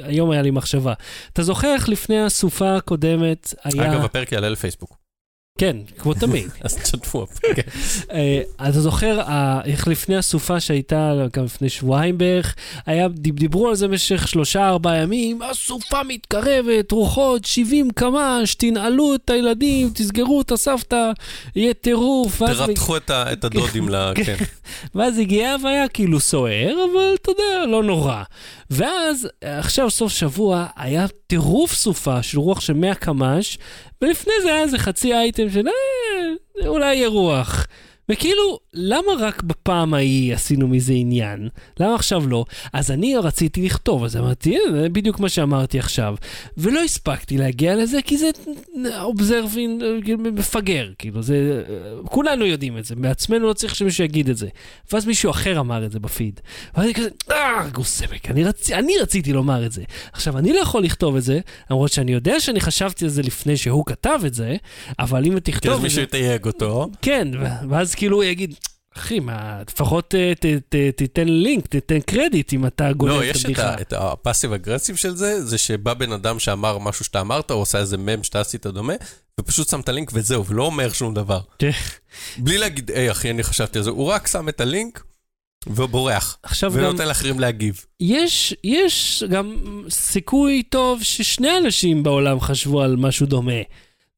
היום 0.02 0.30
היה 0.30 0.42
לי 0.42 0.50
מחשבה. 0.50 0.92
אתה 1.32 1.42
זוכר 1.42 1.74
איך 1.74 1.88
לפני 1.88 2.20
הסופה 2.22 2.76
הקודמת 2.76 3.54
היה... 3.64 3.92
אגב, 3.92 4.04
הפרק 4.04 4.32
יעלה 4.32 4.48
לפייסבוק. 4.48 5.01
כן, 5.58 5.76
כמו 5.98 6.14
תמיד. 6.14 6.50
אז 6.64 6.76
תשתפו. 6.76 7.26
כן. 7.56 7.62
אה, 8.12 8.42
אתה 8.68 8.80
זוכר 8.80 9.20
איך 9.64 9.88
לפני 9.88 10.16
הסופה 10.16 10.60
שהייתה, 10.60 11.12
גם 11.36 11.44
לפני 11.44 11.68
שבועיים 11.68 12.18
בערך, 12.18 12.54
דיברו 13.14 13.68
על 13.68 13.74
זה 13.74 13.88
במשך 13.88 14.28
שלושה 14.28 14.68
ארבעה 14.68 14.96
ימים, 14.96 15.42
הסופה 15.42 16.02
מתקרבת, 16.02 16.92
רוחות 16.92 17.44
70 17.44 17.90
קמ"ש, 17.90 18.54
תנעלו 18.54 19.14
את 19.14 19.30
הילדים, 19.30 19.90
תסגרו 19.94 20.40
את 20.40 20.52
הסבתא, 20.52 21.10
יהיה 21.56 21.74
טירוף. 21.74 22.42
תרתחו 22.42 22.96
את 22.96 23.10
את 23.10 23.44
הדודים 23.44 23.88
ל... 23.88 24.12
כן. 24.14 24.36
ואז 24.94 25.18
הגיע 25.18 25.56
והיה 25.64 25.88
כאילו 25.88 26.20
סוער, 26.20 26.72
אבל 26.92 27.14
אתה 27.22 27.30
יודע, 27.30 27.66
לא 27.66 27.82
נורא. 27.82 28.22
ואז, 28.70 29.28
עכשיו 29.42 29.90
סוף 29.90 30.12
שבוע, 30.12 30.66
היה 30.76 31.06
טירוף 31.26 31.74
סופה 31.74 32.22
של 32.22 32.38
רוח 32.38 32.60
של 32.60 32.72
100 32.72 32.94
קמ"ש, 32.94 33.58
ולפני 34.02 34.32
זה 34.42 34.48
היה 34.48 34.62
איזה 34.62 34.78
חצי 34.78 35.14
אייטם 35.14 35.50
של 35.50 35.68
אה, 35.68 36.66
אולי 36.66 36.94
יהיה 36.94 37.08
רוח. 37.08 37.66
וכאילו, 38.08 38.58
למה 38.74 39.12
רק 39.18 39.42
בפעם 39.42 39.94
ההיא 39.94 40.34
עשינו 40.34 40.68
מזה 40.68 40.92
עניין? 40.92 41.48
למה 41.80 41.94
עכשיו 41.94 42.28
לא? 42.28 42.44
אז 42.72 42.90
אני 42.90 43.16
רציתי 43.16 43.62
לכתוב, 43.62 44.04
אז 44.04 44.16
אמרתי, 44.16 44.56
"אה, 44.56 44.72
זה 44.72 44.88
בדיוק 44.88 45.20
מה 45.20 45.28
שאמרתי 45.28 45.78
עכשיו. 45.78 46.14
ולא 46.56 46.82
הספקתי 46.82 47.38
להגיע 47.38 47.76
לזה, 47.76 47.98
כי 48.04 48.18
זה 48.18 48.30
אובזרבין, 49.00 49.80
מפגר, 50.18 50.88
כאילו, 50.98 51.22
זה... 51.22 51.62
כולנו 52.04 52.44
יודעים 52.46 52.78
את 52.78 52.84
זה, 52.84 52.94
בעצמנו 52.96 53.48
לא 53.48 53.52
צריך 53.52 53.74
שמישהו 53.74 54.04
יגיד 54.04 54.28
את 54.28 54.36
זה. 54.36 54.48
ואז 54.92 55.06
מישהו 55.06 55.30
אחר 55.30 55.60
אמר 55.60 55.84
את 55.84 55.92
זה 55.92 56.00
בפיד. 56.00 56.40
ואז 56.74 56.84
אני 56.84 56.94
כזה, 56.94 57.08
אה, 57.30 57.68
גוסמק, 57.72 58.30
אני, 58.30 58.44
רצ... 58.44 58.70
אני 58.70 58.92
רציתי 59.02 59.32
לומר 59.32 59.66
את 59.66 59.72
זה. 59.72 59.82
עכשיו, 60.12 60.38
אני 60.38 60.52
לא 60.52 60.58
יכול 60.58 60.82
לכתוב 60.84 61.16
את 61.16 61.22
זה, 61.22 61.40
למרות 61.70 61.92
שאני 61.92 62.12
יודע 62.12 62.40
שאני 62.40 62.60
חשבתי 62.60 63.04
על 63.04 63.10
זה 63.10 63.22
לפני 63.22 63.56
שהוא 63.56 63.86
כתב 63.86 64.20
את 64.26 64.34
זה, 64.34 64.56
אבל 64.98 65.24
אם 65.26 65.30
כי 65.32 65.36
אז 65.36 65.40
תכתוב 65.42 65.72
את 65.72 65.78
זה... 65.78 65.82
מישהו 65.82 66.02
יתייג 66.02 66.46
אותו. 66.46 66.88
כן, 67.02 67.28
ו- 67.40 67.68
ואז 67.92 67.96
כאילו 67.96 68.16
הוא 68.16 68.24
יגיד, 68.24 68.54
אחי, 68.96 69.20
מה, 69.20 69.60
לפחות 69.70 70.14
אה, 70.14 70.32
ת, 70.40 70.46
ת, 70.46 70.74
תיתן 70.96 71.28
לינק, 71.28 71.66
תיתן 71.66 72.00
קרדיט 72.00 72.52
אם 72.52 72.66
אתה 72.66 72.92
גונב 72.92 73.12
לא, 73.12 73.18
את 73.22 73.24
יש 73.24 73.44
הבדיחה. 73.44 73.70
ה- 73.70 73.80
את 73.80 73.92
הפאסיב 73.92 74.52
אגרסיב 74.52 74.96
של 74.96 75.16
זה, 75.16 75.44
זה 75.46 75.58
שבא 75.58 75.94
בן 75.94 76.12
אדם 76.12 76.38
שאמר 76.38 76.78
משהו 76.78 77.04
שאתה 77.04 77.20
אמרת, 77.20 77.50
או 77.50 77.56
עושה 77.56 77.78
איזה 77.78 77.96
מם 77.98 78.22
שאתה 78.22 78.40
עשית 78.40 78.66
דומה, 78.66 78.92
ופשוט 79.40 79.68
שם 79.68 79.80
את 79.80 79.88
הלינק 79.88 80.10
וזהו, 80.14 80.46
ולא 80.46 80.62
אומר 80.66 80.92
שום 80.92 81.14
דבר. 81.14 81.40
כן. 81.58 81.70
בלי 82.38 82.58
להגיד, 82.58 82.90
היי 82.90 83.10
אחי, 83.10 83.30
אני 83.30 83.42
חשבתי 83.42 83.78
על 83.78 83.84
זה, 83.84 83.90
הוא 83.90 84.06
רק 84.06 84.26
שם 84.26 84.48
את 84.48 84.60
הלינק 84.60 85.04
ובורח, 85.66 86.38
ונותן 86.72 87.08
לאחרים 87.08 87.40
להגיב. 87.40 87.84
יש, 88.00 88.54
יש 88.64 89.24
גם 89.28 89.56
סיכוי 89.90 90.62
טוב 90.62 91.02
ששני 91.02 91.58
אנשים 91.64 92.02
בעולם 92.02 92.40
חשבו 92.40 92.82
על 92.82 92.96
משהו 92.96 93.26
דומה. 93.26 93.52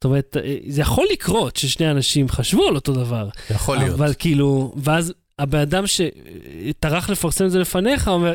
זאת 0.05 0.09
אומרת, 0.09 0.37
אה, 0.37 0.57
זה 0.67 0.81
יכול 0.81 1.07
לקרות 1.13 1.57
ששני 1.57 1.91
אנשים 1.91 2.29
חשבו 2.29 2.69
על 2.69 2.75
אותו 2.75 2.93
דבר. 2.93 3.29
יכול 3.51 3.77
להיות. 3.77 3.95
אבל 3.95 4.13
כאילו, 4.19 4.75
ואז 4.77 5.13
הבן 5.39 5.59
אדם 5.59 5.85
שטרח 5.87 7.11
לפרסם 7.11 7.45
את 7.45 7.51
זה 7.51 7.59
לפניך 7.59 8.09
אומר, 8.09 8.35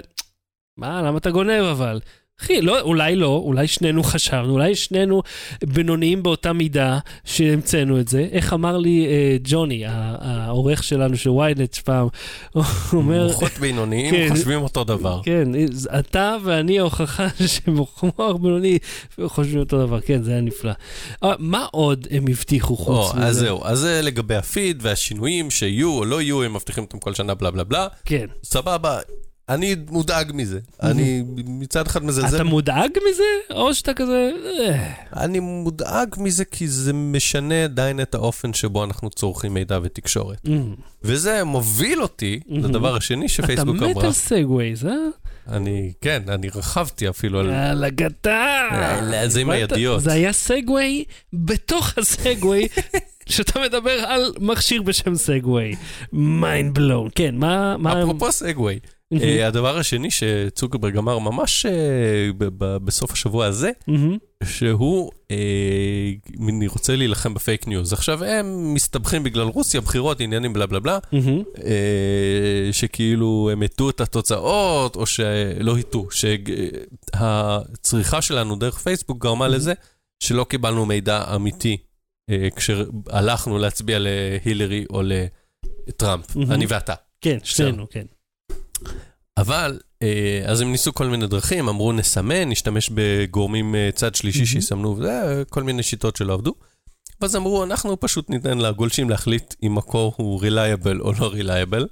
מה, 0.77 1.01
למה 1.01 1.17
אתה 1.17 1.31
גונב 1.31 1.63
אבל? 1.63 1.99
אחי, 2.41 2.61
לא, 2.61 2.81
אולי 2.81 3.15
לא, 3.15 3.41
אולי 3.45 3.67
שנינו 3.67 4.03
חשבנו, 4.03 4.53
אולי 4.53 4.75
שנינו 4.75 5.21
בינוניים 5.63 6.23
באותה 6.23 6.53
מידה 6.53 6.99
שהמצאנו 7.25 7.99
את 7.99 8.07
זה. 8.07 8.27
איך 8.31 8.53
אמר 8.53 8.77
לי 8.77 9.05
אה, 9.07 9.37
ג'וני, 9.43 9.83
העורך 9.85 10.83
שלנו 10.83 11.17
של 11.17 11.29
ynet 11.29 11.81
פעם, 11.83 12.07
הוא 12.53 12.63
אומר, 12.93 13.27
מוחות 13.27 13.51
בינוניים 13.59 14.15
כן. 14.15 14.27
חושבים 14.29 14.61
אותו 14.61 14.83
דבר. 14.83 15.21
כן, 15.23 15.47
אתה 15.99 16.35
ואני 16.43 16.79
ההוכחה 16.79 17.27
שמוח 17.47 18.35
בינוני 18.41 18.79
חושבים 19.25 19.59
אותו 19.59 19.85
דבר, 19.85 20.01
כן, 20.01 20.23
זה 20.23 20.31
היה 20.31 20.41
נפלא. 20.41 20.71
אבל 21.21 21.35
מה 21.39 21.65
עוד 21.71 22.07
הם 22.11 22.25
הבטיחו 22.29 22.73
או, 22.73 22.77
חוץ 22.77 23.15
מזה? 23.15 23.25
אז 23.25 23.35
זהו, 23.35 23.65
אז 23.65 23.79
זה 23.79 24.01
לגבי 24.03 24.35
הפיד 24.35 24.79
והשינויים 24.81 25.51
שיהיו 25.51 25.89
או 25.89 26.05
לא 26.05 26.21
יהיו, 26.21 26.43
הם 26.43 26.53
מבטיחים 26.53 26.83
אותם 26.83 26.99
כל 26.99 27.13
שנה 27.13 27.33
בלה 27.33 27.51
בלה 27.51 27.63
בלה. 27.63 27.87
כן. 28.05 28.25
סבבה, 28.43 28.99
אני 29.49 29.75
מודאג 29.89 30.31
מזה. 30.33 30.59
אני 30.83 31.23
מצד 31.47 31.87
אחד 31.87 32.03
מזלזל. 32.03 32.35
אתה 32.35 32.43
מודאג 32.43 32.89
מזה? 33.11 33.23
או 33.55 33.73
שאתה 33.73 33.93
כזה... 33.93 34.31
אה, 34.59 34.93
אני 35.23 35.39
מודאג 35.39 36.15
מזה 36.17 36.45
כי 36.45 36.67
זה 36.67 36.93
משנה 36.93 37.63
עדיין 37.63 38.01
את 38.01 38.15
האופן 38.15 38.53
שבו 38.53 38.83
אנחנו 38.83 39.09
צורכים 39.09 39.53
מידע 39.53 39.79
ותקשורת. 39.83 40.37
אמ. 40.47 40.75
וזה 41.03 41.43
מוביל 41.43 42.01
אותי 42.01 42.39
לדבר 42.49 42.95
השני 42.95 43.25
אתה 43.25 43.33
שפייסבוק 43.33 43.75
מת 43.75 43.91
אמרה. 43.95 44.05
על 44.05 44.11
סגווייז, 44.11 44.85
אה? 44.85 44.93
אני, 45.47 45.91
כן, 46.01 46.21
אני 46.27 46.49
רכבתי 46.49 47.09
אפילו 47.09 47.39
על... 47.39 47.49
יאללה, 47.49 47.89
גטה. 47.89 48.67
אה, 48.71 49.27
זה 49.27 49.41
עם 49.41 49.49
הידיות. 49.49 50.01
אתה- 50.01 50.09
זה 50.09 50.13
היה 50.15 50.33
סגווי 50.33 51.03
בתוך 51.33 51.97
הסגווי, 51.97 52.67
שאתה 53.29 53.59
מדבר 53.59 53.91
על 54.07 54.33
מכשיר 54.39 54.81
בשם 54.81 55.15
סגווי. 55.15 55.75
mind 56.13 56.73
blown. 56.73 57.09
כן, 57.15 57.35
מה... 57.35 57.75
אפרופו 58.01 58.31
סגווי. 58.31 58.73
אה, 58.73 58.98
הדבר 59.43 59.77
השני 59.77 60.11
שצוקרברג 60.11 60.97
אמר 60.97 61.19
ממש 61.19 61.65
אה, 61.65 62.29
בסוף 62.57 63.11
השבוע 63.11 63.45
הזה. 63.45 63.71
שהוא 64.43 65.11
אה, 65.31 66.11
אני 66.49 66.67
רוצה 66.67 66.95
להילחם 66.95 67.33
ב 67.33 67.40
fake 67.40 67.67
news. 67.67 67.93
עכשיו, 67.93 68.23
הם 68.23 68.73
מסתבכים 68.73 69.23
בגלל 69.23 69.47
רוסיה, 69.47 69.81
בחירות, 69.81 70.21
עניינים 70.21 70.53
בלה 70.53 70.65
בלה 70.65 70.79
בלה. 70.79 70.99
אה, 71.63 72.69
שכאילו 72.71 73.49
הם 73.51 73.63
הטו 73.63 73.89
את 73.89 74.01
התוצאות, 74.01 74.95
או 74.95 75.05
שלא 75.05 75.77
הטו, 75.77 76.07
שהצריכה 77.11 78.21
שלנו 78.21 78.55
דרך 78.55 78.77
פייסבוק 78.77 79.23
גרמה 79.23 79.47
לזה 79.47 79.73
שלא 80.19 80.43
קיבלנו 80.43 80.85
מידע 80.85 81.35
אמיתי 81.35 81.77
אה, 82.29 82.47
כשהלכנו 82.55 83.57
להצביע 83.57 83.97
להילרי 83.99 84.85
או 84.89 85.01
לטראמפ. 85.87 86.37
אני 86.37 86.65
ואתה. 86.69 86.93
כן, 87.21 87.37
שנינו, 87.43 87.89
כן. 87.89 88.05
אבל, 89.37 89.79
אה, 90.01 90.41
אז 90.45 90.61
הם 90.61 90.71
ניסו 90.71 90.93
כל 90.93 91.07
מיני 91.07 91.27
דרכים, 91.27 91.69
אמרו 91.69 91.91
נסמן, 91.91 92.49
נשתמש 92.49 92.89
בגורמים 92.93 93.75
אה, 93.75 93.89
צד 93.93 94.15
שלישי 94.15 94.39
מהמם. 94.39 94.47
שיסמנו, 94.47 94.97
וזה, 94.97 95.43
כל 95.49 95.63
מיני 95.63 95.83
שיטות 95.83 96.15
שלא 96.15 96.33
עבדו. 96.33 96.53
ואז 97.21 97.35
אמרו, 97.35 97.63
אנחנו 97.63 97.99
פשוט 97.99 98.29
ניתן 98.29 98.57
לגולשים 98.57 99.09
להחליט 99.09 99.55
אם 99.63 99.75
מקור 99.75 100.13
הוא 100.17 100.41
reliable 100.41 100.99
או 100.99 101.13
לא 101.19 101.33
reliable, 101.33 101.85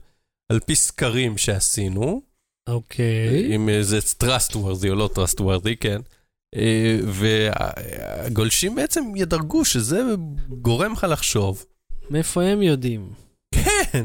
על 0.50 0.60
פי 0.60 0.76
סקרים 0.76 1.38
שעשינו, 1.38 2.21
אוקיי. 2.69 3.56
אם 3.56 3.69
אה, 3.69 3.84
זה 3.84 4.00
trustworthy 4.23 4.89
או 4.89 4.95
לא 4.95 5.10
trustworthy, 5.15 5.76
כן. 5.80 6.02
והגולשים 7.06 8.76
בעצם 8.76 9.04
ידרגו 9.15 9.65
שזה 9.65 10.02
גורם 10.50 10.93
לך 10.93 11.08
לחשוב. 11.10 11.65
מאיפה 12.10 12.43
הם 12.43 12.62
יודעים? 12.62 13.10
כן, 13.56 14.04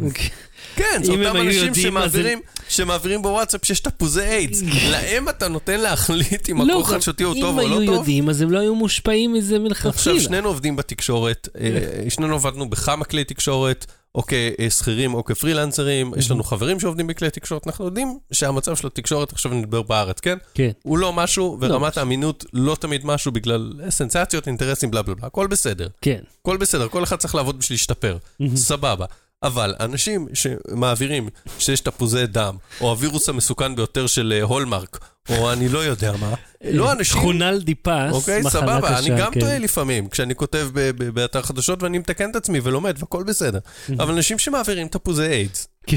כן, 0.77 1.01
זה 1.03 1.13
אם 1.13 1.23
אותם 1.23 1.37
היו 1.37 1.43
אנשים 1.43 1.67
יודעים, 1.67 1.97
אז 1.97 2.13
שמעבירים, 2.13 2.41
שמעבירים 2.69 3.23
בוואטסאפ 3.23 3.65
שיש 3.65 3.81
תפוזי 3.81 4.23
איידס. 4.23 4.63
להם 4.93 5.29
אתה 5.29 5.49
נותן 5.49 5.81
להחליט 5.81 6.51
אם 6.51 6.59
לא, 6.59 6.65
מקור 6.65 6.83
גם 6.83 6.89
חדשותי 6.89 7.23
הוא 7.23 7.35
טוב 7.41 7.59
או 7.59 7.65
אם 7.65 7.71
לא 7.71 7.79
היו 7.79 7.87
טוב? 7.87 7.95
יודעים, 7.95 8.29
אז 8.29 8.41
הם 8.41 8.51
לא 8.51 8.59
היו 8.59 8.75
מושפעים 8.75 9.33
מזה 9.33 9.59
מלכתחילה. 9.59 9.95
עכשיו, 9.95 10.21
שנינו 10.21 10.49
עובדים 10.49 10.77
בתקשורת, 10.77 11.49
אה, 11.61 12.11
שנינו 12.11 12.35
עבדנו 12.35 12.71
בכמה 12.71 13.05
כלי 13.05 13.25
תקשורת, 13.25 13.87
או 14.15 14.23
כשכירים 14.27 15.15
או 15.15 15.25
כפרילנסרים, 15.25 16.13
יש 16.17 16.31
לנו 16.31 16.45
חברים 16.45 16.81
שעובדים 16.81 17.07
בכלי 17.07 17.31
תקשורת, 17.31 17.67
אנחנו 17.67 17.85
יודעים 17.85 18.19
שהמצב 18.33 18.77
של 18.77 18.87
התקשורת, 18.87 19.33
עכשיו 19.33 19.53
אני 19.53 19.61
מדבר 19.61 19.83
בארץ, 19.83 20.21
כן? 20.21 20.39
כן. 20.55 20.71
הוא 20.83 20.99
לא 20.99 21.13
משהו, 21.13 21.59
ורמת 21.61 21.97
האמינות 21.97 22.45
לא 22.53 22.77
תמיד 22.81 23.07
משהו 23.07 23.33
בגלל 23.33 23.73
סנסציות, 23.91 24.47
אינטרסים, 24.47 24.91
בלה 24.91 25.03
בלה 25.03 25.15
בלה, 25.15 25.27
הכל 25.27 25.47
בסדר. 25.47 25.89
כן. 26.01 26.21
הכל 26.41 26.57
בסדר, 26.57 26.89
כל 26.89 27.03
אחד 27.05 27.17
צריך 27.17 27.35
לעבוד 27.35 27.59
בשביל 27.59 27.75
להשתפר, 27.75 28.17
סבבה. 28.55 29.07
אבל 29.43 29.75
אנשים 29.81 30.29
שמעבירים 30.35 31.29
שיש 31.59 31.81
תפוזי 31.81 32.27
דם, 32.27 32.57
או 32.81 32.91
הווירוס 32.91 33.29
המסוכן 33.29 33.77
ביותר 33.77 34.07
של 34.07 34.33
אה, 34.37 34.43
הולמרק, 34.43 34.99
או 35.29 35.53
אני 35.53 35.69
לא 35.69 35.79
יודע 35.79 36.13
מה, 36.21 36.35
לא 36.65 36.93
אנשים... 36.93 37.21
חונל 37.21 37.61
דיפס, 37.65 38.13
אוקיי, 38.13 38.41
מחלה 38.41 38.51
סבבה, 38.51 38.89
קשה. 38.89 38.99
אני 38.99 39.21
גם 39.21 39.33
כן. 39.33 39.41
טועה 39.41 39.59
לפעמים, 39.59 40.09
כשאני 40.09 40.35
כותב 40.35 40.69
באתר 41.15 41.43
חדשות 41.43 41.83
ואני 41.83 41.99
מתקן 41.99 42.31
את 42.31 42.37
עצמי 42.37 42.61
ולומד 42.63 42.97
והכל 42.99 43.23
בסדר. 43.23 43.59
אבל 43.99 44.15
אנשים 44.15 44.39
שמעבירים 44.39 44.89
תפוזי 44.89 45.27
איידס, 45.27 45.69
כן. 45.87 45.97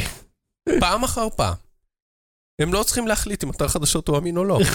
פעם 0.79 1.03
אחר 1.03 1.27
פעם, 1.35 1.53
הם 2.61 2.73
לא 2.73 2.83
צריכים 2.83 3.07
להחליט 3.07 3.43
אם 3.43 3.49
אתר 3.49 3.67
חדשות 3.67 4.07
הוא 4.07 4.17
אמין 4.17 4.37
או 4.37 4.43
לא. 4.43 4.59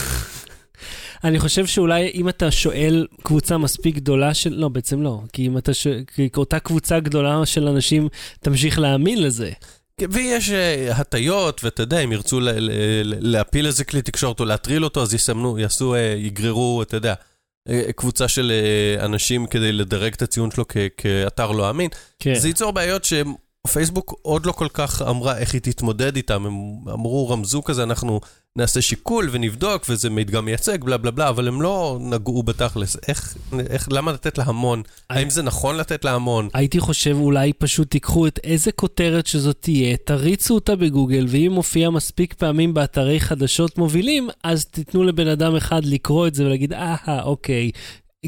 אני 1.25 1.39
חושב 1.39 1.67
שאולי 1.67 2.11
אם 2.15 2.29
אתה 2.29 2.51
שואל 2.51 3.07
קבוצה 3.23 3.59
מספיק 3.59 3.95
גדולה 3.97 4.35
של... 4.35 4.55
לא, 4.55 4.69
בעצם 4.69 5.03
לא. 5.03 5.21
כי 5.33 5.47
אם 5.47 5.59
אתה 5.59 5.75
ש... 5.75 5.87
כי 6.15 6.29
אותה 6.37 6.59
קבוצה 6.59 7.01
גדולה 7.01 7.47
של 7.47 7.69
אנשים 7.69 8.09
תמשיך 8.41 8.79
להאמין 8.79 9.23
לזה. 9.23 9.51
ויש 10.11 10.51
אה, 10.51 10.93
הטיות, 10.97 11.65
ואתה 11.65 11.83
יודע, 11.83 12.01
אם 12.01 12.13
ירצו 12.13 12.41
ל- 12.41 12.51
ל- 12.51 13.31
להפיל 13.33 13.67
איזה 13.67 13.85
כלי 13.85 14.03
תקשורת 14.03 14.41
או 14.41 14.45
להטריל 14.45 14.85
אותו, 14.85 15.03
אז 15.03 15.15
יסמנו, 15.15 15.59
יעשו, 15.59 15.95
אה, 15.95 16.15
יגררו, 16.19 16.83
אתה 16.83 16.97
יודע, 16.97 17.15
אה, 17.69 17.83
קבוצה 17.97 18.29
של 18.29 18.53
אה, 18.55 19.05
אנשים 19.05 19.47
כדי 19.47 19.73
לדרג 19.73 20.13
את 20.15 20.23
הציון 20.23 20.51
שלו 20.51 20.65
כ- 20.69 20.77
כאתר 20.97 21.51
לא 21.51 21.71
אמין. 21.71 21.91
כן. 22.19 22.35
זה 22.35 22.49
ייצור 22.49 22.73
בעיות 22.73 23.05
שפייסבוק 23.67 24.15
עוד 24.23 24.47
לא 24.47 24.53
כל 24.53 24.69
כך 24.73 25.03
אמרה 25.03 25.39
איך 25.39 25.55
היא 25.55 25.61
תתמודד 25.61 26.17
איתם. 26.17 26.47
הם 26.47 26.55
אמרו, 26.93 27.29
רמזו 27.29 27.63
כזה, 27.63 27.83
אנחנו 27.83 28.21
נעשה 28.57 28.83
שיקול 28.83 29.29
ונבדוק, 29.33 29.87
וזה 29.89 30.11
מדגם 30.11 30.45
מייצג, 30.45 30.85
בלה 30.85 30.97
בלה 30.97 31.11
בלה, 31.11 31.29
אבל 31.29 31.49
הם 31.49 31.63
לא 31.63 31.99
נגעו 32.01 32.43
בתכלס. 32.43 32.97
איך, 33.09 33.37
איך, 33.71 33.89
למה 33.93 34.13
לתת 34.13 34.39
להמון? 34.39 34.83
האם 35.11 35.31
זה 35.31 35.43
נכון 35.43 35.77
לתת 35.77 36.05
להמון? 36.05 36.49
הייתי 36.55 36.81
חושב 36.81 37.17
אולי 37.21 37.53
פשוט 37.53 37.91
תיקחו 37.91 38.27
את 38.27 38.41
איזה 38.45 38.73
כותרת 38.73 39.27
שזאת 39.27 39.57
תהיה, 39.61 39.97
תריצו 39.97 40.55
אותה 40.55 40.77
בגוגל, 40.77 41.27
ואם 41.29 41.53
מופיעה 41.55 41.91
מספיק 41.91 42.35
פעמים 42.35 42.75
באתרי 42.75 43.21
חדשות 43.21 43.79
מובילים, 43.79 44.29
אז 44.45 44.65
תיתנו 44.65 45.03
לבן 45.03 45.27
אדם 45.27 45.57
אחד 45.57 45.85
לקרוא 45.85 46.27
את 46.27 46.35
זה 46.35 46.45
ולהגיד, 46.45 46.73
אהה, 46.73 47.23
אוקיי. 47.23 47.71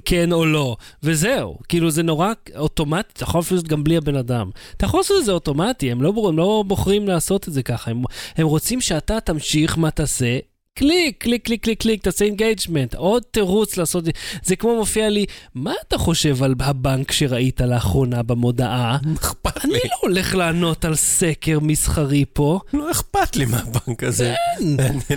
כן 0.04 0.32
או 0.32 0.46
לא, 0.46 0.76
וזהו. 1.02 1.58
כאילו 1.68 1.90
זה 1.90 2.02
נורא 2.02 2.32
אוטומטי, 2.56 3.08
אתה 3.12 3.22
יכול 3.22 3.40
לעשות 3.40 3.68
גם 3.68 3.84
בלי 3.84 3.96
הבן 3.96 4.16
אדם. 4.16 4.50
אתה 4.76 4.84
יכול 4.84 5.00
לעשות 5.00 5.20
את 5.20 5.24
זה 5.24 5.32
אוטומטי, 5.32 5.92
הם 5.92 6.02
לא, 6.02 6.12
הם 6.28 6.38
לא 6.38 6.64
בוחרים 6.66 7.08
לעשות 7.08 7.48
את 7.48 7.52
זה 7.52 7.62
ככה, 7.62 7.90
הם, 7.90 8.02
הם 8.36 8.46
רוצים 8.46 8.80
שאתה 8.80 9.20
תמשיך, 9.20 9.78
מה 9.78 9.90
תעשה? 9.90 10.38
קליק, 10.78 11.16
קליק, 11.22 11.44
קליק, 11.44 11.62
קליק, 11.62 11.80
קליק, 11.80 12.02
תעשה 12.02 12.24
engagement, 12.24 12.94
עוד 12.94 13.22
תירוץ 13.30 13.76
לעשות, 13.76 14.04
זה 14.42 14.56
כמו 14.56 14.76
מופיע 14.76 15.08
לי, 15.08 15.24
מה 15.54 15.72
אתה 15.88 15.98
חושב 15.98 16.42
על 16.42 16.54
הבנק 16.60 17.12
שראית 17.12 17.60
לאחרונה 17.60 18.22
במודעה? 18.22 18.98
אכפת 19.16 19.46
לי. 19.46 19.64
אני 19.64 19.78
לא 19.84 19.96
הולך 20.02 20.34
לענות 20.34 20.84
על 20.84 20.94
סקר 20.94 21.60
מסחרי 21.60 22.24
פה. 22.32 22.60
לא 22.72 22.90
אכפת 22.90 23.36
לי 23.36 23.44
מהבנק 23.44 24.04
הזה. 24.04 24.34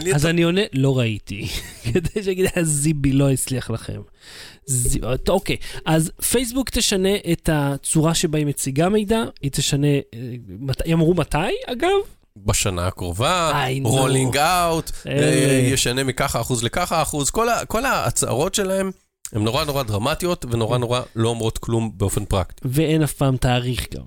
את 0.10 0.16
אז 0.16 0.26
אני 0.26 0.42
עונה, 0.44 0.62
לא 0.74 0.98
ראיתי. 1.00 1.48
כדי 1.94 2.24
שיגיד, 2.24 2.46
הזיבי 2.56 3.12
לא 3.14 3.32
הצליח 3.32 3.70
לכם. 3.72 4.02
זי- 4.66 5.00
אוקיי, 5.30 5.58
אז 5.86 6.12
פייסבוק 6.32 6.70
תשנה 6.70 7.10
את 7.32 7.50
הצורה 7.54 8.14
שבה 8.16 8.38
היא 8.38 8.46
מציגה 8.46 8.90
מידע, 8.90 9.24
היא 9.42 9.52
תשנה, 9.52 9.88
אה, 9.88 10.94
אמרו 10.94 11.14
מתי 11.14 11.38
אגב? 11.68 11.90
בשנה 12.38 12.88
הקרובה. 12.88 13.64
rolling 13.84 14.38
out, 14.38 14.92
אלה. 15.08 15.26
ישנה 15.74 16.04
מככה 16.04 16.42
אחוז 16.42 16.64
לככה 16.64 17.02
אחוז, 17.02 17.30
כל 17.30 17.50
ה- 17.50 17.66
כל 17.66 17.86
ההצהרות 17.86 18.56
שלהם 18.56 18.92
הן 19.34 19.44
נורא 19.44 19.64
נורא 19.66 19.84
דרמטיות 19.84 20.46
ונורא 20.50 20.78
נורא 20.78 21.02
לא 21.16 21.30
אומרות 21.30 21.58
כלום 21.58 21.92
באופן 21.98 22.26
פרקטי. 22.26 22.62
ואין 22.66 23.04
אף 23.04 23.14
פעם 23.14 23.38
תאריך 23.38 23.88
גם. 23.94 24.04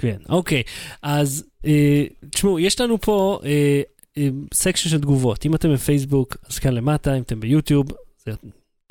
כן, 0.00 0.16
אוקיי. 0.28 0.62
אז 1.02 1.44
אה, 1.66 2.04
תשמעו, 2.30 2.58
יש 2.58 2.80
לנו 2.80 3.00
פה 3.00 3.40
אה, 3.44 3.82
אה, 4.18 4.28
section 4.54 4.88
של 4.90 5.00
תגובות. 5.00 5.46
אם 5.46 5.54
אתם 5.54 5.74
בפייסבוק, 5.74 6.36
אז 6.50 6.58
כאן 6.58 6.72
למטה, 6.74 7.14
אם 7.16 7.22
אתם 7.22 7.40
ביוטיוב, 7.40 7.86
זה 8.26 8.32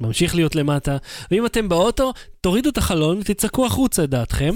ממשיך 0.01 0.35
להיות 0.35 0.55
למטה. 0.55 0.97
ואם 1.31 1.45
אתם 1.45 1.69
באוטו, 1.69 2.13
תורידו 2.41 2.69
את 2.69 2.77
החלון 2.77 3.17
ותצעקו 3.17 3.65
החוצה 3.65 4.03
את 4.03 4.09
דעתכם. 4.09 4.55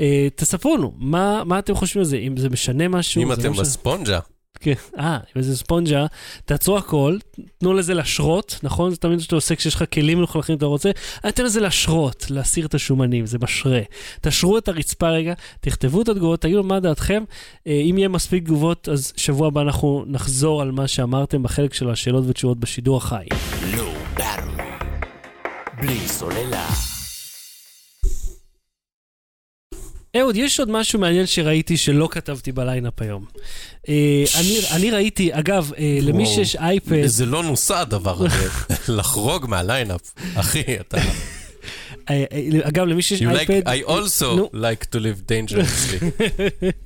אה, 0.00 0.28
תספרו 0.34 0.76
לנו, 0.76 0.92
מה, 0.96 1.44
מה 1.44 1.58
אתם 1.58 1.74
חושבים 1.74 2.00
על 2.00 2.04
זה? 2.04 2.16
אם 2.16 2.36
זה 2.36 2.48
משנה 2.48 2.88
משהו? 2.88 3.22
אם 3.22 3.28
זה 3.28 3.34
אתם 3.34 3.44
לא 3.44 3.50
משנה? 3.50 3.62
בספונג'ה, 3.62 4.18
כן, 4.60 4.72
אה, 4.98 5.18
אם 5.36 5.42
זה 5.42 5.56
ספונג'ה, 5.56 6.06
תעצרו 6.44 6.78
הכל, 6.78 7.16
תנו 7.58 7.72
לזה 7.72 7.94
לשרות, 7.94 8.60
נכון? 8.62 8.90
זה 8.90 8.96
תמיד 8.96 9.20
שאתה 9.20 9.34
עושה 9.34 9.56
כשיש 9.56 9.74
לך 9.74 9.84
כלים 9.92 10.18
מלוכלכים 10.18 10.56
אתה 10.56 10.66
רוצה, 10.66 10.90
אל 11.24 11.30
תן 11.30 11.44
לזה 11.44 11.60
לשרות, 11.60 12.26
להסיר 12.30 12.66
את 12.66 12.74
השומנים, 12.74 13.26
זה 13.26 13.38
משרה. 13.40 13.80
תשרו 14.20 14.58
את 14.58 14.68
הרצפה 14.68 15.08
רגע, 15.08 15.34
תכתבו 15.60 16.02
את 16.02 16.08
התגובות, 16.08 16.40
תגידו 16.40 16.62
מה 16.62 16.80
דעתכם. 16.80 17.24
אה, 17.66 17.72
אם 17.72 17.98
יהיה 17.98 18.08
מספיק 18.08 18.44
תגובות, 18.44 18.88
אז 18.88 19.12
שבוע 19.16 19.46
הבא 19.46 19.60
אנחנו 19.60 20.04
נחזור 20.06 20.62
על 20.62 20.70
מה 20.70 20.88
שאמרתם 20.88 21.42
בחלק 21.42 21.74
של 21.74 21.90
השאלות 21.90 22.24
ותשובות 22.28 22.58
בשידור 22.58 22.96
החי. 22.96 23.24
לא 23.76 23.92
ברור. 24.16 24.63
בלי 25.86 26.08
סוללה. 26.08 26.68
אהוד, 30.16 30.36
יש 30.36 30.60
עוד 30.60 30.70
משהו 30.70 30.98
מעניין 30.98 31.26
שראיתי 31.26 31.76
שלא 31.76 32.08
כתבתי 32.10 32.52
ב 32.52 32.59
lineup 32.59 33.02
היום. 33.02 33.24
אה, 33.88 34.24
אני, 34.40 34.60
אני 34.72 34.90
ראיתי, 34.90 35.34
אגב, 35.34 35.72
אה, 35.78 35.98
למי. 36.02 36.26
שיש 36.26 36.56
אייפד, 36.56 37.06
זה 37.06 37.26
לא 37.26 37.42
נוסע 37.42 37.80
הדבר 37.80 38.16
הזה, 38.26 38.48
לחרוג 38.96 39.46
מה 39.46 39.58
lineup. 39.58 40.00
אחי, 40.34 40.62
אתה... 40.80 40.96
אה, 42.10 42.24
אגב, 42.62 42.86
למי 42.86 43.02
שיש 43.02 43.22
אייפד, 43.22 43.68
I 43.68 43.88
also 43.88 44.54
like 44.54 44.84
to 44.92 44.98
live 44.98 45.30
dangerously. 45.30 46.04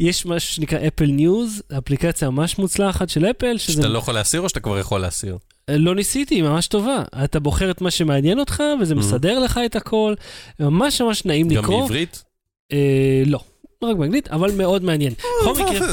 יש 0.00 0.26
משהו 0.26 0.54
שנקרא 0.54 0.78
אפל 0.86 1.06
ניוז, 1.06 1.62
אפליקציה 1.78 2.30
ממש 2.30 2.58
מוצלחת 2.58 3.08
של 3.08 3.26
אפל, 3.26 3.58
שזה 3.58 3.72
שאתה 3.72 3.88
לא 3.88 3.98
יכול 3.98 4.14
להסיר 4.14 4.40
או 4.40 4.48
שאתה 4.48 4.60
כבר 4.60 4.78
יכול 4.78 5.00
להסיר? 5.00 5.38
לא 5.70 5.94
ניסיתי, 5.94 6.34
היא 6.34 6.42
ממש 6.42 6.66
טובה. 6.66 7.02
אתה 7.24 7.40
בוחר 7.40 7.70
את 7.70 7.80
מה 7.80 7.90
שמעניין 7.90 8.38
אותך, 8.38 8.62
וזה 8.80 8.94
Mhm. 8.94 8.98
מסדר 8.98 9.38
לך 9.38 9.60
את 9.66 9.76
הכל. 9.76 10.14
ממש 10.60 11.00
ממש 11.00 11.24
נעים 11.24 11.48
גם 11.48 11.62
לקרוא. 11.62 11.80
בעברית? 11.80 12.24
אה, 12.72 12.78
לא, 13.26 13.40
רק 13.82 13.96
באנגלית, 13.96 14.28
אבל 14.28 14.52
מאוד 14.52 14.84
מעניין. 14.84 15.14
בכל 15.42 15.52
מקרה, 15.52 15.92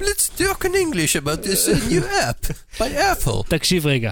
Let's 0.00 0.40
talk 0.40 0.64
in 0.64 0.74
English 0.74 1.16
about 1.16 1.42
this 1.46 1.68
uh, 1.68 1.90
new 1.90 2.02
app 2.02 2.50
by 2.78 2.82
Apple. 2.82 3.48
תקשיב 3.48 3.86
רגע. 3.86 4.10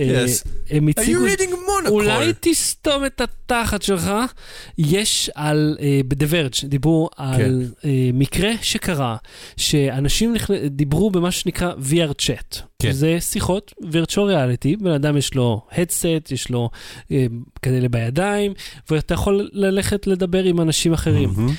אה. 0.00 0.24
הם 0.70 0.88
Are 0.88 0.92
you 0.92 1.00
הציגו... 1.00 1.26
reading? 1.26 1.88
אולי 1.88 2.32
תסתום 2.40 3.06
את 3.06 3.20
התחת 3.20 3.82
שלך. 3.82 4.10
יש 4.78 5.30
על, 5.34 5.76
אה, 5.80 6.00
בדה-ורג' 6.08 6.52
דיברו 6.64 7.10
על 7.16 7.36
כן. 7.82 7.88
אה, 7.88 8.10
מקרה 8.14 8.50
שקרה, 8.62 9.16
שאנשים 9.56 10.34
דיברו 10.66 11.10
במה 11.10 11.30
שנקרא 11.30 11.72
VR 11.72 12.12
chat. 12.22 12.69
כן. 12.80 12.92
זה 12.92 13.20
שיחות 13.20 13.74
virtual 13.82 14.14
reality, 14.16 14.82
בן 14.82 14.90
אדם 14.90 15.16
יש 15.16 15.34
לו 15.34 15.60
headset, 15.72 16.34
יש 16.34 16.50
לו 16.50 16.70
אה, 17.12 17.26
כאלה 17.62 17.88
בידיים, 17.88 18.52
ואתה 18.90 19.14
יכול 19.14 19.48
ללכת 19.52 20.06
לדבר 20.06 20.44
עם 20.44 20.60
אנשים 20.60 20.92
אחרים. 20.92 21.30
מהמם. 21.36 21.54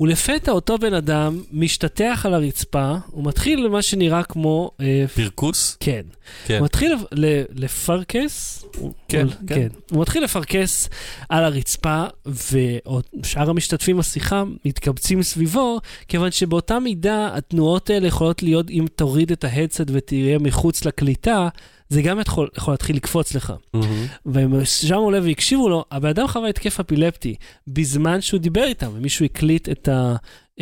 ולפתע 0.00 0.52
אותו 0.52 0.78
בן 0.78 0.94
אדם 0.94 1.42
משתטח 1.52 2.22
על 2.26 2.34
הרצפה, 2.34 2.94
הוא 3.10 3.24
מתחיל 3.24 3.64
למה 3.64 3.82
שנראה 3.82 4.22
כמו... 4.22 4.70
אה, 4.80 5.04
פרכוס? 5.14 5.76
כן. 5.80 6.02
כן. 6.46 6.58
הוא 6.58 6.64
מתחיל 6.64 6.92
לפ- 6.94 7.12
ל- 7.12 7.42
לפרכס, 7.54 8.64
הוא- 8.76 8.92
כן, 9.08 9.24
הוא- 9.26 9.32
כן. 9.46 9.54
כן, 9.54 9.68
הוא 9.90 10.00
מתחיל 10.02 10.24
לפרכס 10.24 10.88
על 11.28 11.44
הרצפה, 11.44 12.04
ושאר 12.26 13.50
המשתתפים 13.50 13.98
בשיחה 13.98 14.42
מתקבצים 14.64 15.22
סביבו, 15.22 15.80
כיוון 16.08 16.30
שבאותה 16.30 16.78
מידה 16.78 17.30
התנועות 17.36 17.90
האלה 17.90 18.08
יכולות 18.08 18.42
להיות, 18.42 18.70
אם 18.70 18.84
תוריד 18.96 19.32
את 19.32 19.44
ההדסט 19.44 19.80
ותהיה 19.92 20.38
מחוץ 20.38 20.84
לקליטה, 20.84 21.48
זה 21.88 22.02
גם 22.02 22.20
יכול, 22.20 22.48
יכול 22.56 22.74
להתחיל 22.74 22.96
לקפוץ 22.96 23.34
לך. 23.34 23.52
מהמם. 23.74 24.06
והם 24.26 24.64
שמו 24.64 25.10
לב 25.10 25.24
והקשיבו 25.26 25.68
לו, 25.68 25.84
הבן 25.90 26.08
אדם 26.08 26.26
חווה 26.28 26.48
התקף 26.48 26.80
אפילפטי 26.80 27.34
בזמן 27.66 28.20
שהוא 28.20 28.40
דיבר 28.40 28.64
איתם, 28.64 28.90
ומישהו 28.94 29.24
הקליט 29.24 29.68
את, 29.68 29.88
ה, 29.88 30.16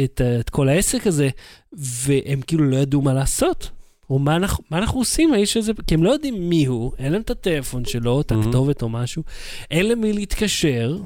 את, 0.04 0.20
את 0.40 0.50
כל 0.50 0.68
העסק 0.68 1.06
הזה, 1.06 1.28
והם 1.72 2.40
כאילו 2.46 2.64
לא 2.64 2.76
ידעו 2.76 3.02
מה 3.02 3.14
לעשות. 3.14 3.70
או 4.10 4.18
מה 4.18 4.36
אנחנו, 4.36 4.64
מה 4.70 4.78
אנחנו 4.78 5.00
עושים, 5.00 5.32
האיש 5.32 5.56
הזה, 5.56 5.72
כי 5.86 5.94
הם 5.94 6.04
לא 6.04 6.10
יודעים 6.10 6.48
מי 6.48 6.64
הוא, 6.64 6.92
אין 6.98 7.12
להם 7.12 7.22
את 7.22 7.30
הטלפון 7.30 7.84
שלו, 7.84 8.20
את. 8.20 8.32
הכתובת 8.32 8.82
או 8.82 8.88
משהו, 8.88 9.22
אין 9.70 9.88
למי 9.88 10.12
להתקשר, 10.12 10.98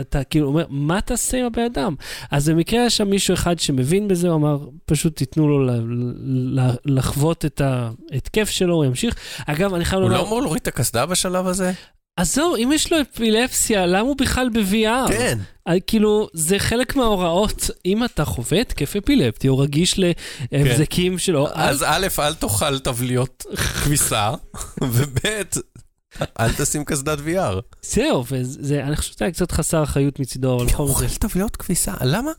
אתה 0.00 0.24
כאילו 0.24 0.46
אומר, 0.46 0.64
מה 0.68 1.00
תעשה 1.00 1.38
עם 1.38 1.44
הבן 1.44 1.62
אדם? 1.62 1.94
אז 2.30 2.48
במקרה 2.48 2.80
היה 2.80 2.90
שם 2.90 3.10
מישהו 3.10 3.34
אחד 3.34 3.58
שמבין 3.58 4.08
בזה, 4.08 4.28
הוא 4.28 4.36
אמר, 4.36 4.66
פשוט 4.84 5.16
תיתנו 5.16 5.48
לו 5.48 5.74
לחוות 6.84 7.44
את 7.44 7.60
ההתקף 7.60 8.50
שלו, 8.50 8.74
הוא 8.74 8.84
ימשיך. 8.84 9.14
אגב, 9.46 9.74
אני 9.74 9.84
חייב 9.84 10.02
הוא 10.02 10.10
לומר... 10.10 10.22
לא 10.22 10.26
אמור 10.26 10.40
להוריד 10.40 10.62
את 10.62 10.68
הקסדה 10.68 11.06
בשלב 11.06 11.46
הזה? 11.46 11.72
עזוב, 12.16 12.54
אם 12.56 12.70
יש 12.72 12.92
לו 12.92 13.00
אפילפסיה, 13.00 13.86
למה 13.86 14.00
הוא 14.00 14.16
בכלל 14.16 14.48
ב-VR? 14.48 15.08
כן. 15.08 15.38
אה, 15.68 15.80
כאילו, 15.80 16.28
זה 16.32 16.58
חלק 16.58 16.96
מההוראות. 16.96 17.70
אם 17.86 18.04
אתה 18.04 18.24
חווה 18.24 18.60
התקף 18.60 18.96
אפילפטי 18.96 19.48
או 19.48 19.58
רגיש 19.58 20.00
להבזקים 20.52 21.18
שלו, 21.18 21.46
אל... 21.46 21.52
אז 21.54 21.82
א', 21.82 22.06
אל 22.18 22.34
תאכל 22.34 22.78
תבליות 22.78 23.44
כביסה, 23.56 24.30
וב', 24.82 25.18
אל 26.40 26.52
תשים 26.52 26.84
קסדת 26.84 27.18
VR. 27.18 27.60
זהו, 27.82 28.24
וזה, 28.30 28.84
אני 28.84 28.96
חושב 28.96 29.12
שזה 29.12 29.24
היה 29.24 29.32
קצת 29.32 29.52
חסר 29.52 29.82
אחריות 29.82 30.20
מצידו, 30.20 30.56
אבל 30.56 30.66
בכל 30.66 30.82
אוכל 30.82 31.06
זאת... 31.06 31.20
תבליות 31.20 31.56
כביסה, 31.56 31.94
למה? 32.00 32.30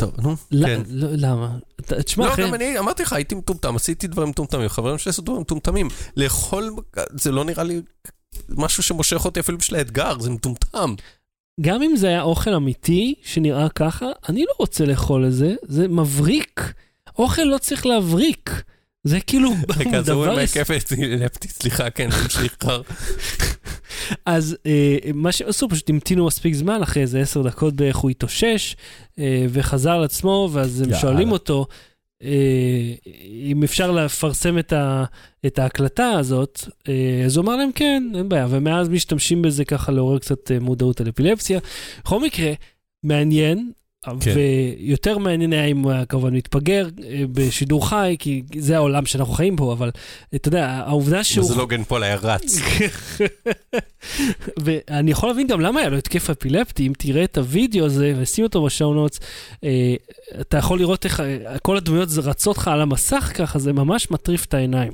טוב, 0.00 0.14
נו, 0.18 0.36
לא, 0.50 0.66
כן. 0.66 0.80
לא, 0.88 1.08
למה? 1.12 1.50
תשמע, 1.82 2.26
לא, 2.26 2.32
אחי, 2.32 2.42
גם 2.42 2.54
אני 2.54 2.78
אמרתי 2.78 3.02
לך, 3.02 3.12
הייתי 3.12 3.34
מטומטם, 3.34 3.76
עשיתי 3.76 4.06
דברים 4.06 4.28
מטומטמים, 4.28 4.68
חברים 4.68 4.98
שלי 4.98 5.10
עשו 5.10 5.22
דברים 5.22 5.40
מטומטמים. 5.40 5.88
לאכול, 6.16 6.70
זה 7.10 7.32
לא 7.32 7.44
נראה 7.44 7.64
לי 7.64 7.80
משהו 8.48 8.82
שמושך 8.82 9.24
אותי 9.24 9.40
אפילו 9.40 9.58
בשביל 9.58 9.78
האתגר, 9.78 10.18
זה 10.18 10.30
מטומטם. 10.30 10.94
גם 11.60 11.82
אם 11.82 11.96
זה 11.96 12.08
היה 12.08 12.22
אוכל 12.22 12.54
אמיתי 12.54 13.14
שנראה 13.22 13.68
ככה, 13.68 14.06
אני 14.28 14.44
לא 14.44 14.52
רוצה 14.58 14.84
לאכול 14.84 15.26
את 15.26 15.32
זה, 15.32 15.54
זה 15.62 15.88
מבריק. 15.88 16.72
אוכל 17.18 17.42
לא 17.42 17.58
צריך 17.58 17.86
להבריק. 17.86 18.62
זה 19.04 19.20
כאילו 19.20 19.50
דבר... 20.04 20.38
ההיקף 20.38 20.70
אפילפטי, 20.70 21.48
סליחה, 21.48 21.90
כן, 21.90 22.10
תמשיך. 22.10 22.56
אז 24.26 24.56
אה, 24.66 24.96
מה 25.14 25.32
שעשו, 25.32 25.68
פשוט 25.68 25.90
המתינו 25.90 26.26
מספיק 26.26 26.54
זמן, 26.54 26.82
אחרי 26.82 27.02
איזה 27.02 27.20
עשר 27.20 27.42
דקות 27.42 27.74
בערך 27.74 27.96
הוא 27.96 28.10
התאושש, 28.10 28.76
אה, 29.18 29.46
וחזר 29.50 29.98
לעצמו, 29.98 30.50
ואז 30.52 30.80
הם. 30.80 30.94
שואלים 31.00 31.32
אותו, 31.32 31.66
אם 32.22 33.62
אפשר 33.64 33.90
לפרסם 33.90 34.58
את, 34.58 34.72
ה, 34.72 35.04
את 35.46 35.58
ההקלטה 35.58 36.10
הזאת, 36.10 36.60
אה, 36.88 37.22
אז 37.24 37.36
הוא 37.36 37.44
אמר 37.44 37.56
להם 37.56 37.72
כן, 37.72 38.02
אין 38.14 38.28
בעיה, 38.28 38.46
ומאז 38.50 38.88
משתמשים 38.88 39.42
בזה 39.42 39.64
ככה 39.64 39.92
לעורר 39.92 40.18
קצת 40.18 40.50
אה, 40.50 40.60
מודעות 40.60 41.00
על 41.00 41.08
אפילפסיה. 41.08 41.60
בכל 42.04 42.20
מקרה, 42.20 42.52
מעניין, 43.02 43.72
כן. 44.20 44.32
ויותר 44.34 45.18
מעניין 45.18 45.52
היה 45.52 45.64
אם 45.64 45.78
הוא 45.78 45.92
היה 45.92 46.04
כמובן 46.04 46.34
מתפגר 46.34 46.88
אה, 47.04 47.22
בשידור 47.32 47.88
חי, 47.88 48.16
כי 48.18 48.42
זה 48.58 48.76
העולם 48.76 49.06
שאנחנו 49.06 49.32
חיים 49.32 49.56
בו, 49.56 49.72
אבל 49.72 49.90
אתה 50.34 50.48
יודע, 50.48 50.82
העובדה 50.86 51.24
שהוא... 51.24 51.44
אז 51.44 51.56
לוגן 51.56 51.84
פול 51.84 52.02
היה 52.02 52.16
רץ. 52.22 52.54
ואני 54.64 55.10
יכול 55.10 55.28
להבין 55.28 55.46
גם 55.46 55.60
למה 55.60 55.80
היה 55.80 55.88
לו 55.88 55.98
התקף 55.98 56.30
אפילפטי, 56.30 56.86
אם 56.86 56.92
תראה 56.98 57.24
את 57.24 57.38
הוידאו 57.38 57.84
הזה 57.84 58.14
ושים 58.16 58.44
אותו 58.44 58.64
בשואו 58.64 58.94
נוטס, 58.94 59.20
אה, 59.64 59.94
אתה 60.40 60.56
יכול 60.56 60.78
לראות 60.78 61.04
איך 61.04 61.20
אה, 61.20 61.58
כל 61.62 61.76
הדמויות 61.76 62.08
רצות 62.22 62.58
לך 62.58 62.68
על 62.68 62.80
המסך 62.80 63.32
ככה, 63.34 63.58
זה 63.58 63.72
ממש 63.72 64.10
מטריף 64.10 64.44
את 64.44 64.54
העיניים. 64.54 64.92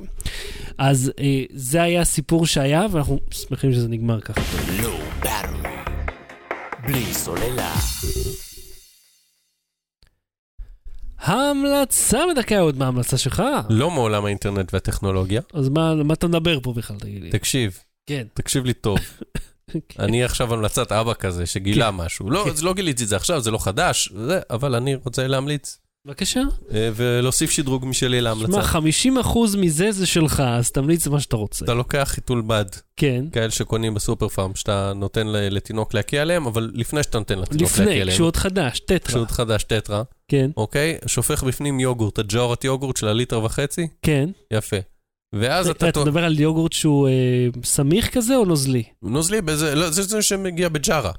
אז 0.77 1.11
אה, 1.19 1.43
זה 1.53 1.81
היה 1.81 2.01
הסיפור 2.01 2.45
שהיה, 2.45 2.85
ואנחנו 2.91 3.19
שמחים 3.31 3.73
שזה 3.73 3.87
נגמר 3.87 4.19
ככה. 4.19 4.41
לא. 4.81 4.99
בלי 6.87 7.13
סוללה. 7.13 7.73
ההמלצה 11.23 12.19
בדקה 12.31 12.59
עוד 12.59 12.77
מה 12.77 12.85
ההמלצה 12.85 13.17
שלך? 13.17 13.43
לא 13.69 13.91
מעולם 13.91 14.25
האינטרנט 14.25 14.73
והטכנולוגיה. 14.73 15.41
אז 15.53 15.69
מה, 15.69 15.95
מה 15.95 16.13
אתה 16.13 16.27
מדבר 16.27 16.59
פה 16.59 16.73
בכלל, 16.73 16.97
תגיד 16.99 17.23
לי? 17.23 17.29
תקשיב, 17.29 17.79
כן. 18.07 18.23
תקשיב 18.33 18.65
לי 18.65 18.73
טוב. 18.73 18.99
אני 19.99 20.23
עכשיו 20.23 20.53
המלצת 20.53 20.91
אבא 20.91 21.13
כזה 21.13 21.45
שגילה 21.45 21.91
משהו. 21.91 22.29
לא, 22.29 22.45
כן. 22.45 22.65
לא 22.65 22.73
גיליתי 22.73 23.03
את 23.03 23.07
זה 23.07 23.15
עכשיו, 23.15 23.41
זה 23.41 23.51
לא 23.51 23.57
חדש, 23.57 24.09
זה, 24.27 24.39
אבל 24.49 24.75
אני 24.75 24.95
רוצה 24.95 25.27
להמליץ. 25.27 25.77
בבקשה. 26.07 26.41
אה, 26.73 26.89
ולהוסיף 26.95 27.51
שדרוג 27.51 27.85
משלי 27.85 28.21
להמלצה. 28.21 28.63
שמע, 28.63 29.21
50% 29.21 29.57
מזה 29.57 29.91
זה 29.91 30.05
שלך, 30.05 30.43
אז 30.45 30.71
תמליץ 30.71 31.07
מה 31.07 31.19
שאתה 31.19 31.35
רוצה. 31.35 31.65
אתה 31.65 31.73
לוקח 31.73 32.07
חיתול 32.11 32.41
בד, 32.41 32.65
כן. 32.97 33.25
כאלה 33.31 33.51
שקונים 33.51 33.93
בסופר 33.93 34.27
פארם, 34.27 34.55
שאתה 34.55 34.93
נותן 34.95 35.27
לתינוק 35.27 35.93
להקיא 35.93 36.21
עליהם, 36.21 36.45
אבל 36.45 36.71
לפני 36.73 37.03
שאתה 37.03 37.19
נותן 37.19 37.39
לתינוק 37.39 37.61
להקיא 37.61 37.83
לפני, 37.83 38.01
עליהם. 38.01 38.15
כשהוא 38.15 38.25
עוד 38.25 38.35
חדש, 38.35 38.79
טטרה. 38.79 38.99
כשהוא 38.99 39.21
עוד 39.21 39.31
חדש, 39.31 39.63
טטרה, 39.63 40.03
כן, 40.27 40.51
אוקיי? 40.57 40.97
שופך 41.07 41.43
בפנים 41.43 41.79
יוגורט, 41.79 42.19
הג'ורת 42.19 42.63
יוגורט 42.63 42.97
של 42.97 43.07
הליטר 43.07 43.43
וחצי, 43.43 43.87
כן. 44.01 44.29
יפה. 44.53 44.77
ואז 45.33 45.69
אתה... 45.69 45.89
אתה 45.89 46.01
מדבר 46.03 46.23
על 46.23 46.39
יוגורט 46.39 46.73
שהוא 46.73 47.07
אה, 47.07 47.13
סמיך 47.63 48.13
כזה 48.13 48.35
או 48.35 48.45
נוזלי? 48.45 48.83
נוזלי 49.01 49.41
לא, 49.75 49.89
זה 49.89 50.21
שמגיע 50.21 50.69
בג'ארה. 50.69 51.11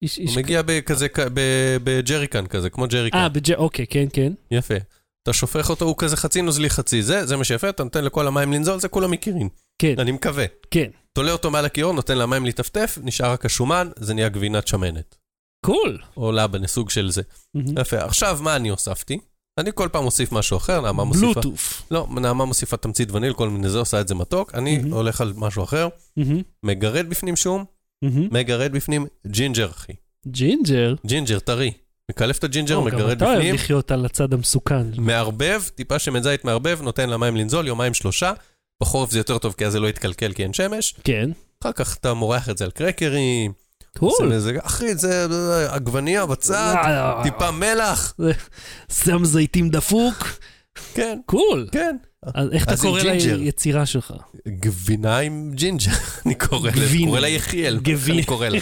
הוא 0.00 0.36
מגיע 0.36 0.62
בכזה, 0.66 1.06
בג'ריקן 1.84 2.46
כזה, 2.46 2.70
כמו 2.70 2.86
ג'ריקן. 2.86 3.18
אה, 3.18 3.28
בג'... 3.28 3.52
אוקיי, 3.52 3.86
כן, 3.86 4.06
כן. 4.12 4.32
יפה. 4.50 4.74
אתה 5.22 5.32
שופך 5.32 5.70
אותו, 5.70 5.84
הוא 5.84 5.94
כזה 5.98 6.16
חצי 6.16 6.42
נוזלי 6.42 6.70
חצי 6.70 7.02
זה, 7.02 7.26
זה 7.26 7.36
מה 7.36 7.44
שיפה, 7.44 7.68
אתה 7.68 7.84
נותן 7.84 8.04
לכל 8.04 8.26
המים 8.26 8.52
לנזול, 8.52 8.80
זה 8.80 8.88
כולם 8.88 9.10
מכירים. 9.10 9.48
כן, 9.78 9.94
אני 9.98 10.12
מקווה. 10.12 10.44
כן. 10.70 10.90
תולה 11.12 11.32
אותו 11.32 11.50
מעל 11.50 11.64
הכיור, 11.64 11.92
נותן 11.92 12.18
למים 12.18 12.46
לטפטף, 12.46 12.98
נשאר 13.02 13.30
רק 13.32 13.44
השומן, 13.44 13.88
זה 13.96 14.14
נהיה 14.14 14.28
גבינת 14.28 14.66
שמנת. 14.66 15.16
cool. 15.66 15.98
או 16.16 16.32
לבן, 16.32 16.66
סוג 16.66 16.90
של 16.90 17.10
זה. 17.10 17.22
מהמם. 17.54 17.78
יפה. 17.78 17.98
עכשיו, 17.98 18.38
מה 18.42 18.56
אני 18.56 18.68
הוספתי? 18.68 19.18
אני 19.58 19.70
כל 19.74 19.88
פעם 19.92 20.04
מוסיף 20.04 20.32
משהו 20.32 20.56
אחר, 20.56 20.80
נעמה 20.80 21.04
מוסיפה... 21.04 21.40
בלוטוף. 21.40 21.82
לא, 21.90 22.06
נעמה 22.10 22.44
מוסיפה 22.44 22.76
תמצית 22.76 23.10
וניל, 23.10 23.32
כל 23.32 23.48
מיני 23.48 23.68
זה, 23.68 23.78
עושה 23.78 24.00
את 24.00 24.08
זה 24.08 24.14
מתוק. 24.14 24.54
אני 24.54 24.78
מהמם. 24.78 24.92
הולך 24.92 25.20
על 25.20 25.32
משהו 25.36 25.64
אחר, 25.64 25.88
מהמם, 26.16 26.42
מגרד 26.62 27.08
בפנים 27.08 27.36
שום, 27.36 27.64
מהמם. 28.02 28.28
מגרד 28.30 28.72
בפנים 28.72 29.06
ג'ינג'ר, 29.26 29.70
אחי. 29.70 29.92
ג'ינג'ר. 30.26 30.94
ג'ינג'ר, 31.06 31.38
טרי. 31.38 31.72
מקלף 32.10 32.38
את 32.38 32.44
הג'ינג'ר, 32.44 32.76
או, 32.76 32.80
גם 32.80 32.86
מגרד 32.86 33.16
אתה 33.16 33.24
אוהב 33.24 33.38
בפנים, 33.38 33.54
לחיות 33.54 33.90
על 33.90 34.04
הצד 34.04 34.32
המסוכן. 34.32 34.86
מערבב, 34.96 35.62
טיפה 35.74 35.98
שמן 35.98 36.22
זית 36.22 36.44
מערבב, 36.44 36.78
נותן 36.82 37.10
למים 37.10 37.36
לנזול, 37.36 37.66
יומיים 37.66 37.94
שלושה. 37.94 38.32
בחורף 38.82 39.10
זה 39.10 39.18
יותר 39.18 39.38
טוב, 39.38 39.54
כי 39.58 39.66
אז 39.66 39.72
זה 39.72 39.80
לא 39.80 39.88
יתקלקל 39.88 40.32
כי 40.32 40.42
אין 40.42 40.52
שמש. 40.52 40.94
כן. 41.04 41.30
אחר 41.62 41.72
כך 41.72 41.96
אתה 41.96 42.14
מורח 42.14 42.48
את 42.48 42.58
זה 42.58 42.64
על 42.64 42.70
קרקרים, 42.70 43.52
cool. 43.98 44.32
אחי, 44.62 44.94
זה 44.94 45.26
אה, 45.30 45.74
עגבניה 45.74 46.26
בצד, 46.26 46.74
אה, 46.76 47.22
טיפה 47.22 47.50
מלח. 47.50 48.14
שם 49.04 49.24
זיתים 49.24 49.70
דפוק. 49.70 50.28
כן, 50.94 51.18
cool. 51.26 51.68
כן. 51.72 51.96
אז 52.24 52.48
איך 52.52 52.64
אתה 52.64 52.76
קורא. 52.76 53.02
ליצירה 53.02 53.86
שלך? 53.86 54.14
גבינה 54.48 55.18
עם 55.18 55.50
ג'ינג'ר, 55.54 55.90
אני 56.26 56.34
קורא 56.34 56.70
גבינה. 56.70 57.06
קורא 57.06 57.20
לה 57.20 57.28
יחיאל, 57.28 57.80
אני 58.10 58.24
קורא 58.24 58.48
לה. 58.48 58.58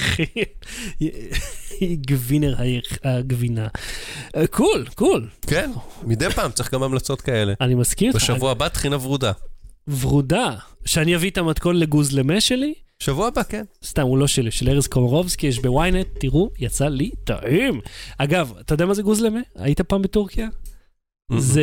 גבינר 1.82 2.54
הגבינה. 3.04 3.68
אה, 4.36 4.46
cool, 4.46 4.86
cool. 4.94 5.28
כן, 5.46 5.70
מדי 6.02 6.30
פעם 6.30 6.50
צריך 6.52 6.74
גם 6.74 6.82
המלצות 6.82 7.20
כאלה. 7.20 7.54
אני 7.60 7.74
מסכים 7.74 8.08
איתך. 8.08 8.22
בשבוע 8.22 8.50
הבא 8.50 8.68
טחינה 8.68 8.96
ורודה. 8.96 9.32
ורודה. 10.00 10.54
שאני 10.84 11.16
אביא 11.16 11.30
את 11.30 11.38
המתכון 11.38 11.76
לגוזלמה 11.76 12.40
שלי? 12.40 12.74
שבוע 12.98 13.26
הבא, 13.26 13.42
כן. 13.42 13.64
סתם, 13.84 14.02
הוא 14.02 14.18
לא 14.18 14.26
שלי, 14.26 14.50
של 14.50 14.68
ארז 14.68 14.86
קומרובסקי, 14.86 15.46
יש 15.46 15.58
בוויינט, 15.58 16.06
תראו, 16.20 16.50
יצא 16.58 16.88
לי 16.88 17.10
טעים. 17.24 17.80
אגב, 18.18 18.52
אתה 18.60 18.74
יודע 18.74 18.86
מה 18.86 18.94
זה 18.94 19.02
גוזלמה? 19.02 19.40
היית 19.56 19.80
פעם 19.80 20.02
בטורקיה? 20.02 20.48
זה, 21.38 21.62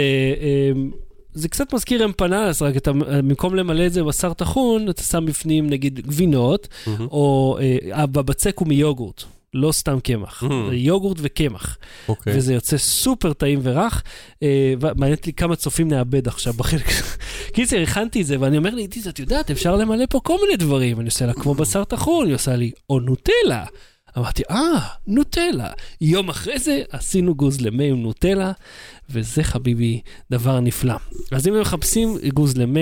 אמ, 0.71 0.91
זה 1.35 1.49
קצת 1.49 1.73
מזכיר 1.73 2.05
אמפנלס, 2.05 2.61
רק 2.61 2.77
אתה, 2.77 2.93
במקום 2.93 3.55
למלא 3.55 3.85
את 3.85 3.93
זה 3.93 4.03
בבשר 4.03 4.33
טחון, 4.33 4.89
אתה 4.89 5.03
שם 5.03 5.25
בפנים 5.25 5.69
נגיד 5.69 5.99
גבינות, 6.07 6.67
מהמם. 6.87 7.07
או 7.11 7.57
אה, 7.61 7.77
הבצק 7.93 8.55
הוא 8.59 8.67
מיוגורט, 8.67 9.23
לא 9.53 9.71
סתם 9.71 9.99
קמח, 9.99 10.43
Mm. 10.43 10.47
זה 10.69 10.75
יוגורט 10.75 11.17
וקמח, 11.21 11.77
אוקיי. 12.07 12.37
וזה 12.37 12.53
יוצא 12.53 12.77
סופר 12.77 13.33
טעים 13.33 13.59
ורך. 13.63 14.03
אה, 14.43 14.73
ומעניין 14.79 15.17
אותי 15.17 15.33
כמה 15.33 15.55
צופים 15.55 15.87
נאבד 15.87 16.27
עכשיו 16.27 16.53
בחלק. 16.53 16.85
קיצר, 17.53 17.81
הכנתי 17.81 18.21
את 18.21 18.25
זה, 18.27 18.35
ואני 18.39 18.57
אומר 18.57 18.75
לעידית, 18.75 19.07
את 19.07 19.19
יודעת, 19.19 19.51
אפשר 19.51 19.75
למלא 19.75 20.05
פה 20.09 20.19
כל 20.23 20.37
מיני 20.45 20.57
דברים. 20.57 20.99
אני 20.99 21.05
עושה 21.05 21.25
לה 21.25 21.33
כמו 21.33 21.53
בשר 21.53 21.83
טחון, 21.83 22.27
היא 22.27 22.35
עושה 22.35 22.55
לי, 22.55 22.71
או 22.89 22.99
נוטלה. 22.99 23.65
אמרתי, 24.17 24.43
אה, 24.49 24.79
נוטלה. 25.07 25.69
יום 26.01 26.29
אחרי 26.29 26.59
זה 26.59 26.81
עשינו 26.89 27.35
גוזלמה 27.35 27.83
עם 27.83 28.01
נוטלה, 28.01 28.51
וזה 29.09 29.43
חביבי 29.43 30.01
דבר 30.31 30.59
נפלא. 30.59 30.95
אז 31.31 31.47
אם 31.47 31.53
הם 31.53 31.61
מחפשים 31.61 32.17
גוזלמה, 32.33 32.79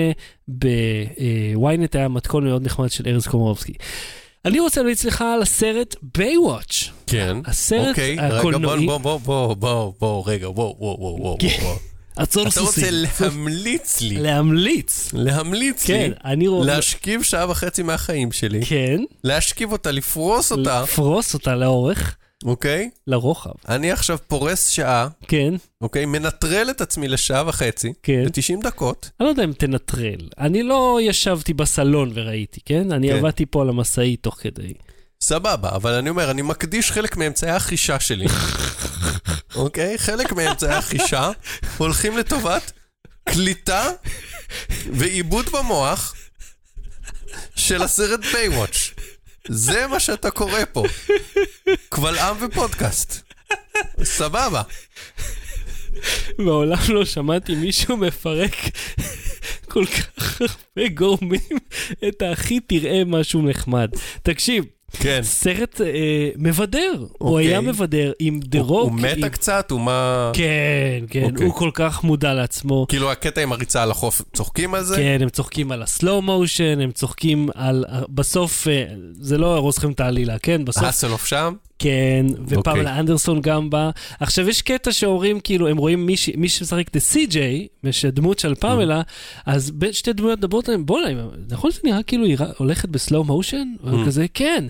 בוויינט 0.48 1.96
היה 1.96 2.08
מתכון 2.08 2.44
מאוד 2.44 2.66
נחמד 2.66 2.90
של 2.90 3.08
ארז 3.08 3.26
קומרובסקי. 3.26 3.74
אני 4.44 4.60
רוצה 4.60 4.80
להמליץ 4.80 5.04
לך 5.04 5.22
על 5.22 5.42
הסרט 5.42 5.96
Baywatch. 6.18 6.90
כן. 7.06 7.36
הסרט 7.44 7.88
אוקיי, 7.88 8.16
רגע, 8.18 8.38
הקולנועי. 8.38 8.86
בוא, 8.86 8.98
בוא, 8.98 9.18
בוא, 9.18 9.54
בוא, 9.54 9.92
בוא, 10.00 10.22
רגע, 10.26 10.48
בוא, 10.48 10.74
בוא, 10.78 10.98
בוא, 10.98 11.18
בוא, 11.18 11.38
כן. 12.14 12.20
בוא. 12.20 12.22
עצור 12.22 12.48
אתה 12.48 12.60
רוצה 12.60 12.72
סוסים. 12.72 12.94
להמליץ 13.20 14.00
לי, 14.00 14.16
להמליץ. 14.16 15.10
להמליץ 15.12 15.88
לי, 15.88 15.94
כן, 15.94 16.10
אני 16.24 16.48
רוצה... 16.48 16.66
להשכיב 16.66 17.22
שעה 17.22 17.50
וחצי 17.50 17.82
מהחיים 17.82 18.32
שלי, 18.32 18.64
כן, 18.66 19.00
להשכיב 19.24 19.72
אותה, 19.72 19.90
לפרוס 19.90 20.52
אותה, 20.52 20.82
לפרוס 20.82 21.34
אותה 21.34 21.54
לאורך, 21.54 22.16
אוקיי? 22.44 22.90
לרוחב. 23.06 23.50
אני 23.68 23.92
עכשיו 23.92 24.18
פורס 24.28 24.68
שעה, 24.68 25.08
כן, 25.28 25.54
אוקיי? 25.80 26.06
מנטרל 26.06 26.66
את 26.70 26.80
עצמי 26.80 27.08
לשעה 27.08 27.42
וחצי, 27.46 27.92
כן. 28.02 28.24
ב-90 28.24 28.62
דקות. 28.62 29.10
אני 29.20 29.24
לא 29.24 29.30
יודע 29.30 29.44
אם 29.44 29.52
תנטרל. 29.52 30.28
אני 30.38 30.62
לא 30.62 30.98
ישבתי 31.02 31.52
בסלון 31.54 32.10
וראיתי, 32.14 32.60
כן? 32.64 32.92
אני 32.92 33.08
כן. 33.08 33.16
עבדתי 33.16 33.46
פה 33.46 33.62
על 33.62 33.68
המשאית 33.68 34.22
תוך 34.22 34.36
כדי. 34.40 34.72
סבבה, 35.20 35.68
אבל 35.68 35.92
אני 35.92 36.10
אומר, 36.10 36.30
אני 36.30 36.42
מקדיש 36.42 36.92
חלק 36.92 37.16
מאמצעי 37.16 37.50
החישה 37.50 38.00
שלי, 38.00 38.26
אוקיי? 39.54 39.98
חלק 39.98 40.32
מאמצעי 40.32 40.74
החישה 40.74 41.30
הולכים 41.76 42.18
לטובת 42.18 42.72
קליטה 43.24 43.90
ועיבוד 44.92 45.48
במוח 45.48 46.14
של 47.56 47.82
הסרט 47.82 48.20
Baywatch. 48.20 49.00
זה 49.48 49.86
מה 49.86 50.00
שאתה 50.00 50.30
קורא 50.30 50.60
פה. 50.72 50.84
קבל 51.88 52.18
עם 52.18 52.36
ופודקאסט. 52.40 53.22
סבבה. 54.02 54.62
מעולם 56.38 56.78
לא 56.88 57.04
שמעתי 57.04 57.54
מישהו 57.54 57.96
מפרק 57.96 58.54
כל 59.68 59.86
כך 59.86 60.40
הרבה 60.40 60.88
גורמים 60.88 61.58
את 62.08 62.22
הכי 62.32 62.60
תראה 62.60 63.02
משהו 63.06 63.42
נחמד. 63.42 63.90
תקשיב, 64.22 64.64
כן. 65.00 65.20
סרט 65.22 65.80
אה, 65.80 65.86
מבדר. 66.36 66.92
הוא 67.18 67.30
אוקיי. 67.30 67.46
היה 67.46 67.60
מבדר 67.60 68.12
עם 68.18 68.40
דה 68.44 68.58
הוא- 68.58 68.66
רוק. 68.68 68.90
הוא 68.90 68.98
מתה 69.00 69.08
עם- 69.16 69.28
קצת? 69.28 69.70
הוא 69.70 69.80
מה... 69.80 70.30
כן, 70.34 70.44
כן, 71.10 71.24
אוקיי. 71.32 71.46
הוא 71.46 71.54
כל 71.54 71.70
כך 71.74 72.04
מודע 72.04 72.34
לעצמו. 72.34 72.86
כאילו 72.88 73.12
הקטע 73.12 73.40
עם 73.40 73.52
הריצה 73.52 73.82
על 73.82 73.90
החוף, 73.90 74.22
צוחקים 74.34 74.74
על 74.74 74.84
זה? 74.84 74.96
כן, 74.96 75.18
הם 75.20 75.28
צוחקים 75.28 75.72
על 75.72 75.82
הסלואו 75.82 76.22
מושן, 76.22 76.80
הם 76.80 76.90
צוחקים 76.92 77.48
על... 77.54 77.84
בסוף, 78.08 78.68
אה, 78.68 78.84
זה 79.20 79.38
לא 79.38 79.46
יהרוס 79.46 79.78
לכם 79.78 79.90
את 79.90 80.00
העלילה, 80.00 80.38
כן? 80.38 80.64
בסוף, 80.64 80.82
האסלוף 80.82 81.26
שם? 81.26 81.54
כן, 81.78 82.26
אוקיי. 82.38 82.58
ופמלה 82.58 83.00
אנדרסון 83.00 83.40
גם 83.40 83.70
בא. 83.70 83.90
עכשיו, 84.20 84.48
יש 84.48 84.62
קטע 84.62 84.92
שהורים, 84.92 85.40
כאילו, 85.40 85.68
הם 85.68 85.76
רואים 85.76 86.06
מי, 86.06 86.16
ש- 86.16 86.30
מי 86.36 86.48
שמשחק 86.48 86.88
את 86.88 86.98
סי.ג'יי, 86.98 87.68
דמות 88.12 88.38
של 88.38 88.54
פמלה, 88.54 89.02
אז 89.46 89.70
בין 89.70 89.92
שתי 89.92 90.12
דמויות 90.12 90.38
מדברות 90.38 90.68
עליהם, 90.68 90.86
בוא'נה, 90.86 91.24
נכון 91.50 91.70
שזה 91.70 91.80
נראה 91.84 92.02
כאילו 92.02 92.24
היא 92.24 92.36
הולכת 92.58 92.88
בסלואו 92.88 93.24
מושן? 93.24 93.74
Mm. 93.84 93.88
כזה, 94.06 94.26
כן. 94.34 94.64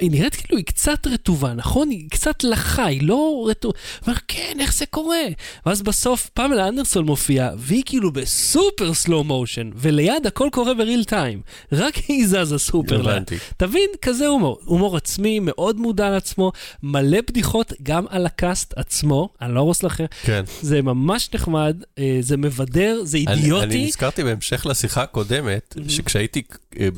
היא 0.00 0.10
נראית 0.10 0.34
כאילו 0.34 0.56
היא 0.56 0.66
קצת 0.66 1.06
רטובה, 1.06 1.52
נכון? 1.52 1.90
היא 1.90 2.10
קצת 2.10 2.44
לחה, 2.44 2.84
היא 2.86 3.02
לא 3.02 3.46
רטובה. 3.50 3.78
אומר, 4.06 4.18
כן, 4.28 4.56
איך 4.60 4.74
זה 4.74 4.86
קורה? 4.86 5.24
ואז 5.66 5.82
בסוף 5.82 6.30
פמלה 6.34 6.68
אנדרסון 6.68 7.04
מופיעה, 7.04 7.50
והיא 7.58 7.82
כאילו 7.86 8.12
בסופר 8.12 8.94
סלואו 8.94 9.24
מושן, 9.24 9.70
וליד 9.74 10.26
הכל 10.26 10.48
קורה 10.52 10.74
בריל 10.74 11.04
טיים. 11.04 11.40
רק 11.72 11.94
היא 12.08 12.26
זזה 12.26 12.58
סופר. 12.58 13.00
הבנתי. 13.00 13.36
תבין, 13.56 13.90
כזה 14.02 14.26
הומור. 14.26 14.58
הומור 14.64 14.96
עצמי, 14.96 15.38
מאוד 15.42 15.76
מודע 15.76 16.10
לעצמו, 16.10 16.52
מלא 16.82 17.18
בדיחות 17.28 17.72
גם 17.82 18.04
על 18.08 18.26
הקאסט 18.26 18.74
עצמו, 18.76 19.28
אני 19.40 19.54
לא 19.54 19.60
ארוס 19.60 19.82
לכם. 19.82 20.04
כן. 20.22 20.44
זה 20.60 20.82
ממש 20.82 21.28
נחמד, 21.34 21.82
אה, 21.98 22.18
זה 22.20 22.36
מבדר, 22.36 23.00
זה 23.04 23.18
אני, 23.26 23.36
אידיוטי. 23.36 23.64
אני 23.64 23.86
נזכרתי 23.86 24.24
בהמשך 24.24 24.66
לשיחה 24.66 25.02
הקודמת, 25.02 25.76
שכשהייתי 25.88 26.42
אה, 26.80 26.88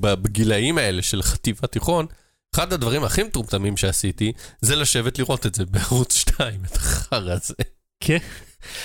בגילאים 0.00 0.78
האלה 0.78 1.02
של 1.02 1.22
חטיבה 1.22 1.66
תיכון, 1.66 2.06
אחד 2.54 2.72
הדברים 2.72 3.04
הכי 3.04 3.22
מטומטמים 3.22 3.76
שעשיתי, 3.76 4.32
זה 4.60 4.76
לשבת 4.76 5.18
לראות 5.18 5.46
את 5.46 5.54
זה 5.54 5.64
בערוץ 5.66 6.14
2, 6.14 6.60
את 6.66 6.76
החרא 6.76 7.32
הזה. 7.32 7.54
כן. 8.04 8.18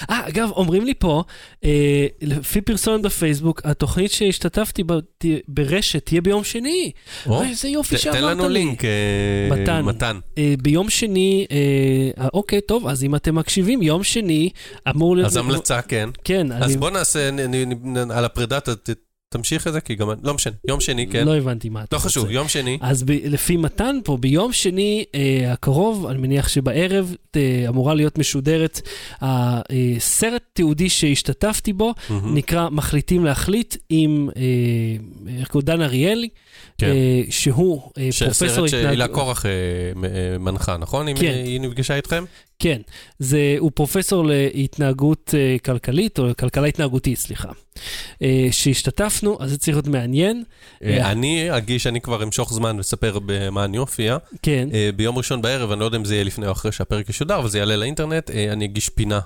אה, 0.09 0.27
אגב, 0.27 0.49
אומרים 0.51 0.85
לי 0.85 0.93
פה, 0.93 1.23
אה, 1.63 2.07
לפי 2.21 2.61
פרסומת 2.61 3.01
בפייסבוק, 3.01 3.61
התוכנית 3.63 4.11
שהשתתפתי 4.11 4.83
בה 4.83 4.95
תה- 5.17 5.27
ברשת 5.47 6.05
תהיה 6.05 6.21
ביום 6.21 6.43
שני. 6.43 6.91
או, 7.25 7.37
אוי, 7.37 7.49
איזה 7.49 7.67
יופי 7.69 7.95
ת- 7.95 7.99
שאמרת 7.99 8.15
לי. 8.15 8.21
תן 8.21 8.27
לנו 8.27 8.49
לינק, 8.49 8.85
אה, 8.85 8.89
מתן. 9.51 9.81
מתן. 9.81 10.19
אה, 10.37 10.53
ביום 10.61 10.89
שני, 10.89 11.45
אה, 11.51 11.57
אה, 12.23 12.27
אוקיי, 12.33 12.61
טוב, 12.61 12.87
אז 12.87 13.03
אם 13.03 13.15
אתם 13.15 13.35
מקשיבים, 13.35 13.81
יום 13.81 14.03
שני 14.03 14.49
אמור 14.89 15.15
להיות... 15.15 15.27
אז 15.27 15.37
המלצה, 15.37 15.81
כן. 15.81 16.09
כן, 16.23 16.51
אז 16.51 16.63
אני 16.63 16.77
בוא 16.77 16.89
נעשה, 16.89 17.31
נ- 17.31 17.39
נ- 17.55 17.97
נ- 17.97 18.11
על 18.11 18.25
הפרידה, 18.25 18.59
ת- 18.59 18.69
ת- 18.89 18.89
תמשיך 19.37 19.67
את 19.67 19.73
זה, 19.73 19.81
כי 19.81 19.95
גם, 19.95 20.07
לא 20.23 20.33
משנה, 20.33 20.53
יום 20.67 20.81
שני, 20.81 21.07
כן. 21.07 21.25
לא 21.25 21.35
הבנתי 21.35 21.69
מה 21.69 21.83
אתה 21.83 21.95
לא 21.95 21.97
רוצה. 21.97 22.09
חשוב, 22.09 22.31
יום 22.31 22.47
שני. 22.47 22.77
אז 22.81 23.03
ב- 23.03 23.11
לפי 23.11 23.57
מתן 23.57 23.95
פה, 24.03 24.17
ביום 24.17 24.53
שני 24.53 25.05
אה, 25.15 25.51
הקרוב, 25.53 26.05
אני 26.05 26.17
מניח 26.17 26.47
שבערב 26.47 27.15
אה, 27.35 27.41
אמורה 27.67 27.93
להיות 27.93 28.17
משודרת 28.17 28.81
הסרט 29.21 30.41
תיעודי 30.53 30.89
שהשתתפתי 30.89 31.73
בו, 31.73 31.93
מהמם. 32.09 32.35
נקרא 32.37 32.69
מחליטים 32.69 33.25
להחליט 33.25 33.75
עם, 33.89 34.29
אה, 34.37 34.41
איך 35.39 35.47
קוראים? 35.47 35.65
דן 35.65 35.81
אריאלי, 35.81 36.29
כן. 36.77 36.87
אה, 36.87 37.21
שהוא 37.29 37.81
אה, 37.97 38.07
ש- 38.11 38.23
פרופסור 38.23 38.47
סרט 38.47 38.69
שהילה 38.69 38.91
התנהג- 39.05 39.11
קורח 39.15 39.45
אה, 39.45 39.51
אה, 39.51 40.37
מנחה, 40.37 40.77
נכון? 40.77 41.07
אם 41.07 41.15
כן. 41.15 41.25
אה, 41.25 41.43
היא 41.43 41.61
נפגשה 41.61 41.95
איתכם? 41.95 42.23
כן, 42.59 42.81
זה, 43.19 43.55
הוא 43.59 43.71
פרופסור 43.75 44.23
להתנהגות 44.27 45.33
אה, 45.37 45.55
כלכלית, 45.65 46.19
או 46.19 46.25
כלכלה 46.39 46.67
התנהגותית, 46.67 47.17
סליחה. 47.19 47.49
אה, 48.21 48.47
שהשתתפנו, 48.51 49.37
אז 49.39 49.49
זה 49.49 49.57
צריך 49.57 49.77
להיות 49.77 49.87
מעניין. 49.87 50.43
אה, 50.83 50.97
אה. 50.97 51.11
אני 51.11 51.57
אגיש, 51.57 51.87
אני 51.87 52.01
כבר 52.01 52.23
אמשוך 52.23 52.53
זמן 52.53 52.77
לספר 52.77 53.19
במה 53.25 53.65
אני 53.65 53.77
אופיע. 53.77 54.17
כן, 54.41 54.69
אה, 54.73 54.89
ביום 54.95 55.17
ראשון 55.17 55.41
בערב, 55.41 55.71
אני 55.71 55.79
לא 55.79 55.85
יודע 55.85 55.97
אם 55.97 56.05
זה 56.05 56.13
יהיה 56.15 56.23
לפני 56.23 56.47
או 56.47 56.51
אחרי 56.51 56.71
שהפרק 56.71 57.09
ישודר, 57.09 57.37
אבל 57.39 57.49
זה 57.49 57.57
יעלה 57.59 57.75
לאינטרנט, 57.75 58.29
אה, 58.31 58.53
אני 58.53 58.65
אגיש 58.65 58.89
פינה 58.89 59.19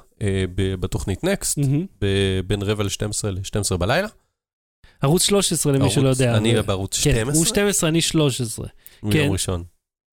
ב- 0.56 0.76
בתוכנית 0.80 1.24
נקסט, 1.24 1.58
מהמם. 1.58 1.86
בין 2.48 2.62
רבע 2.62 2.84
ל-12 2.84 3.28
ל-12 3.30 3.78
בלילה. 3.78 4.08
ערוץ 5.02 5.24
13 5.24 5.74
למי 5.74 5.90
שלא 5.90 6.04
ערוץ- 6.08 6.20
יודע. 6.20 6.38
אני 6.38 6.54
אבל- 6.54 6.62
בערוץ 6.62 6.96
כן, 7.04 7.12
12, 7.12 7.34
הוא 7.36 7.46
12, 7.46 7.90
אני 7.90 8.02
13. 8.02 8.68
מיום 9.04 9.14
כן. 9.14 9.30
ראשון. 9.32 9.64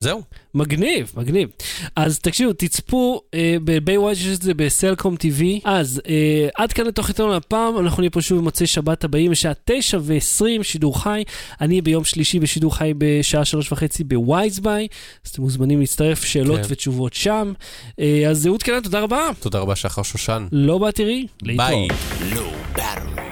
זהו, 0.00 0.22
מגניב, 0.54 1.12
מגניב. 1.16 1.48
אז 1.96 2.18
תקשיבו, 2.18 2.52
תצפו 2.52 3.20
אה, 3.34 3.56
ב-Baywatch, 3.64 4.12
יש 4.12 4.36
את 4.36 4.42
זה 4.42 4.54
בסלקום 4.54 5.14
TV. 5.14 5.42
אז 5.64 6.02
אה, 6.08 6.48
עד 6.54 6.72
כאן 6.72 6.86
לתוכניתנו 6.86 7.34
הפעם, 7.34 7.78
אנחנו 7.78 8.00
נהיה 8.00 8.10
פה 8.10 8.22
שוב 8.22 8.38
במוצאי 8.38 8.66
שבת 8.66 9.04
הבאים 9.04 9.30
בשעה 9.30 9.52
9 9.64 9.98
ו-20, 10.00 10.62
שידור 10.62 11.02
חי. 11.02 11.22
אני 11.60 11.82
ביום 11.82 12.04
שלישי 12.04 12.38
בשידור 12.40 12.76
חי 12.76 12.92
בשעה 12.98 13.44
3 13.44 13.72
וחצי 13.72 14.04
בווייזביי, 14.04 14.88
אז 15.24 15.30
אתם 15.30 15.42
מוזמנים 15.42 15.80
להצטרף, 15.80 16.24
שאלות 16.24 16.60
כן. 16.60 16.66
ותשובות 16.68 17.14
שם. 17.14 17.52
אה, 18.00 18.22
אז 18.30 18.38
זהות 18.38 18.62
קלן, 18.62 18.80
תודה 18.80 19.00
רבה. 19.00 19.28
תודה 19.40 19.58
רבה 19.58 19.76
שחר 19.76 20.02
שושן. 20.02 20.46
low 20.52 20.78
battery, 20.78 21.26
ביי. 21.42 21.88
low 22.34 22.50
battery. 22.74 23.22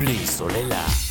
בלי 0.00 0.26
סוללה. 0.26 1.05